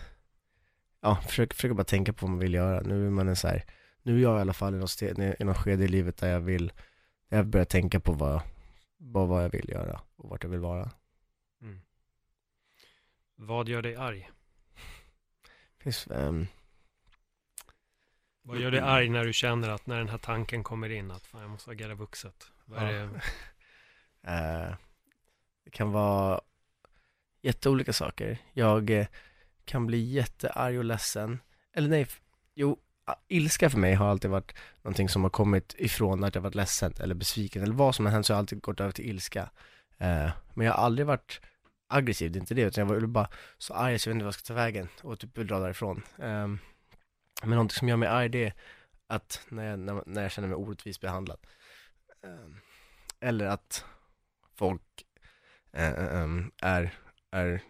[1.02, 2.82] ja, försöker, försöker bara tänka på vad man vill göra.
[2.82, 3.66] Nu är man en så här,
[4.02, 6.30] nu är jag i alla fall i något, ste- i något skede i livet där
[6.30, 6.68] jag vill,
[7.30, 8.42] där jag börjar tänka på vad,
[8.98, 10.92] vad, vad jag vill göra och vart jag vill vara.
[11.62, 11.82] Mm.
[13.36, 14.30] Vad gör dig arg?
[15.80, 16.48] Finns, ehm,
[18.46, 21.26] Vad gör dig arg när du känner att när den här tanken kommer in att
[21.26, 22.52] fan, jag måste agera vuxet?
[22.66, 23.02] Vad är Ja.
[23.06, 23.22] det?
[24.28, 24.76] Eh,
[25.66, 26.42] det kan vara
[27.42, 28.38] jätteolika saker.
[28.54, 29.08] Jag eh,
[29.66, 31.40] kan bli jättearg och ledsen.
[31.74, 32.08] Eller nej,
[32.56, 32.80] jo,
[33.28, 36.94] ilska för mig har alltid varit någonting som har kommit ifrån att jag varit ledsen
[37.00, 39.50] eller besviken eller vad som än hänt så har jag alltid gått över till ilska.
[39.98, 41.42] Eh, men jag har aldrig varit
[41.88, 44.24] aggressiv, det är inte det, utan jag var bara så arg så jag vet inte
[44.26, 46.02] vad jag ska ta vägen och typ vill dra därifrån.
[46.20, 46.60] Ehm,
[47.48, 48.54] men någonting som gör mig arg det är
[49.08, 51.40] att när jag, när, när jag känner mig orättvist behandlad.
[52.24, 52.58] Ehm,
[53.20, 53.86] eller att
[54.56, 54.82] folk
[55.74, 56.94] eh, ehm, är,
[57.32, 57.64] är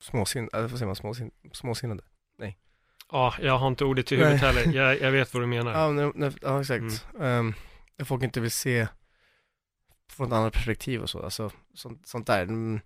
[0.00, 2.02] småsinnade, vad säger man, småsin, småsinnade?
[3.12, 4.52] Ja, jag har inte ordet i huvudet Nej.
[4.52, 4.76] heller.
[4.76, 5.72] Jag, jag vet vad du menar.
[5.72, 7.06] Ja, när, när, ja exakt.
[7.20, 7.54] Ehm,
[7.96, 8.86] när folk inte vill se
[10.08, 12.42] från ett annat perspektiv och så, alltså sånt, sånt där.
[12.42, 12.80] Mm,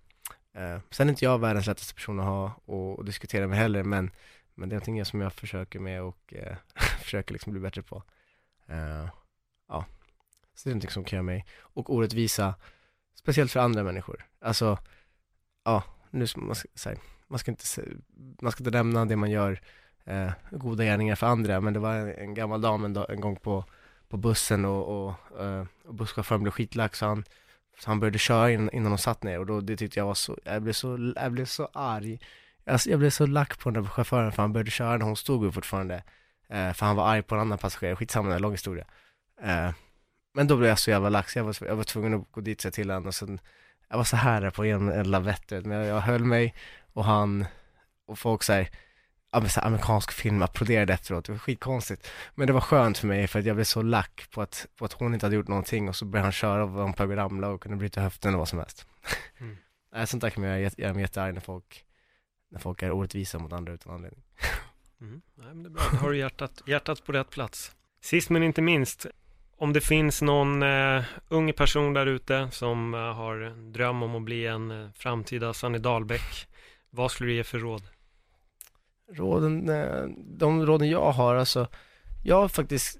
[0.53, 3.83] eh, sen är inte jag världens lättaste person att ha och, och diskutera med heller,
[3.83, 4.11] men,
[4.55, 6.55] men det är någonting som jag försöker med och eh,
[6.99, 8.03] försöker liksom bli bättre på.
[8.67, 9.09] Eh,
[9.67, 9.85] ja,
[10.55, 12.55] så det är någonting som kan göra mig, och orättvisa,
[13.15, 14.25] speciellt för andra människor.
[14.39, 14.77] Alltså,
[15.63, 17.63] ja, nu ska man, så här, man ska inte,
[18.41, 19.61] man ska inte nämna det man gör
[20.05, 23.21] eh, goda gärningar för andra, men det var en, en gammal dam en, dag, en
[23.21, 23.65] gång på,
[24.07, 27.23] på bussen och, och, eh, och busschauffören blev skitlack så han,
[27.79, 30.13] så han började köra in, innan de satt ner och då, det tyckte jag var
[30.13, 32.19] så, jag blev så, jag blev så arg.
[32.65, 35.15] Alltså, jag blev så lack på den där chauffören för han började köra när hon
[35.15, 36.03] stod upp fortfarande.
[36.49, 38.85] Eh, för han var arg på en annan passagerare, skitsamma, det är en lång historia.
[39.41, 39.71] Eh,
[40.33, 42.57] men då blev jag så jävla så jag var, jag var tvungen att gå dit
[42.57, 43.39] och säga till honom och sen,
[43.89, 46.53] jag var så här på en, en lavett, men jag, jag höll mig
[46.93, 47.45] och han,
[48.05, 48.41] och folk
[49.41, 52.07] men så här, amerikansk film applåderade efteråt, det var skitkonstigt.
[52.35, 54.85] Men det var skönt för mig för att jag blev så lack på att, på
[54.85, 57.09] att hon inte hade gjort någonting och så började han köra och var på att
[57.09, 58.87] ramla och kunde bryta höften och vad som helst.
[59.37, 59.57] Mm.
[59.93, 61.85] Nej, sånt där kan man göra, göra mig jättearg när folk,
[62.49, 64.23] när folk är orättvisa mot andra utan anledning.
[65.01, 65.21] Mm.
[65.35, 65.83] Nej, men det är bra.
[65.91, 67.75] Då har du hjärtat, hjärtat på rätt plats.
[68.01, 69.05] Sist men inte minst,
[69.57, 74.15] om det finns någon eh, ung person där ute som eh, har en dröm om
[74.15, 76.47] att bli en eh, framtida Sanny Dahlbäck,
[76.89, 77.83] vad skulle du ge för råd?
[79.11, 81.67] Råden, eh, de råden jag har, alltså,
[82.23, 82.99] jag har faktiskt,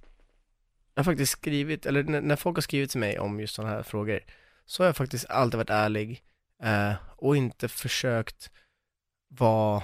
[0.93, 3.73] jag har faktiskt skrivit, eller när, när folk har skrivit till mig om just sådana
[3.73, 4.19] här frågor,
[4.65, 6.23] så har jag faktiskt alltid varit ärlig
[6.63, 8.51] eh, och inte försökt
[9.37, 9.83] var,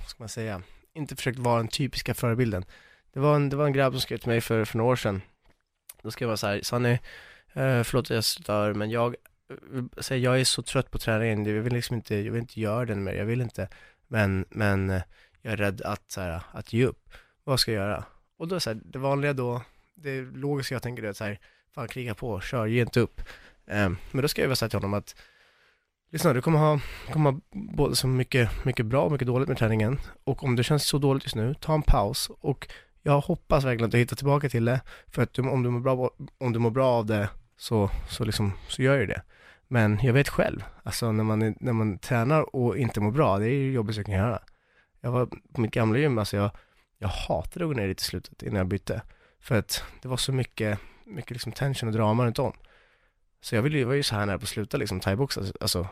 [0.00, 0.62] vad ska man säga,
[0.94, 2.64] inte försökt vara den typiska förebilden.
[3.12, 4.96] Det var en, det var en grabb som skrev till mig för, för några år
[4.96, 5.22] sedan.
[6.02, 6.92] Då skrev jag så här, Sanny,
[7.52, 9.16] eh, förlåt att jag stör, men jag,
[9.50, 12.60] eh, säger, jag är så trött på träningen, jag vill liksom inte, jag vill inte
[12.60, 13.68] göra den mer, jag vill inte,
[14.08, 15.02] men, men eh,
[15.42, 17.10] jag är rädd att, så här, att ge upp.
[17.44, 18.04] Vad ska jag göra?
[18.36, 19.62] Och då så här, det vanliga då,
[19.94, 21.38] det logiska jag tänker är att så här,
[21.74, 23.20] fan kriga på, kör, ge inte upp.
[23.66, 25.16] Ehm, men då skrev jag så här till honom att,
[26.14, 26.80] lyssna du kommer ha,
[27.12, 29.98] kommer ha både så mycket, mycket bra och mycket dåligt med träningen.
[30.24, 32.30] Och om det känns så dåligt just nu, ta en paus.
[32.40, 32.68] Och
[33.02, 34.80] jag hoppas verkligen att du hittar tillbaka till det.
[35.08, 38.24] För att du, om, du mår bra, om du mår bra av det, så, så,
[38.24, 39.22] liksom, så gör ju det.
[39.68, 43.46] Men jag vet själv, alltså när man, när man tränar och inte mår bra, det
[43.46, 44.42] är ju jobbigt jag kan göra.
[45.00, 46.50] Jag var på mitt gamla gym, alltså jag,
[46.98, 49.02] jag hatade att gå ner dit i slutet innan jag bytte.
[49.40, 52.52] För att det var så mycket, mycket liksom tension och drama runt om.
[53.40, 55.88] Så jag ville ju, var ju så här nära på att sluta liksom thaiboxa, alltså,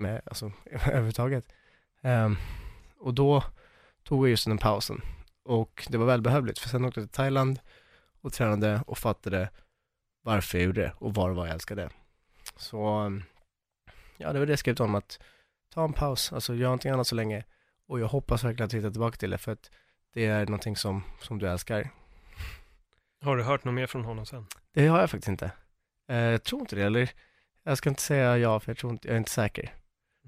[0.00, 1.44] med, alltså överhuvudtaget.
[2.02, 2.36] Ehm,
[2.98, 3.44] och då
[4.02, 5.02] tog jag just den pausen.
[5.44, 7.60] Och det var välbehövligt, för sen åkte jag till Thailand
[8.20, 9.50] och tränade och fattade
[10.22, 11.90] varför jag gjorde det och var det var jag älskade.
[12.56, 13.22] Så, ehm,
[14.16, 15.20] ja det var det jag skrev till honom att
[15.74, 17.44] ta en paus, alltså gör någonting annat så länge.
[17.86, 19.70] Och jag hoppas verkligen att du hittar tillbaka till det, för att
[20.12, 21.90] det är någonting som, som du älskar.
[23.22, 24.46] Har du hört något mer från honom sen?
[24.72, 25.50] Det har jag faktiskt inte.
[26.08, 27.10] Eh, jag tror inte det, eller
[27.62, 29.74] jag ska inte säga ja, för jag tror inte, jag är inte säker.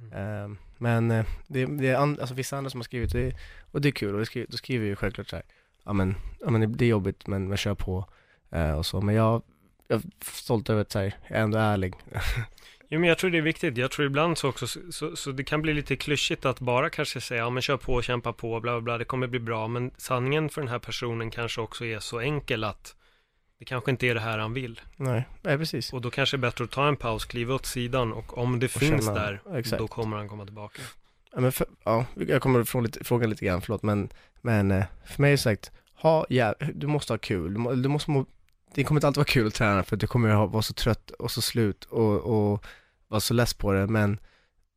[0.02, 0.52] Mm.
[0.52, 3.36] Eh, men eh, det, det är an, alltså vissa andra som har skrivit, det,
[3.70, 5.44] och det är kul, och det skriver, då skriver ju självklart så här,
[5.84, 8.08] ja men, ja men det är jobbigt, men, men kör på.
[8.50, 9.42] Eh, och så, men jag,
[9.88, 11.94] jag är stolt över att så här, jag är ändå ärlig.
[12.94, 13.76] Jo, men jag tror det är viktigt.
[13.76, 16.90] Jag tror ibland så också, så, så, så det kan bli lite klyschigt att bara
[16.90, 19.68] kanske säga, ja men kör på, kämpa på, bla bla bla, det kommer bli bra.
[19.68, 22.96] Men sanningen för den här personen kanske också är så enkel att
[23.62, 24.80] det kanske inte är det här han vill.
[24.96, 25.92] Nej, nej precis.
[25.92, 28.58] Och då kanske det är bättre att ta en paus, kliva åt sidan och om
[28.60, 29.78] det Och finns känna- där, exakt.
[29.78, 30.82] då kommer han komma tillbaka.
[31.34, 34.08] Ja, men för, ja, jag kommer ifrån lite, frågan lite grann, förlåt, men,
[34.40, 37.88] men eh, för mig är det sagt, ha, ja, du måste ha kul, du, du
[37.88, 38.26] måste må,
[38.74, 40.74] det kommer inte alltid vara kul att träna för att du kommer ha, vara så
[40.74, 42.16] trött och så slut och,
[42.52, 42.64] och
[43.08, 44.18] vara så less på det, men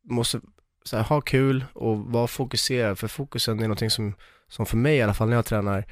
[0.04, 0.40] måste
[0.84, 4.14] så här, ha kul och vara fokuserad, för fokusen är någonting som,
[4.48, 5.84] som för mig i alla fall när jag tränar,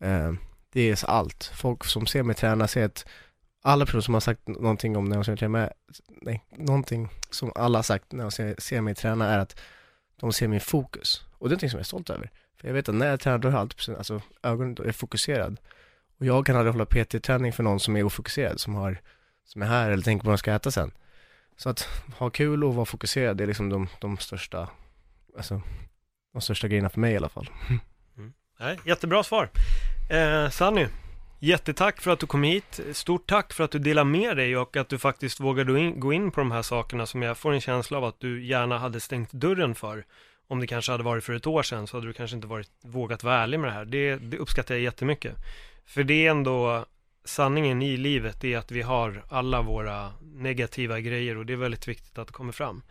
[0.00, 0.32] eh,
[0.72, 1.52] det är allt.
[1.54, 3.06] Folk som ser mig träna säger att
[3.62, 5.70] alla personer som har sagt någonting om när de ser mig träna,
[6.22, 9.60] nej, någonting som alla har sagt när de ser, ser mig träna är att
[10.20, 11.24] de ser min fokus.
[11.32, 12.30] Och det är någonting som jag är stolt över.
[12.60, 14.86] För jag vet att när jag tränar då har jag alltid, alltså ögonen, då är
[14.86, 15.60] jag fokuserad.
[16.18, 19.00] Och jag kan aldrig hålla PT-träning för någon som är ofokuserad, som har,
[19.44, 20.90] som är här eller tänker på vad de ska äta sen.
[21.56, 21.88] Så att
[22.18, 24.68] ha kul och vara fokuserad, det är liksom de, de största,
[25.36, 25.62] alltså,
[26.32, 27.50] de största grejerna för mig i alla fall.
[28.16, 28.32] Mm.
[28.60, 29.50] Nej, jättebra svar.
[30.10, 30.86] Eh, Sanny,
[31.38, 32.80] jättetack för att du kom hit.
[32.92, 36.30] Stort tack för att du delar med dig och att du faktiskt vågade gå in,
[36.30, 39.32] på de här sakerna som jag får en känsla av att du gärna hade stängt
[39.32, 40.04] dörren för.
[40.48, 42.70] Om det kanske hade varit för ett år sedan så hade du kanske inte varit,
[42.84, 43.84] vågat vara ärlig med det här.
[43.84, 45.34] Det, det uppskattar jag jättemycket.
[45.86, 46.86] För det är ändå
[47.24, 51.56] sanningen i livet, det är att vi har alla våra negativa grejer och det är
[51.56, 52.82] väldigt viktigt att det kommer fram.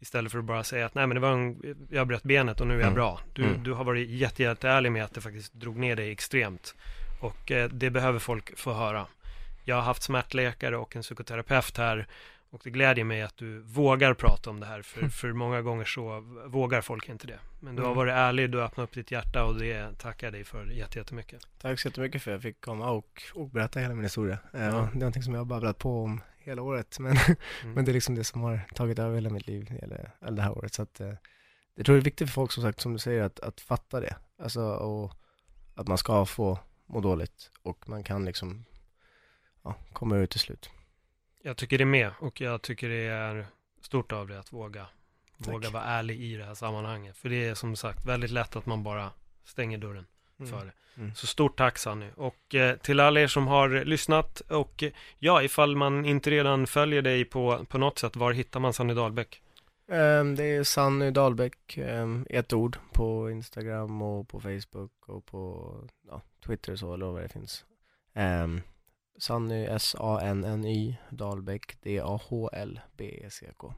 [0.00, 2.66] Istället för att bara säga att nej men det var en, jag bröt benet och
[2.66, 2.94] nu är jag Mm.
[2.94, 3.20] bra.
[3.32, 3.62] Du, Mm.
[3.62, 6.74] du har varit jätte, jätteärlig med att det faktiskt drog ner dig extremt.
[7.20, 9.06] Och eh, det behöver folk få höra.
[9.64, 12.06] Jag har haft smärtläkare och en psykoterapeut här
[12.50, 15.84] och det glädjer mig att du vågar prata om det här för, för många gånger
[15.84, 17.38] så vågar folk inte det.
[17.60, 17.96] Men du har Mm.
[17.96, 20.98] varit ärlig, du har öppnat upp ditt hjärta och det tackar jag dig för jätte-
[20.98, 21.40] jättemycket.
[21.60, 24.38] Tack så jättemycket för att jag fick komma och, och berätta hela min historia.
[24.54, 24.70] Eh, Ja.
[24.70, 27.16] Det är någonting som jag har babblat på om hela året, men,
[27.74, 30.42] men det är liksom det som har tagit över hela mitt liv, eller, eller det
[30.42, 30.74] här året.
[30.74, 31.14] Så att, eh,
[31.74, 34.00] jag tror det är viktigt för folk som sagt, som du säger, att, att fatta
[34.00, 34.16] det.
[34.38, 35.12] Alltså, och
[35.74, 38.64] att man ska få må dåligt och man kan liksom
[39.62, 40.70] ja, komma ut till slut.
[41.42, 43.46] Jag tycker det med och jag tycker det är
[43.80, 44.86] stort av dig att våga,
[45.38, 45.54] Tack.
[45.54, 47.16] våga vara ärlig i det här sammanhanget.
[47.16, 49.10] För det är som sagt väldigt lätt att man bara
[49.44, 50.06] stänger dörren
[50.38, 50.72] för det.
[50.96, 51.14] Mm.
[51.14, 52.06] Så stort tack Sanny.
[52.16, 56.66] Och eh, till alla er som har lyssnat och eh, ja, ifall man inte redan
[56.66, 59.42] följer dig på, på något sätt, var hittar man Sanny Dahlbäck?
[59.88, 65.74] Ehm, Det är Sanny Dahlbäck, um, ett ord på Instagram och på Facebook och på
[66.08, 67.64] ja, Twitter så, eller vad det finns.
[68.14, 68.62] Um,
[69.18, 73.74] Sanny S-A-N-N-Y Dahlbäck D-A-H-L-B-E-C-K.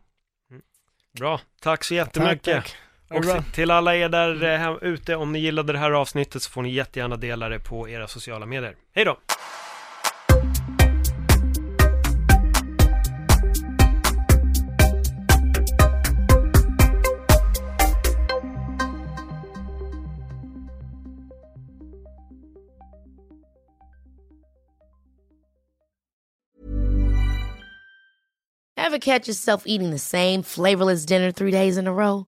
[1.19, 2.45] Bra, tack så jättemycket.
[2.45, 2.77] Tack, tack.
[3.11, 6.51] Och till alla er där eh, här ute, om ni gillade det här avsnittet så
[6.51, 8.77] får ni jättegärna dela det på era sociala medier.
[8.95, 9.17] Hej då!
[28.77, 32.28] Ever catch yourself eating the same flavorless dinner three days in a row?